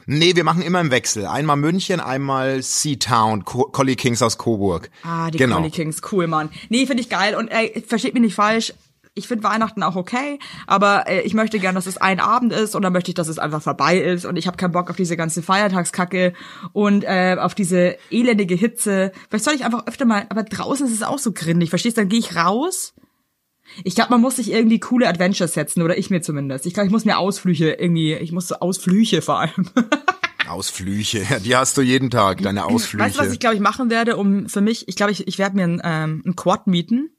Nee, 0.05 0.35
wir 0.35 0.43
machen 0.43 0.61
immer 0.61 0.81
im 0.81 0.91
Wechsel. 0.91 1.25
Einmal 1.25 1.57
München, 1.57 1.99
einmal 1.99 2.61
Seatown, 2.61 3.45
Co 3.45 3.65
Collie 3.65 3.95
Kings 3.95 4.21
aus 4.21 4.37
Coburg. 4.37 4.89
Ah, 5.03 5.31
die 5.31 5.37
genau. 5.37 5.57
Collie 5.57 5.71
Kings, 5.71 6.01
cool, 6.11 6.27
Mann. 6.27 6.49
Nee, 6.69 6.85
finde 6.85 7.01
ich 7.01 7.09
geil. 7.09 7.35
Und 7.35 7.47
ey, 7.49 7.83
versteht 7.87 8.13
mich 8.13 8.23
nicht 8.23 8.35
falsch. 8.35 8.73
Ich 9.15 9.27
finde 9.27 9.43
Weihnachten 9.43 9.83
auch 9.83 9.95
okay, 9.95 10.39
aber 10.65 11.07
äh, 11.07 11.21
ich 11.21 11.35
möchte 11.35 11.59
gern, 11.59 11.75
dass 11.75 11.85
es 11.85 11.97
ein 11.97 12.19
Abend 12.19 12.51
ist 12.51 12.75
und 12.75 12.81
dann 12.81 12.93
möchte 12.93 13.11
ich, 13.11 13.15
dass 13.15 13.27
es 13.27 13.37
einfach 13.37 13.61
vorbei 13.61 13.99
ist 13.99 14.25
und 14.25 14.37
ich 14.37 14.47
habe 14.47 14.57
keinen 14.57 14.71
Bock 14.71 14.89
auf 14.89 14.95
diese 14.95 15.15
ganze 15.15 15.43
Feiertagskacke 15.43 16.33
und 16.71 17.03
äh, 17.03 17.37
auf 17.39 17.53
diese 17.53 17.95
elendige 18.09 18.55
Hitze. 18.55 19.11
Vielleicht 19.29 19.45
soll 19.45 19.53
ich 19.53 19.65
einfach 19.65 19.85
öfter 19.85 20.05
mal, 20.05 20.25
aber 20.29 20.41
draußen 20.41 20.87
ist 20.87 20.93
es 20.93 21.03
auch 21.03 21.19
so 21.19 21.31
grindig, 21.31 21.69
verstehst 21.69 21.97
du? 21.97 22.01
Dann 22.01 22.09
gehe 22.09 22.17
ich 22.17 22.35
raus. 22.35 22.95
Ich 23.83 23.95
glaube, 23.95 24.11
man 24.11 24.21
muss 24.21 24.35
sich 24.37 24.51
irgendwie 24.51 24.79
coole 24.79 25.07
Adventures 25.07 25.53
setzen 25.53 25.81
oder 25.81 25.97
ich 25.97 26.09
mir 26.09 26.21
zumindest. 26.21 26.65
Ich 26.65 26.73
glaube, 26.73 26.87
ich 26.87 26.91
muss 26.91 27.05
mir 27.05 27.17
Ausflüche 27.17 27.71
irgendwie, 27.71 28.13
ich 28.13 28.31
muss 28.31 28.47
so 28.47 28.55
Ausflüche 28.55 29.21
vor 29.21 29.39
allem. 29.39 29.69
Ausflüche, 30.47 31.25
ja, 31.29 31.39
die 31.39 31.55
hast 31.55 31.77
du 31.77 31.81
jeden 31.81 32.11
Tag, 32.11 32.41
deine 32.41 32.65
Ausflüche. 32.65 33.03
Weißt 33.05 33.15
du, 33.15 33.21
was 33.21 33.31
ich 33.31 33.39
glaube 33.39 33.55
ich 33.55 33.61
machen 33.61 33.89
werde, 33.89 34.17
um 34.17 34.47
für 34.49 34.61
mich, 34.61 34.87
ich 34.87 34.95
glaube, 34.95 35.11
ich, 35.11 35.27
ich 35.27 35.39
werde 35.39 35.55
mir 35.55 35.63
ein, 35.63 35.81
ähm, 35.83 36.21
ein 36.25 36.35
Quad 36.35 36.67
mieten. 36.67 37.09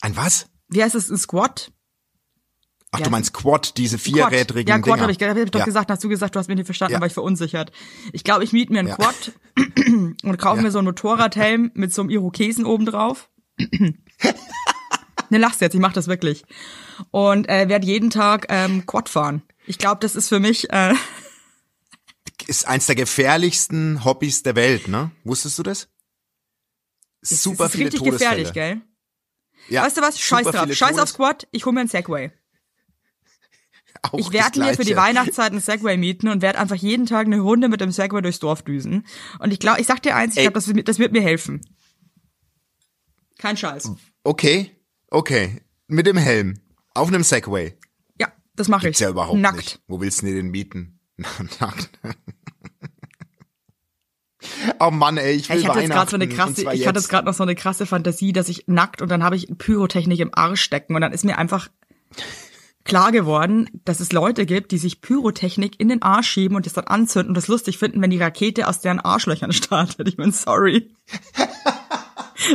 Ein 0.00 0.16
was? 0.16 0.48
Wie 0.68 0.82
heißt 0.82 0.94
es, 0.94 1.10
ein 1.10 1.18
Squad? 1.18 1.70
Ach, 2.92 2.98
Ja. 2.98 3.04
du 3.04 3.10
meinst 3.10 3.32
Quad, 3.34 3.76
diese 3.76 3.98
Quad. 3.98 4.02
vierrädrigen 4.30 4.68
Ja, 4.68 4.78
Quad 4.80 5.00
habe 5.00 5.12
ich, 5.12 5.18
hab 5.22 5.36
ich 5.36 5.50
doch 5.50 5.60
Ja. 5.60 5.64
gesagt, 5.66 5.90
hast 5.90 6.02
du 6.02 6.08
gesagt, 6.08 6.34
du 6.34 6.40
hast 6.40 6.48
mich 6.48 6.56
nicht 6.56 6.64
verstanden, 6.66 6.92
Ja. 6.94 6.98
aber 6.98 7.06
ich 7.06 7.12
verunsichert. 7.12 7.70
Ich 8.12 8.24
glaube, 8.24 8.42
ich 8.42 8.52
miete 8.52 8.72
mir 8.72 8.80
einen 8.80 8.88
Ja. 8.88 8.96
Quad 8.96 9.32
und 10.24 10.38
kaufe 10.38 10.62
mir 10.62 10.70
so 10.72 10.78
einen 10.78 10.86
Motorradhelm 10.86 11.70
mit 11.74 11.92
so 11.94 12.02
einem 12.02 12.10
Irokesen 12.10 12.64
oben 12.64 12.86
drauf. 12.86 13.30
ne, 15.30 15.38
lachst 15.38 15.60
jetzt, 15.60 15.74
ich 15.74 15.80
mach 15.80 15.92
das 15.92 16.06
wirklich. 16.08 16.44
Und 17.10 17.48
äh, 17.48 17.68
werde 17.68 17.86
jeden 17.86 18.10
Tag 18.10 18.46
ähm, 18.48 18.86
Quad 18.86 19.08
fahren. 19.08 19.42
Ich 19.66 19.78
glaube, 19.78 20.00
das 20.00 20.16
ist 20.16 20.28
für 20.28 20.40
mich 20.40 20.70
äh, 20.70 20.94
Ist 22.46 22.66
eins 22.66 22.86
der 22.86 22.94
gefährlichsten 22.96 24.04
Hobbys 24.04 24.42
der 24.42 24.56
Welt, 24.56 24.88
ne? 24.88 25.10
Wusstest 25.24 25.58
du 25.58 25.62
das? 25.62 25.88
Super 27.22 27.64
es 27.66 27.70
ist 27.70 27.76
viele 27.76 27.84
richtig 27.86 28.00
Todesfälle. 28.00 28.44
gefährlich, 28.44 28.52
gell? 28.52 28.80
Ja, 29.68 29.84
weißt 29.84 29.98
du 29.98 30.00
was? 30.00 30.18
Scheiß 30.18 30.46
drauf. 30.46 30.72
Scheiß 30.72 30.90
Todes- 30.92 31.02
auf 31.02 31.08
Squad, 31.10 31.46
ich 31.52 31.66
hole 31.66 31.74
mir 31.74 31.80
einen 31.80 31.88
Segway. 31.90 32.32
Auch 34.02 34.18
Ich 34.18 34.32
werde 34.32 34.58
mir 34.58 34.74
für 34.74 34.84
die. 34.84 34.96
Weihnachtszeit 34.96 35.52
einen 35.52 35.60
Segway 35.60 35.96
mieten 35.98 36.28
und 36.28 36.40
werde 36.40 36.58
einfach 36.58 36.76
jeden 36.76 37.04
Tag 37.06 37.26
eine 37.26 37.40
Runde 37.40 37.68
mit 37.68 37.80
dem 37.82 37.92
Segway 37.92 38.22
durchs 38.22 38.38
Dorf 38.40 38.62
düsen. 38.62 39.06
Und 39.38 39.52
ich 39.52 39.58
glaube, 39.58 39.80
ich 39.80 39.86
sag 39.86 40.02
dir 40.02 40.16
eins, 40.16 40.34
ich 40.36 40.42
glaube, 40.42 40.54
das, 40.54 40.72
das 40.84 40.98
wird 40.98 41.12
mir 41.12 41.22
helfen. 41.22 41.60
Kein 43.38 43.56
Scheiß. 43.56 43.92
Okay, 44.24 44.74
okay. 45.10 45.60
Mit 45.88 46.06
dem 46.06 46.16
Helm. 46.16 46.60
Auf 46.94 47.08
einem 47.08 47.22
Segway. 47.22 47.76
Ja, 48.18 48.28
das 48.54 48.68
mache 48.68 48.80
ich. 48.80 48.84
Gibt's 48.84 49.00
ja 49.00 49.10
überhaupt 49.10 49.38
Nackt. 49.38 49.56
nicht. 49.56 49.80
Wo 49.86 50.00
willst 50.00 50.22
du 50.22 50.26
denn 50.26 50.36
den 50.36 50.50
mieten? 50.50 51.00
Nackt. 51.60 51.90
oh 54.80 54.90
Mann, 54.90 55.16
ey, 55.16 55.34
ich 55.34 55.50
will 55.50 55.58
Ich 55.58 55.68
hatte 55.68 55.80
jetzt 55.80 55.90
gerade 55.90 56.10
so 56.10 56.16
eine 56.16 56.28
krasse, 56.28 56.60
ich 56.60 56.66
hatte 56.66 56.76
jetzt 56.76 56.86
jetzt. 56.86 57.08
gerade 57.08 57.26
noch 57.26 57.34
so 57.34 57.42
eine 57.42 57.54
krasse 57.54 57.86
Fantasie, 57.86 58.32
dass 58.32 58.48
ich 58.48 58.64
nackt 58.66 59.02
und 59.02 59.10
dann 59.10 59.22
habe 59.22 59.36
ich 59.36 59.46
Pyrotechnik 59.58 60.20
im 60.20 60.30
Arsch 60.32 60.62
stecken 60.62 60.94
und 60.94 61.00
dann 61.00 61.12
ist 61.12 61.24
mir 61.24 61.38
einfach 61.38 61.68
klar 62.84 63.12
geworden, 63.12 63.68
dass 63.84 64.00
es 64.00 64.12
Leute 64.12 64.46
gibt, 64.46 64.72
die 64.72 64.78
sich 64.78 65.00
Pyrotechnik 65.00 65.78
in 65.78 65.88
den 65.88 66.02
Arsch 66.02 66.28
schieben 66.28 66.56
und 66.56 66.66
das 66.66 66.72
dann 66.72 66.86
anzünden 66.86 67.30
und 67.30 67.36
das 67.36 67.48
lustig 67.48 67.78
finden, 67.78 68.00
wenn 68.00 68.10
die 68.10 68.20
Rakete 68.20 68.66
aus 68.66 68.80
deren 68.80 69.00
Arschlöchern 69.00 69.52
startet. 69.52 70.08
Ich 70.08 70.16
bin 70.16 70.32
sorry. 70.32 70.90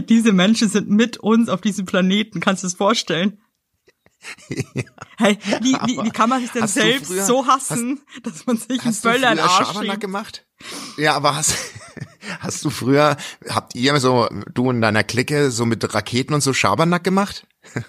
Diese 0.10 0.34
Menschen 0.34 0.70
sind 0.70 0.90
mit 0.90 1.18
uns 1.18 1.50
auf 1.50 1.62
diesem 1.62 1.86
Planeten. 1.86 2.40
Kannst 2.40 2.64
du 2.64 2.68
es 2.68 2.74
vorstellen? 2.74 3.42
Hey, 5.18 5.38
wie, 5.62 5.74
wie, 5.74 6.04
wie 6.04 6.10
kann 6.10 6.30
man 6.30 6.42
sich 6.42 6.52
denn 6.52 6.64
Hast 6.64 6.74
selbst 6.74 7.08
früher- 7.08 7.26
so 7.26 7.46
hassen, 7.46 8.02
dass 8.24 8.46
man 8.48 8.58
sich 8.58 8.70
einen 8.82 8.82
Hast 8.86 9.04
Böller 9.04 9.32
in 9.32 9.38
den 9.38 9.46
Arsch 9.46 9.68
Schabernack 9.68 9.86
schiebt? 9.92 10.02
gemacht? 10.02 10.48
Ja, 10.98 11.14
aber 11.16 11.36
hast, 11.36 11.56
hast 12.40 12.66
du 12.66 12.70
früher, 12.72 13.18
habt 13.50 13.76
ihr 13.76 14.00
so, 14.00 14.28
du 14.54 14.72
in 14.72 14.82
deiner 14.82 15.04
Clique, 15.04 15.52
so 15.52 15.66
mit 15.66 15.94
Raketen 15.94 16.34
und 16.34 16.42
so 16.42 16.54
Schabernack 16.54 17.04
gemacht? 17.04 17.46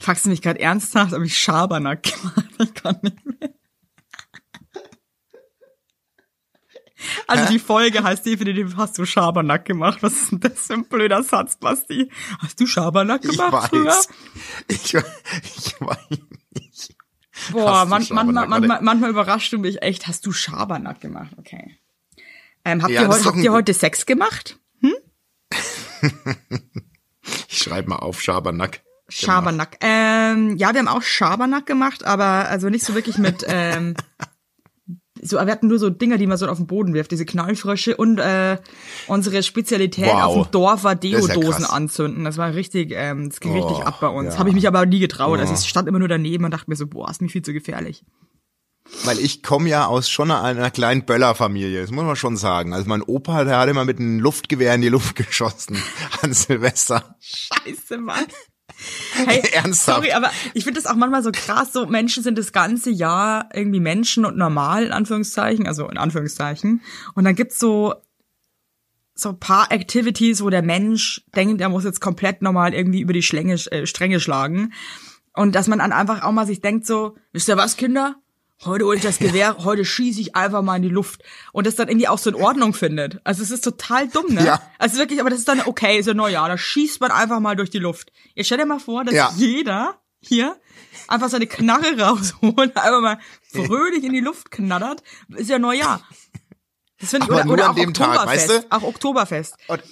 Fragst 0.00 0.26
du 0.26 0.28
mich 0.28 0.42
gerade 0.42 0.60
ernsthaft, 0.60 1.12
ob 1.14 1.22
ich 1.22 1.38
Schabernack 1.38 2.02
gemacht 2.02 2.44
Ich 2.62 2.74
kann 2.74 2.98
nicht 3.02 3.16
mehr. 3.24 3.54
Also 7.26 7.52
die 7.52 7.58
Folge 7.58 8.02
heißt 8.02 8.24
definitiv, 8.26 8.76
hast 8.76 8.98
du 8.98 9.04
Schabernack 9.04 9.64
gemacht? 9.64 9.98
Was 10.02 10.12
ist 10.14 10.32
denn 10.32 10.40
das 10.40 10.66
für 10.66 10.74
ein 10.74 10.84
blöder 10.88 11.22
Satz, 11.22 11.56
Basti? 11.56 12.10
Hast 12.40 12.58
du 12.60 12.66
Schabernack 12.66 13.24
Ich 13.24 13.32
gemacht 13.32 13.52
weiß. 13.52 13.68
früher? 13.70 13.94
Ich, 14.68 14.94
ich 14.94 15.80
weiß 15.80 15.98
nicht. 16.54 16.94
Boah, 17.52 17.84
man, 17.84 17.88
manchmal, 18.10 18.24
manchmal, 18.46 18.82
manchmal 18.82 19.10
überraschst 19.10 19.52
du 19.52 19.58
mich 19.58 19.80
echt. 19.82 20.06
Hast 20.06 20.26
du 20.26 20.32
Schabernack 20.32 21.00
gemacht? 21.00 21.30
Okay. 21.38 21.78
Ähm, 22.64 22.82
habt 22.82 22.92
Ja, 22.92 23.02
ihr, 23.02 23.06
das 23.08 23.16
heu 23.16 23.18
ist 23.18 23.26
doch 23.26 23.32
habt 23.34 23.44
ihr 23.44 23.52
heute 23.52 23.74
Sex 23.74 24.06
gemacht? 24.06 24.58
Ich 27.48 27.58
schreibe 27.58 27.90
mal 27.90 27.96
auf 27.96 28.22
Schabernack. 28.22 28.80
Schabernack. 29.08 29.78
Ähm, 29.80 30.56
ja, 30.56 30.72
wir 30.72 30.80
haben 30.80 30.88
auch 30.88 31.02
Schabernack 31.02 31.66
gemacht, 31.66 32.04
aber 32.04 32.48
also 32.48 32.68
nicht 32.68 32.84
so 32.84 32.94
wirklich 32.94 33.18
mit, 33.18 33.44
ähm, 33.48 33.94
so, 35.22 35.36
wir 35.36 35.46
hatten 35.52 35.68
nur 35.68 35.78
so 35.78 35.90
Dinger, 35.90 36.18
die 36.18 36.26
man 36.26 36.36
so 36.38 36.46
auf 36.46 36.58
den 36.58 36.66
Boden 36.66 36.94
wirft, 36.94 37.10
diese 37.10 37.24
Knallfrösche 37.24 37.96
und 37.96 38.18
äh, 38.18 38.58
unsere 39.06 39.42
Spezialität 39.42 40.06
Wow. 40.06 40.22
auf 40.22 40.46
dem 40.48 40.50
Dorf 40.52 40.84
war 40.84 40.92
ja 40.92 40.98
Deodosen 40.98 41.64
krass. 41.64 41.70
anzünden. 41.70 42.24
Das 42.24 42.36
war 42.36 42.54
richtig, 42.54 42.92
ähm, 42.94 43.28
das 43.28 43.40
ging 43.40 43.52
Oh, 43.52 43.66
richtig 43.66 43.86
ab 43.86 43.98
bei 44.00 44.08
uns. 44.08 44.34
ja. 44.34 44.38
Habe 44.38 44.48
ich 44.50 44.54
mich 44.54 44.66
aber 44.68 44.84
nie 44.86 44.98
getraut. 45.00 45.38
Also 45.40 45.54
ich 45.54 45.68
stand 45.68 45.88
immer 45.88 45.98
nur 45.98 46.08
daneben 46.08 46.44
und 46.44 46.50
dachte 46.52 46.70
mir 46.70 46.76
so, 46.76 46.86
boah, 46.86 47.10
ist 47.10 47.20
mir 47.22 47.28
viel 47.28 47.42
zu 47.42 47.52
gefährlich. 47.52 48.04
Weil 49.04 49.18
ich 49.18 49.42
komme 49.42 49.68
ja 49.68 49.84
aus 49.86 50.08
schon 50.08 50.30
einer 50.30 50.70
kleinen 50.70 51.04
Böllerfamilie, 51.04 51.82
das 51.82 51.90
muss 51.90 52.04
man 52.04 52.16
schon 52.16 52.38
sagen. 52.38 52.72
Also 52.72 52.88
mein 52.88 53.02
Opa, 53.02 53.44
der 53.44 53.58
hat 53.58 53.68
immer 53.68 53.84
mit 53.84 53.98
einem 53.98 54.18
Luftgewehr 54.18 54.74
in 54.74 54.80
die 54.80 54.88
Luft 54.88 55.14
geschossen 55.16 55.76
an 56.22 56.32
Silvester. 56.32 57.16
Scheiße, 57.20 57.98
Mann. 57.98 58.24
Hey, 59.14 59.42
Ernsthaft? 59.52 59.96
sorry, 59.96 60.12
aber 60.12 60.30
ich 60.54 60.64
finde 60.64 60.80
das 60.80 60.90
auch 60.90 60.96
manchmal 60.96 61.22
so 61.22 61.32
krass, 61.32 61.72
so 61.72 61.86
Menschen 61.86 62.22
sind 62.22 62.38
das 62.38 62.52
ganze 62.52 62.90
Jahr 62.90 63.48
irgendwie 63.52 63.80
Menschen 63.80 64.24
und 64.24 64.36
normal, 64.36 64.84
in 64.84 64.92
Anführungszeichen, 64.92 65.66
also 65.66 65.88
in 65.88 65.98
Anführungszeichen. 65.98 66.82
Und 67.14 67.24
dann 67.24 67.34
gibt's 67.34 67.58
so, 67.58 67.94
so 69.14 69.30
ein 69.30 69.40
paar 69.40 69.72
Activities, 69.72 70.42
wo 70.42 70.50
der 70.50 70.62
Mensch 70.62 71.24
denkt, 71.34 71.60
er 71.60 71.68
muss 71.68 71.84
jetzt 71.84 72.00
komplett 72.00 72.40
normal 72.40 72.72
irgendwie 72.72 73.00
über 73.00 73.12
die 73.12 73.22
Schlänge, 73.22 73.54
äh, 73.54 73.86
Stränge 73.86 74.20
schlagen. 74.20 74.72
Und 75.34 75.54
dass 75.54 75.68
man 75.68 75.80
dann 75.80 75.92
einfach 75.92 76.22
auch 76.22 76.32
mal 76.32 76.46
sich 76.46 76.60
denkt 76.60 76.86
so, 76.86 77.16
wisst 77.32 77.48
ihr 77.48 77.56
was, 77.56 77.76
Kinder? 77.76 78.16
Heute 78.64 78.84
hole 78.86 78.96
ich 78.96 79.02
das 79.02 79.18
Gewehr, 79.20 79.56
heute 79.58 79.84
schieße 79.84 80.20
ich 80.20 80.34
einfach 80.36 80.62
mal 80.62 80.76
in 80.76 80.82
die 80.82 80.88
Luft. 80.88 81.22
Und 81.52 81.66
das 81.66 81.76
dann 81.76 81.88
irgendwie 81.88 82.08
auch 82.08 82.18
so 82.18 82.30
in 82.30 82.36
Ordnung 82.36 82.74
findet. 82.74 83.20
Also 83.24 83.42
es 83.42 83.50
ist 83.50 83.62
total 83.64 84.08
dumm, 84.08 84.34
ne? 84.34 84.44
Ja. 84.44 84.62
Also 84.78 84.98
wirklich, 84.98 85.20
aber 85.20 85.30
das 85.30 85.38
ist 85.40 85.48
dann 85.48 85.60
okay, 85.60 85.98
ist 85.98 86.06
ja 86.06 86.14
Neujahr, 86.14 86.48
da 86.48 86.58
schießt 86.58 87.00
man 87.00 87.10
einfach 87.10 87.40
mal 87.40 87.56
durch 87.56 87.70
die 87.70 87.78
Luft. 87.78 88.12
Jetzt 88.34 88.46
stell 88.46 88.58
dir 88.58 88.66
mal 88.66 88.80
vor, 88.80 89.04
dass 89.04 89.14
Ja. 89.14 89.32
jeder 89.36 90.00
hier 90.20 90.56
einfach 91.06 91.28
seine 91.28 91.46
Knarre 91.46 91.98
rausholt, 92.00 92.76
einfach 92.76 93.00
mal 93.00 93.18
fröhlich 93.52 94.02
in 94.02 94.12
die 94.12 94.20
Luft 94.20 94.50
knattert, 94.50 95.02
ist 95.36 95.48
ja 95.50 95.58
Neujahr. 95.60 96.02
Das 97.00 97.10
finde 97.10 97.26
ich, 97.26 97.30
Aber 97.30 97.36
oder, 97.40 97.44
nur 97.44 97.54
oder 97.54 97.64
an 97.66 97.70
auch 97.70 97.74
dem 97.76 97.94
Tag, 97.94 98.08
Oktoberfest. 98.16 98.48
weißt 98.48 98.64
du? 98.64 98.72
Auch 98.72 98.82
Oktoberfest. 98.82 99.54
Und 99.68 99.82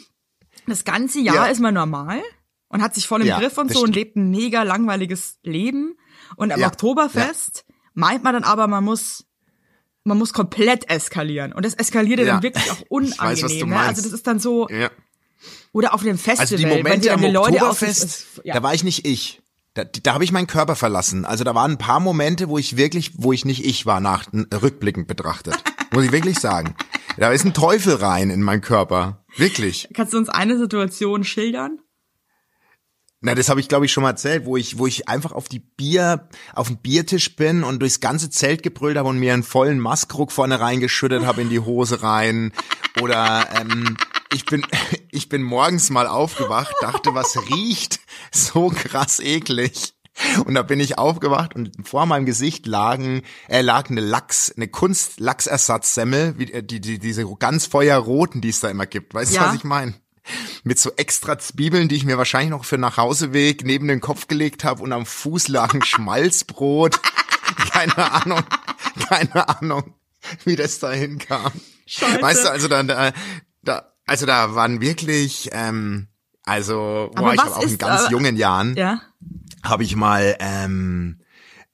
Das 0.67 0.85
ganze 0.85 1.21
Jahr 1.21 1.37
Ja. 1.37 1.47
ist 1.47 1.61
man 1.61 1.75
normal 1.75 2.21
und 2.69 2.83
hat 2.83 2.97
sich 2.97 3.07
voll 3.07 3.21
im 3.21 3.29
Ja, 3.29 3.39
Griff 3.39 3.57
und 3.59 3.71
so 3.73 3.79
und 3.79 3.85
stimmt. 3.91 3.95
lebt 3.95 4.17
ein 4.17 4.31
mega 4.33 4.65
langweiliges 4.65 5.39
Leben. 5.45 5.97
Und 6.35 6.51
am 6.51 6.59
Ja, 6.59 6.67
Oktoberfest 6.67 7.65
meint 7.97 8.23
man 8.23 8.35
dann 8.35 8.45
aber, 8.45 8.69
man 8.69 8.85
muss 8.85 9.25
man 10.05 10.19
muss 10.19 10.33
komplett 10.33 10.89
eskalieren. 10.89 11.53
Und 11.53 11.65
das 11.65 11.75
eskaliert 11.75 12.21
ja 12.21 12.27
dann 12.27 12.43
wirklich 12.43 12.71
auch 12.71 12.81
unangenehm. 12.89 13.43
weiß, 13.43 13.67
ne? 13.67 13.77
Also 13.77 14.03
das 14.03 14.13
ist 14.13 14.27
dann 14.29 14.39
so, 14.39 14.69
ja. 14.69 14.89
oder 15.73 15.95
auf 15.95 16.03
dem 16.03 16.17
Festival, 16.17 16.43
Also 16.43 16.57
die 16.57 16.63
wenn 16.63 16.77
Momente 16.79 17.01
die 17.01 17.11
am 17.11 17.21
die 17.21 17.27
Leute 17.27 17.61
aus 17.63 17.83
Oktoberfest, 17.83 18.27
ja. 18.45 18.55
da 18.55 18.63
war 18.63 18.73
ich 18.73 18.85
nicht 18.85 19.05
ich. 19.05 19.43
Da, 19.75 19.85
da 19.85 20.15
habe 20.15 20.25
ich 20.25 20.31
meinen 20.31 20.47
Körper 20.47 20.77
verlassen. 20.77 21.25
Also 21.25 21.43
da 21.43 21.55
waren 21.55 21.73
ein 21.73 21.79
paar 21.79 22.01
Momente, 22.01 22.49
wo 22.49 22.57
ich 22.57 22.77
wirklich, 22.77 23.13
wo 23.17 23.33
ich 23.33 23.45
nicht 23.45 23.67
ich 23.67 23.85
war, 23.85 24.01
nach 24.01 24.27
rückblickend 24.33 25.09
betrachtet. 25.09 25.57
Muss 25.93 26.05
ich 26.05 26.13
wirklich 26.13 26.39
sagen. 26.39 26.75
Da 27.19 27.31
ist 27.31 27.45
ein 27.45 27.53
Teufel 27.53 27.97
rein 27.97 28.31
in 28.31 28.43
meinen 28.43 28.61
Körper. 28.61 29.25
Wirklich. 29.37 29.89
Kannst 29.93 30.15
du 30.15 30.19
uns 30.19 30.29
eine 30.29 30.57
Situation 30.57 31.25
schildern? 31.25 31.81
Na, 33.23 33.35
das 33.35 33.49
habe 33.49 33.61
ich 33.61 33.69
glaube 33.69 33.87
ich 33.87 33.93
schon 33.93 34.03
mal 34.03 34.11
erzählt, 34.11 34.45
wo 34.45 34.57
ich 34.57 34.79
wo 34.79 34.87
ich 34.87 35.09
einfach 35.09 35.33
auf 35.33 35.49
die 35.49 35.59
Bier 35.59 36.29
auf 36.55 36.69
den 36.69 36.77
Biertisch 36.77 37.35
bin 37.35 37.65
und 37.65 37.81
durchs 37.81 38.01
ganze 38.01 38.29
Zelt 38.31 38.63
gebrüllt 38.63 38.99
habe 38.99 39.09
und 39.09 39.19
mir 39.19 39.33
einen 39.33 39.43
vollen 39.43 39.81
Maskruck 39.81 40.31
vorne 40.33 40.61
reingeschüttet 40.61 41.25
habe 41.25 41.41
in 41.41 41.49
die 41.49 41.61
Hose 41.61 42.03
rein 42.03 42.53
oder 43.01 43.49
ähm, 43.59 43.97
ich 44.35 44.45
bin 44.45 44.67
ich 45.11 45.29
bin 45.31 45.43
morgens 45.43 45.89
mal 45.91 46.07
aufgewacht, 46.07 46.75
dachte, 46.83 47.15
was 47.15 47.37
riecht 47.51 48.01
so 48.31 48.69
krass 48.69 49.19
eklig. 49.19 49.95
Und 50.47 50.55
da 50.55 50.63
bin 50.63 50.81
ich 50.81 50.97
aufgewacht 50.97 51.55
und 51.55 51.73
vor 51.87 52.07
meinem 52.07 52.25
Gesicht 52.25 52.67
lagen, 52.67 53.21
äh, 53.49 53.61
lag 53.61 53.91
eine 53.91 54.01
Lachs, 54.01 54.51
eine 54.57 54.67
Kunst-Lachsersatzsemmel, 54.67 56.39
wie, 56.39 56.53
äh, 56.53 56.63
die, 56.63 56.81
die, 56.81 56.99
diese 56.99 57.27
ganz 57.39 57.67
feuerroten, 57.67 58.41
die 58.41 58.49
es 58.49 58.61
da 58.61 58.69
immer 58.69 58.87
gibt. 58.87 59.13
Weißt 59.13 59.33
du, 59.33 59.37
Ja. 59.37 59.49
was 59.49 59.55
ich 59.57 59.65
meine? 59.65 59.95
Mit 60.65 60.79
so 60.79 60.91
extra 60.97 61.39
Zwiebeln, 61.39 61.89
die 61.89 61.97
ich 61.97 62.05
mir 62.05 62.19
wahrscheinlich 62.19 62.51
noch 62.51 62.65
für 62.65 62.79
Nachhauseweg 62.79 63.65
neben 63.65 63.89
den 63.89 64.01
Kopf 64.01 64.27
gelegt 64.29 64.65
habe 64.65 64.83
und 64.83 64.93
am 64.93 65.07
Fuß 65.07 65.49
lagen 65.49 65.83
Schmalzbrot. 65.85 67.01
Keine 67.71 67.97
Ahnung, 68.13 68.43
keine 69.09 69.49
Ahnung, 69.49 69.95
wie 70.45 70.57
das 70.57 70.79
da 70.81 70.91
hinkam. 70.93 71.53
Scheiße. 71.87 72.23
Weißt 72.23 72.45
du, 72.45 72.51
also 72.51 72.69
da, 72.69 72.83
da, 72.83 73.13
da 73.63 73.93
also 74.07 74.27
da 74.27 74.55
waren 74.55 74.81
wirklich, 74.81 75.51
ähm, 75.53 76.09
also, 76.45 77.11
boah, 77.15 77.35
ich 77.35 77.41
habe 77.41 77.57
auch 77.57 77.63
in 77.63 77.79
ganz 77.79 78.03
aber- 78.03 78.11
jungen 78.11 78.37
Jahren 78.37 78.75
Ja. 78.77 79.01
habe 79.65 79.85
ich 79.85 79.97
mal 79.97 80.37
ähm, 80.41 81.21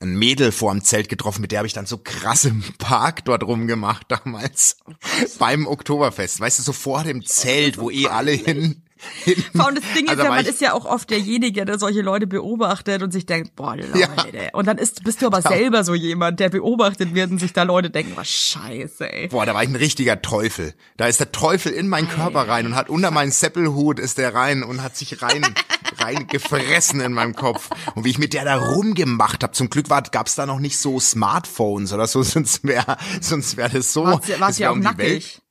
ein 0.03 0.17
Mädel 0.17 0.53
vor 0.53 0.73
dem 0.73 0.83
Zelt 0.85 1.09
getroffen, 1.09 1.41
mit 1.41 1.53
der 1.53 1.61
habe 1.61 1.67
ich 1.67 1.73
dann 1.73 1.87
so 1.87 1.99
krass 1.99 2.45
im 2.45 2.63
Park 2.79 3.25
dort 3.25 3.45
rumgemacht 3.45 4.11
damals 4.11 4.77
beim 5.39 5.67
Oktoberfest. 5.67 6.41
Weißt 6.41 6.59
du, 6.59 6.63
so 6.63 6.73
vor 6.73 7.05
dem 7.05 7.25
Zelt, 7.25 7.79
wo 7.79 7.91
eh 7.91 8.09
alle 8.09 8.33
hin. 8.33 8.82
Vor 9.55 9.67
allem 9.67 9.75
das 9.77 9.85
Ding 9.95 10.05
ist 10.05 10.11
Also 10.11 10.23
ja, 10.23 10.29
war 10.29 10.37
man 10.37 10.47
ist 10.47 10.61
ja 10.61 10.73
auch 10.73 10.85
oft 10.85 11.11
derjenige, 11.11 11.65
der 11.65 11.79
solche 11.79 12.03
Leute 12.03 12.27
beobachtet 12.27 13.03
und 13.03 13.13
sich 13.13 13.27
denkt, 13.27 13.57
boah, 13.57 13.77
Leute. 13.77 13.99
Ja. 13.99 14.09
Und 14.53 14.67
dann 14.67 14.79
ist, 14.79 15.05
bist 15.05 15.23
du 15.23 15.27
aber 15.27 15.43
selber 15.43 15.85
so 15.85 15.95
jemand, 15.95 16.41
der 16.41 16.49
beobachtet 16.49 17.15
wird 17.15 17.31
und 17.31 17.39
sich 17.39 17.53
da 17.53 17.63
Leute 17.63 17.91
denken, 17.91 18.13
was 18.17 18.29
scheiße, 18.29 19.13
ey. 19.13 19.29
Boah, 19.29 19.47
da 19.47 19.55
war 19.55 19.63
ich 19.63 19.69
ein 19.69 19.77
richtiger 19.77 20.23
Teufel. 20.23 20.75
Da 20.97 21.07
ist 21.07 21.21
der 21.21 21.33
Teufel 21.33 21.73
in 21.73 21.89
meinen 21.89 22.09
Körper 22.09 22.49
rein 22.49 22.67
und 22.67 22.77
hat 22.77 22.89
unter 22.89 23.11
meinen 23.11 23.33
Seppelhut 23.33 23.99
ist 23.99 24.19
der 24.19 24.35
rein 24.35 24.63
und 24.63 24.83
hat 24.83 24.97
sich 24.97 25.23
rein 25.23 25.43
rein 25.99 26.27
gefressen 26.27 27.01
in 27.01 27.13
meinem 27.13 27.35
Kopf. 27.35 27.71
Und 27.95 28.05
wie 28.05 28.11
ich 28.11 28.19
mit 28.19 28.33
der 28.35 28.45
da 28.45 28.57
rumgemacht 28.57 29.43
habe. 29.43 29.53
Zum 29.53 29.71
Glück 29.71 29.91
war, 29.91 30.03
gab's 30.03 30.35
da 30.35 30.47
noch 30.47 30.59
nicht 30.59 30.79
so 30.79 30.99
Smartphones 30.99 31.93
oder 31.93 32.07
so, 32.07 32.23
sonst 32.23 32.65
wäre 32.65 32.97
sonst 33.21 33.57
wäre 33.57 33.71
das 33.71 33.93
so. 33.93 34.05
Warst 34.05 34.29
wär 34.29 34.51
ja 34.59 34.71
auch 34.71 34.75
um 34.75 34.81
nackig. 34.81 35.42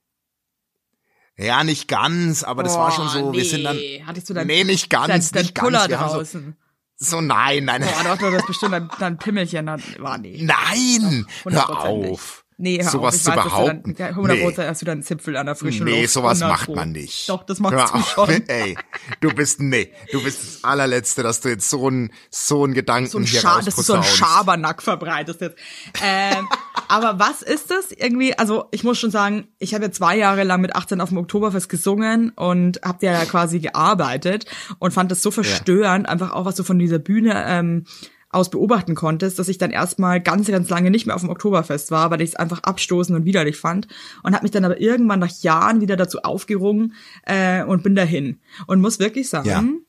Ja, 1.38 1.64
nicht 1.64 1.88
ganz, 1.88 2.44
aber 2.44 2.64
das 2.64 2.76
war 2.76 2.92
schon 2.92 3.08
so, 3.08 3.22
Boah, 3.22 3.34
wir 3.34 3.46
sind 3.46 3.64
dann, 3.64 3.76
nee. 3.76 4.04
Hattest 4.06 4.30
du 4.30 4.34
dein, 4.34 4.48
nee, 4.48 4.64
nicht 4.64 4.90
ganz, 4.90 5.08
dein, 5.08 5.22
dein 5.34 5.44
nicht 5.44 5.56
Puller 5.56 5.80
ganz, 5.80 5.90
wir 5.90 6.00
haben 6.00 6.10
so, 6.10 6.18
draußen? 6.18 6.58
so, 6.98 7.22
nein, 7.22 7.66
nein, 7.66 7.82
Boah, 7.82 8.04
doch, 8.04 8.18
doch, 8.18 8.32
das 8.32 8.46
bestimmt 8.46 8.74
dein, 8.74 8.90
dein 9.00 9.18
Pimmelchen. 9.18 9.66
Dann, 9.66 9.82
war 10.00 10.18
nee. 10.18 10.40
nein, 10.42 11.26
hör 11.44 11.70
100% 11.70 12.12
auf. 12.12 12.41
Nee, 12.62 12.78
hör 12.80 12.90
sowas 12.92 13.16
auf. 13.16 13.16
Ich 13.16 13.24
zu 13.24 13.30
weiß, 13.30 13.36
dass 13.36 13.46
behaupten. 13.46 13.94
Du 13.94 13.94
dann, 13.94 14.10
100 14.10 14.38
nee. 14.38 14.68
hast 14.68 14.82
du 14.82 14.86
dann 14.86 14.92
einen 14.94 15.04
Zipfel 15.04 15.36
an 15.36 15.48
der 15.48 15.56
frischen 15.56 15.86
Nee, 15.86 16.02
Luft. 16.02 16.14
sowas 16.14 16.42
100 16.42 16.50
macht 16.50 16.66
Pro. 16.68 16.76
man 16.76 16.92
nicht. 16.92 17.28
Doch, 17.28 17.44
das 17.44 17.60
machst 17.60 17.76
Hör 17.76 17.88
du 17.88 17.94
auf. 17.94 18.10
schon. 18.10 18.30
Ey, 18.48 18.78
du 19.20 19.34
bist, 19.34 19.60
nee, 19.60 19.92
du 20.12 20.24
bist 20.24 20.44
das 20.44 20.64
allerletzte, 20.64 21.24
dass 21.24 21.42
du 21.42 21.50
jetzt 21.50 21.68
so 21.70 21.90
ein, 21.90 22.12
so 22.30 22.64
ein 22.64 22.76
Gedanken 22.76 23.10
so 23.10 23.18
ein 23.18 23.24
hier 23.24 23.42
Scha 23.42 23.62
das 23.62 23.80
ist 23.80 23.88
so 23.88 23.94
ein. 23.96 24.04
Schabernack 24.04 24.84
verbreitest 24.84 25.42
jetzt. 25.42 25.58
Ähm, 26.04 26.48
aber 26.88 27.18
was 27.18 27.42
ist 27.42 27.72
das 27.72 27.92
irgendwie? 27.92 28.38
Also 28.38 28.66
ich 28.70 28.84
muss 28.84 29.00
schon 29.00 29.12
sagen, 29.12 29.48
ich 29.58 29.74
habe 29.74 29.86
ja 29.86 29.92
zwei 29.92 30.16
Jahre 30.16 30.44
lang 30.44 30.62
mit 30.62 30.76
18 30.76 31.02
auf 31.02 31.10
dem 31.10 31.18
Oktoberfest 31.18 31.68
gesungen 31.68 32.30
und 32.30 32.80
habe 32.84 33.04
ja 33.06 33.26
quasi 33.26 33.60
gearbeitet 33.60 34.46
und 34.78 34.94
fand 34.94 35.10
das 35.12 35.24
so 35.24 35.32
verstörend, 35.32 36.08
einfach 36.08 36.32
auch 36.32 36.46
was 36.46 36.56
du 36.56 36.64
von 36.64 36.78
dieser 36.78 37.00
Bühne 37.00 37.44
ähm, 37.48 37.86
aus 38.32 38.50
beobachten 38.50 38.96
konntest, 38.96 39.40
dass 39.40 39.48
ich 39.50 39.58
dann 39.58 39.72
erstmal 39.72 40.22
ganz, 40.22 40.48
ganz 40.48 40.70
lange 40.70 40.90
nicht 40.92 41.06
mehr 41.06 41.16
auf 41.16 41.22
dem 41.22 41.30
Oktoberfest 41.30 41.92
war, 41.92 42.12
weil 42.12 42.22
ich 42.22 42.30
es 42.32 42.36
einfach 42.36 42.60
abstoßend 42.64 43.18
und 43.18 43.26
widerlich 43.26 43.58
fand 43.58 43.88
und 44.24 44.34
habe 44.34 44.44
mich 44.44 44.52
dann 44.52 44.66
aber 44.66 44.80
irgendwann 44.80 45.20
nach 45.20 45.32
Jahren 45.42 45.82
wieder 45.82 45.98
dazu 45.98 46.20
aufgerungen 46.24 46.94
äh, 47.26 47.64
und 47.64 47.84
bin 47.84 47.96
dahin 47.96 48.40
und 48.68 48.80
muss 48.82 49.00
wirklich 49.00 49.30
sagen, 49.30 49.82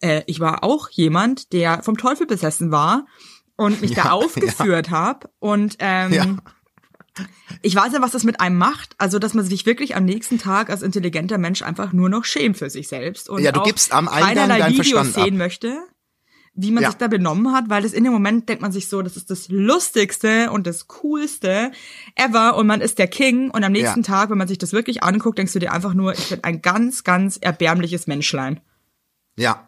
Ja. 0.00 0.08
äh, 0.08 0.22
ich 0.26 0.40
war 0.40 0.64
auch 0.64 0.88
jemand, 0.90 1.52
der 1.52 1.82
vom 1.82 1.96
Teufel 1.96 2.26
besessen 2.26 2.70
war 2.70 3.06
und 3.56 3.80
mich 3.80 3.90
da 3.94 4.04
Ja, 4.04 4.10
aufgeführt 4.12 4.90
hab 4.90 5.30
und 5.38 5.76
ähm, 5.78 6.12
Ja. 6.12 6.26
ich 7.60 7.76
weiß 7.76 7.92
ja, 7.92 8.00
was 8.02 8.12
das 8.12 8.24
mit 8.24 8.40
einem 8.40 8.56
macht. 8.56 8.94
Also, 8.98 9.18
dass 9.18 9.34
man 9.34 9.44
sich 9.44 9.66
wirklich 9.66 9.94
am 9.94 10.04
nächsten 10.04 10.38
Tag 10.38 10.70
als 10.70 10.82
intelligenter 10.82 11.38
Mensch 11.38 11.62
einfach 11.62 11.92
nur 11.92 12.08
noch 12.08 12.24
schämt 12.24 12.56
für 12.56 12.70
sich 12.70 12.88
selbst 12.88 13.28
und 13.28 13.42
Ja, 13.42 13.52
du 13.52 13.60
auch 13.60 13.64
gibst 13.66 13.92
am 13.92 14.08
Eingang 14.08 14.48
keinerlei 14.48 14.70
Videos 14.70 14.88
Verstand 14.88 15.16
ab. 15.18 15.24
sehen 15.24 15.36
möchte, 15.36 15.78
wie 16.54 16.70
man 16.70 16.82
Ja. 16.82 16.90
sich 16.90 16.98
da 16.98 17.08
benommen 17.08 17.52
hat, 17.52 17.70
weil 17.70 17.82
das 17.82 17.92
in 17.92 18.04
dem 18.04 18.12
Moment 18.12 18.48
denkt 18.48 18.60
man 18.60 18.72
sich 18.72 18.88
so, 18.88 19.00
das 19.02 19.16
ist 19.16 19.30
das 19.30 19.48
lustigste 19.48 20.50
und 20.50 20.66
das 20.66 20.86
coolste 20.88 21.72
ever 22.14 22.56
und 22.56 22.66
man 22.66 22.80
ist 22.82 22.98
der 22.98 23.08
King 23.08 23.50
und 23.50 23.64
am 23.64 23.72
nächsten 23.72 24.00
Ja. 24.00 24.06
Tag, 24.06 24.30
wenn 24.30 24.36
man 24.38 24.48
sich 24.48 24.58
das 24.58 24.72
wirklich 24.74 25.02
anguckt, 25.02 25.38
denkst 25.38 25.54
du 25.54 25.58
dir 25.58 25.72
einfach 25.72 25.94
nur, 25.94 26.12
ich 26.12 26.28
bin 26.28 26.44
ein 26.44 26.60
ganz, 26.60 27.04
ganz 27.04 27.38
erbärmliches 27.38 28.06
Menschlein. 28.06 28.60
Ja. 29.36 29.66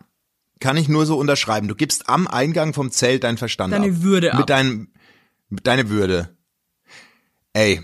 Kann 0.61 0.77
ich 0.77 0.89
nur 0.89 1.05
so 1.05 1.19
unterschreiben. 1.19 1.69
Du 1.69 1.75
gibst 1.75 2.09
am 2.09 2.27
Eingang 2.27 2.75
vom 2.75 2.91
Zelt 2.91 3.25
deinen 3.25 3.39
Verstand 3.39 3.73
Deine 3.73 3.87
ab. 3.87 4.03
Würde 4.03 4.33
ab. 4.33 4.39
Mit 4.39 4.51
deinem, 4.51 4.89
mit 5.49 5.67
deine 5.67 5.89
Würde. 5.91 6.37
Ey. 7.53 7.83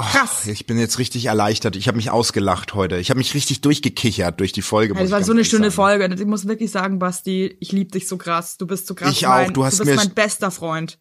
Oh, 0.00 0.02
Krass. 0.04 0.46
Ich 0.46 0.64
bin 0.66 0.78
jetzt 0.78 0.98
richtig 1.00 1.24
erleichtert. 1.26 1.74
Ich 1.74 1.88
habe 1.88 1.96
mich 1.96 2.10
ausgelacht 2.10 2.74
heute. 2.74 2.98
Ich 2.98 3.10
habe 3.10 3.18
mich 3.18 3.34
richtig 3.34 3.62
durchgekichert 3.62 4.38
durch 4.38 4.52
die 4.52 4.62
Folge. 4.62 4.94
Ja, 4.94 5.00
das 5.00 5.08
ich 5.08 5.12
war 5.12 5.24
so 5.24 5.32
eine 5.32 5.44
Stunde 5.44 5.70
sagen. 5.72 5.98
Folge. 6.08 6.14
Ich 6.22 6.26
muss 6.26 6.46
wirklich 6.46 6.70
sagen, 6.70 6.98
Basti, 7.00 7.56
ich 7.58 7.72
liebe 7.72 7.90
dich 7.90 8.06
so 8.06 8.16
krass. 8.16 8.56
Du 8.58 8.66
bist 8.66 8.86
so 8.86 8.94
krass. 8.94 9.10
Ich 9.10 9.26
auch. 9.26 9.30
Mein, 9.30 9.52
Du 9.54 9.64
hast 9.64 9.80
du 9.80 9.84
bist 9.84 9.96
mir- 9.96 10.04
mein 10.04 10.14
bester 10.14 10.50
Freund. 10.52 11.00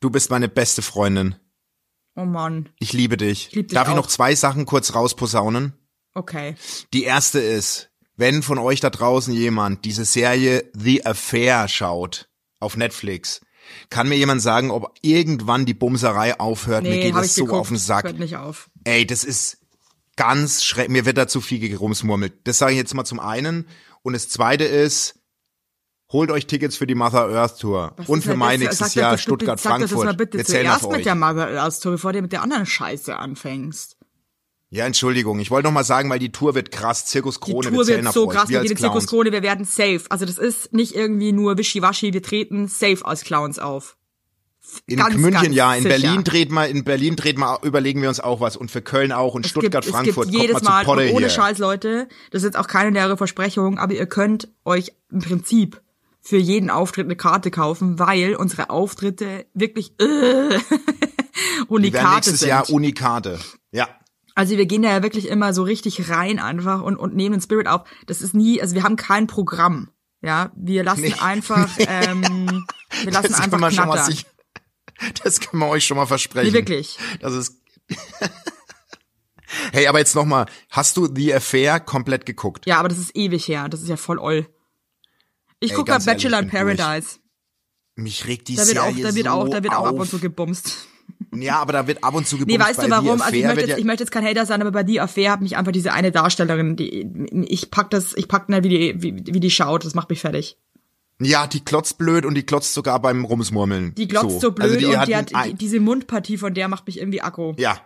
Du 0.00 0.08
bist 0.10 0.30
meine 0.30 0.48
beste 0.48 0.80
Freundin. 0.80 1.34
Oh 2.16 2.24
Mann. 2.24 2.70
Ich 2.78 2.92
liebe 2.94 3.16
dich. 3.18 3.52
lieb 3.52 3.68
dich 3.68 3.74
Darf 3.74 3.88
ich 3.88 3.92
auch. 3.92 3.96
noch 3.96 4.06
zwei 4.06 4.34
Sachen 4.34 4.64
kurz 4.66 4.94
rausposaunen? 4.94 5.74
Okay. 6.14 6.54
Die 6.94 7.04
erste 7.04 7.40
ist, 7.40 7.90
wenn 8.16 8.42
von 8.42 8.58
euch 8.58 8.80
da 8.80 8.88
draußen 8.90 9.32
jemand 9.34 9.84
diese 9.84 10.04
Serie 10.06 10.70
The 10.74 11.04
Affair 11.06 11.68
schaut 11.68 12.28
auf 12.58 12.76
Netflix, 12.76 13.40
kann 13.90 14.08
mir 14.08 14.16
jemand 14.16 14.42
sagen, 14.42 14.70
ob 14.70 14.92
irgendwann 15.02 15.66
die 15.66 15.74
Bumserei 15.74 16.38
aufhört? 16.38 16.82
mir 16.82 16.90
Nee, 16.90 17.02
geht 17.02 17.14
hab 17.14 17.22
es 17.22 17.28
ich 17.28 17.32
so 17.34 17.44
geguckt. 17.44 17.60
auf 17.60 17.68
den 17.68 17.76
Sack. 17.78 18.04
Hört 18.04 18.18
nicht 18.18 18.36
auf. 18.36 18.70
Ey, 18.84 19.06
das 19.06 19.24
ist 19.24 19.58
ganz 20.16 20.62
schrecklich. 20.64 20.92
Mir 20.92 21.04
wird 21.06 21.18
da 21.18 21.26
zu 21.28 21.40
viel 21.40 21.58
gerumsmurmelt. 21.58 22.32
Das 22.44 22.58
sage 22.58 22.72
ich 22.72 22.78
jetzt 22.78 22.94
mal 22.94 23.04
zum 23.04 23.20
einen. 23.20 23.66
Und 24.02 24.12
das 24.14 24.28
zweite 24.28 24.64
ist, 24.64 25.14
holt 26.12 26.30
euch 26.30 26.46
Tickets 26.46 26.76
für 26.76 26.86
die 26.86 26.94
Mother 26.94 27.28
Earth 27.28 27.58
Tour. 27.60 27.94
Was 27.96 28.08
und 28.08 28.22
für 28.22 28.36
mein 28.36 28.60
das? 28.60 28.68
nächstes 28.68 28.78
das 28.88 28.94
Jahr 28.94 29.10
doch 29.12 29.16
bitte- 29.16 29.22
Stuttgart, 29.22 29.60
Sag 29.60 29.80
das 29.80 29.90
mal 29.92 30.14
bitte 30.14 30.38
Wir 30.38 30.44
zählen 30.44 30.66
zuerst 30.66 30.82
mit 30.88 30.98
euch. 30.98 31.02
der 31.04 31.14
Mother 31.14 31.48
Earth 31.62 31.80
Tour, 31.82 31.92
bevor 31.92 32.12
du 32.12 32.20
mit 32.20 32.32
der 32.32 32.42
anderen 32.42 32.66
Scheiße 32.66 33.16
anfängst. 33.16 33.96
Ja, 34.72 34.86
Entschuldigung. 34.86 35.38
Ich 35.38 35.50
wollte 35.50 35.68
noch 35.68 35.74
mal 35.74 35.84
sagen, 35.84 36.08
weil 36.08 36.18
die 36.18 36.32
Tour 36.32 36.54
wird 36.54 36.70
krass. 36.70 37.04
Zirkus 37.04 37.38
Die 37.38 37.52
Krone, 37.52 37.68
Tour 37.68 37.86
wird 37.86 38.10
so 38.10 38.26
krass, 38.26 38.48
wir 38.48 38.64
Zirkus. 38.64 39.06
Krone, 39.06 39.30
wir 39.30 39.42
werden 39.42 39.66
safe. 39.66 40.00
Also 40.08 40.24
das 40.24 40.38
ist 40.38 40.72
nicht 40.72 40.94
irgendwie 40.94 41.32
nur 41.32 41.58
Wischiwaschi, 41.58 42.14
wir 42.14 42.22
treten 42.22 42.68
safe 42.68 43.04
als 43.04 43.22
Clowns 43.22 43.58
auf. 43.58 43.98
In 44.86 44.96
Ganz, 44.96 45.14
München 45.16 45.42
ganz 45.42 45.54
ja, 45.54 45.74
in 45.74 45.82
sicher. 45.82 45.98
Berlin 45.98 46.24
dreht 46.24 46.50
mal, 46.50 46.70
in 46.70 46.84
Berlin 46.84 47.16
dreht 47.16 47.36
mal, 47.36 47.58
überlegen 47.62 48.00
wir 48.00 48.08
uns 48.08 48.20
auch 48.20 48.40
was 48.40 48.56
und 48.56 48.70
für 48.70 48.80
Köln 48.80 49.12
auch 49.12 49.34
und 49.34 49.44
Es 49.44 49.50
Stuttgart, 49.50 49.84
gibt, 49.84 49.94
Frankfurt, 49.94 50.26
es 50.28 50.32
gibt 50.32 50.42
jedes 50.42 50.62
mal 50.62 50.84
Mal, 50.86 51.10
ohne 51.10 51.18
hier. 51.18 51.28
Scheiß, 51.28 51.58
Leute, 51.58 52.08
das 52.30 52.40
ist 52.42 52.46
jetzt 52.46 52.56
auch 52.56 52.68
keine 52.68 52.88
leere 52.88 53.18
Versprechung, 53.18 53.78
aber 53.78 53.92
ihr 53.92 54.06
könnt 54.06 54.48
euch 54.64 54.92
im 55.10 55.18
Prinzip 55.18 55.82
für 56.22 56.38
jeden 56.38 56.70
Auftritt 56.70 57.04
eine 57.04 57.16
Karte 57.16 57.50
kaufen, 57.50 57.98
weil 57.98 58.36
unsere 58.36 58.70
Auftritte 58.70 59.44
wirklich 59.52 59.92
äh, 60.00 60.58
Die 60.58 61.68
Unikate 61.68 62.14
nächstes 62.14 62.40
sind. 62.40 62.48
Jahr 62.48 62.70
Unikate. 62.70 63.38
Ja. 63.72 63.88
Also 64.34 64.56
wir 64.56 64.66
gehen 64.66 64.82
da 64.82 64.90
ja 64.90 65.02
wirklich 65.02 65.28
immer 65.28 65.52
so 65.52 65.62
richtig 65.62 66.08
rein 66.08 66.38
einfach 66.38 66.82
und, 66.82 66.96
und 66.96 67.14
nehmen 67.14 67.32
den 67.32 67.40
Spirit 67.42 67.66
auf. 67.66 67.82
Das 68.06 68.22
ist 68.22 68.34
nie, 68.34 68.60
also 68.60 68.74
wir 68.74 68.82
haben 68.82 68.96
kein 68.96 69.26
Programm. 69.26 69.90
Ja, 70.22 70.52
wir 70.56 70.84
lassen 70.84 71.02
Nee. 71.02 71.14
einfach, 71.20 71.68
ähm, 71.78 72.64
wir 73.02 73.12
lassen 73.12 73.28
Das 73.28 73.40
einfach 73.40 73.50
kann 73.50 73.60
man 73.60 73.72
schon 73.72 73.88
mal 73.88 73.94
knattern. 73.94 74.12
sich, 74.12 74.26
das 75.24 75.40
kann 75.40 75.58
man 75.58 75.68
euch 75.68 75.84
schon 75.84 75.96
mal 75.96 76.06
versprechen. 76.06 76.48
Nee, 76.52 76.54
wirklich. 76.56 76.98
Das 77.20 77.34
ist, 77.34 77.60
hey, 79.72 79.86
aber 79.88 79.98
jetzt 79.98 80.14
noch 80.14 80.24
mal, 80.24 80.46
hast 80.70 80.96
du 80.96 81.12
The 81.12 81.34
Affair 81.34 81.80
komplett 81.80 82.24
geguckt? 82.24 82.66
Ja, 82.66 82.78
aber 82.78 82.88
das 82.88 82.98
ist 82.98 83.16
ewig 83.16 83.48
her. 83.48 83.68
Das 83.68 83.82
ist 83.82 83.88
ja 83.88 83.96
voll 83.96 84.18
oll. 84.18 84.46
Ich 85.60 85.74
gucke 85.74 85.90
ehrlich, 85.92 86.06
Bachelor 86.06 86.40
in. 86.40 86.48
Paradise. 86.48 87.18
Mich 87.94 88.26
regt 88.26 88.48
die 88.48 88.56
Da 88.56 88.66
wird 88.66 88.78
auch, 88.78 88.86
Serie 88.86 89.02
da 89.02 89.14
wird 89.14 89.26
so 89.26 89.32
auch, 89.32 89.48
da 89.48 89.62
wird 89.62 89.74
auch 89.74 89.86
ab 89.86 89.98
und 89.98 90.08
zu 90.08 90.18
gebumst. 90.18 90.88
Ja, 91.34 91.60
aber 91.60 91.72
da 91.72 91.86
wird 91.86 92.04
ab 92.04 92.14
und 92.14 92.26
zu 92.26 92.36
gebumst. 92.36 92.58
Nee, 92.58 92.62
weißt 92.62 92.82
du 92.82 92.90
warum? 92.90 93.22
Also 93.22 93.34
ich 93.34 93.44
möchte, 93.44 93.66
jetzt, 93.66 93.78
ich 93.78 93.84
möchte 93.84 94.02
jetzt 94.02 94.10
kein 94.10 94.24
Hater 94.24 94.44
sein, 94.44 94.60
aber 94.60 94.70
bei 94.70 94.86
The 94.86 95.00
Affair 95.00 95.32
hat 95.32 95.40
mich 95.40 95.56
einfach 95.56 95.72
diese 95.72 95.92
eine 95.92 96.12
Darstellerin, 96.12 96.76
die 96.76 97.46
ich 97.48 97.70
pack 97.70 97.90
das, 97.90 98.14
ich 98.16 98.28
pack 98.28 98.48
nicht, 98.48 98.64
wie 98.64 98.68
die, 98.68 99.02
wie, 99.02 99.34
wie 99.34 99.40
die 99.40 99.50
schaut, 99.50 99.84
das 99.84 99.94
macht 99.94 100.10
mich 100.10 100.20
fertig. 100.20 100.58
ja, 101.20 101.46
die 101.46 101.64
klotzt 101.64 101.96
blöd 101.96 102.26
und 102.26 102.34
die 102.34 102.42
klotzt 102.42 102.74
sogar 102.74 103.00
beim 103.00 103.24
Rumsmurmeln. 103.24 103.94
Die 103.94 104.08
glotzt 104.08 104.40
so, 104.40 104.52
blöd 104.52 104.64
also 104.64 104.78
die 104.78 104.86
und 104.86 104.98
hat 104.98 105.08
die 105.08 105.16
hat 105.16 105.30
die, 105.46 105.54
diese 105.54 105.80
Mundpartie 105.80 106.36
von 106.36 106.52
der 106.52 106.68
macht 106.68 106.86
mich 106.86 106.98
irgendwie 106.98 107.22
aggro. 107.22 107.54
ja. 107.58 107.80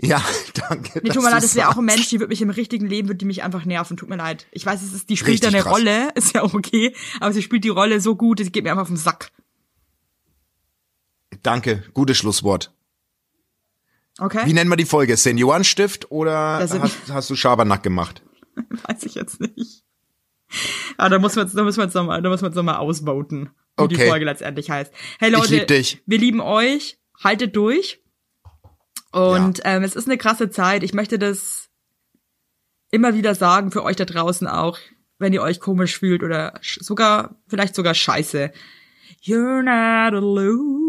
Ja, 0.00 0.22
danke. 0.68 1.00
Nee, 1.02 1.10
tut 1.10 1.24
mir 1.24 1.30
leid, 1.30 1.42
das 1.42 1.56
wäre 1.56 1.70
auch 1.70 1.76
ein. 1.76 1.84
Mensch, 1.84 2.08
die 2.08 2.20
wird 2.20 2.30
mich 2.30 2.40
im 2.40 2.50
richtigen 2.50 2.86
Leben, 2.86 3.08
wird 3.08 3.20
die 3.20 3.24
mich 3.24 3.42
einfach 3.42 3.64
nerven. 3.64 3.96
Tut 3.96 4.08
mir 4.08 4.16
leid. 4.16 4.46
Ich 4.52 4.64
weiß, 4.64 4.80
es 4.80 4.92
ist, 4.92 5.10
die 5.10 5.16
spielt 5.16 5.42
da 5.42 5.48
eine 5.48 5.58
krass. 5.58 5.72
Rolle, 5.72 6.10
ist 6.14 6.34
ja 6.34 6.42
auch 6.42 6.54
okay, 6.54 6.94
aber 7.18 7.32
sie 7.32 7.42
spielt 7.42 7.64
die 7.64 7.68
Rolle 7.68 8.00
so 8.00 8.14
gut, 8.14 8.38
es 8.38 8.52
geht 8.52 8.62
mir 8.62 8.70
einfach 8.70 8.82
auf 8.82 8.88
den 8.88 8.96
Sack. 8.96 9.32
Danke, 11.42 11.82
gutes 11.94 12.16
Schlusswort. 12.16 12.72
Okay? 14.18 14.42
Wie 14.44 14.52
nennen 14.52 14.70
wir 14.70 14.76
die 14.76 14.84
Folge? 14.84 15.16
Seniorenstift 15.16 16.10
oder 16.10 16.58
hast, 16.58 17.12
hast 17.12 17.30
du 17.30 17.36
Schabernack 17.36 17.82
gemacht? 17.82 18.22
Weiß 18.88 19.04
ich 19.04 19.14
jetzt 19.14 19.40
nicht. 19.40 19.84
Ah, 20.96 21.08
da 21.08 21.18
muss 21.18 21.36
man 21.36 21.50
da 21.52 21.62
müssen 21.62 21.78
wir 21.78 21.84
jetzt 21.84 21.94
nochmal, 21.94 22.22
da 22.22 22.28
müssen 22.28 22.42
wir 22.42 22.48
jetzt 22.48 22.56
nochmal 22.56 22.76
ausvoten, 22.76 23.50
wie 23.78 23.88
die 23.88 23.94
Okay. 23.96 24.08
Folge 24.08 24.24
letztendlich 24.24 24.70
heißt. 24.70 24.92
Hey 25.18 25.30
Leute, 25.30 25.56
lieb 25.56 25.68
dich. 25.68 26.02
wir 26.06 26.18
lieben 26.18 26.40
euch, 26.40 26.98
haltet 27.22 27.54
durch. 27.54 28.00
Und 29.12 29.60
ähm, 29.64 29.82
es 29.84 29.94
ist 29.94 30.06
eine 30.06 30.18
krasse 30.18 30.50
Zeit. 30.50 30.82
Ich 30.82 30.94
möchte 30.94 31.18
das 31.18 31.68
immer 32.90 33.14
wieder 33.14 33.34
sagen 33.34 33.70
für 33.70 33.82
euch 33.84 33.96
da 33.96 34.04
draußen 34.04 34.46
auch, 34.46 34.78
wenn 35.18 35.32
ihr 35.32 35.42
euch 35.42 35.60
komisch 35.60 35.98
fühlt 35.98 36.22
oder 36.22 36.58
sogar, 36.62 37.36
vielleicht 37.46 37.74
sogar 37.74 37.94
scheiße. 37.94 38.50
You're 39.22 39.62
not 39.62 40.14
alone. 40.14 40.87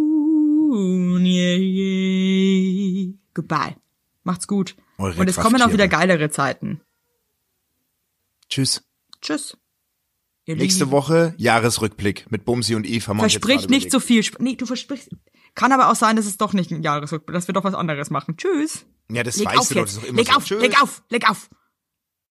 Goodbye. 3.34 3.76
Macht's 4.24 4.48
gut. 4.48 4.76
Eure 4.98 5.20
Und 5.20 5.30
es 5.30 5.38
kommen 5.38 5.62
auch 5.62 5.72
wieder 5.72 5.88
geilere 5.88 6.30
Zeiten. 6.30 6.82
Tschüss. 8.50 8.84
Tschüss. 9.22 9.58
Ihr 10.46 10.56
Nächste 10.56 10.86
Lieben. 10.86 10.92
Woche 10.92 11.34
Jahresrückblick 11.38 12.26
mit 12.32 12.46
Bumsi 12.46 12.76
und 12.76 12.86
Eve. 12.86 13.08
Haben 13.08 13.20
Versprich 13.20 13.70
nicht 13.70 13.92
so 13.92 14.00
viel. 14.00 14.26
Nee, 14.40 14.56
du 14.56 14.66
versprichst. 14.66 15.10
Kann 15.56 15.72
aber 15.72 15.92
auch 15.92 15.96
sein, 15.96 16.16
dass 16.16 16.26
es 16.26 16.38
doch 16.38 16.54
nicht 16.54 16.72
ein 16.72 16.82
Jahresrückblick, 16.82 17.34
dass 17.34 17.48
wir 17.48 17.54
doch 17.54 17.64
was 17.64 17.74
anderes 17.74 18.10
machen. 18.10 18.38
Tschüss. 18.38 18.86
Ja, 19.12 19.24
das 19.24 19.38
Leg 19.38 19.48
weißt 19.48 19.72
du 19.72 19.76
doch, 19.76 19.82
jetzt. 19.82 19.98
das 19.98 19.98
ist 19.98 20.04
doch 20.04 20.10
immer 20.10 20.18
Leg 20.18 20.28
so. 20.28 20.34
auf, 20.34 20.46
Tschüss. 20.46 20.62
leg 20.62 20.82
auf, 20.82 21.04
leg 21.10 21.30
auf. 21.30 21.50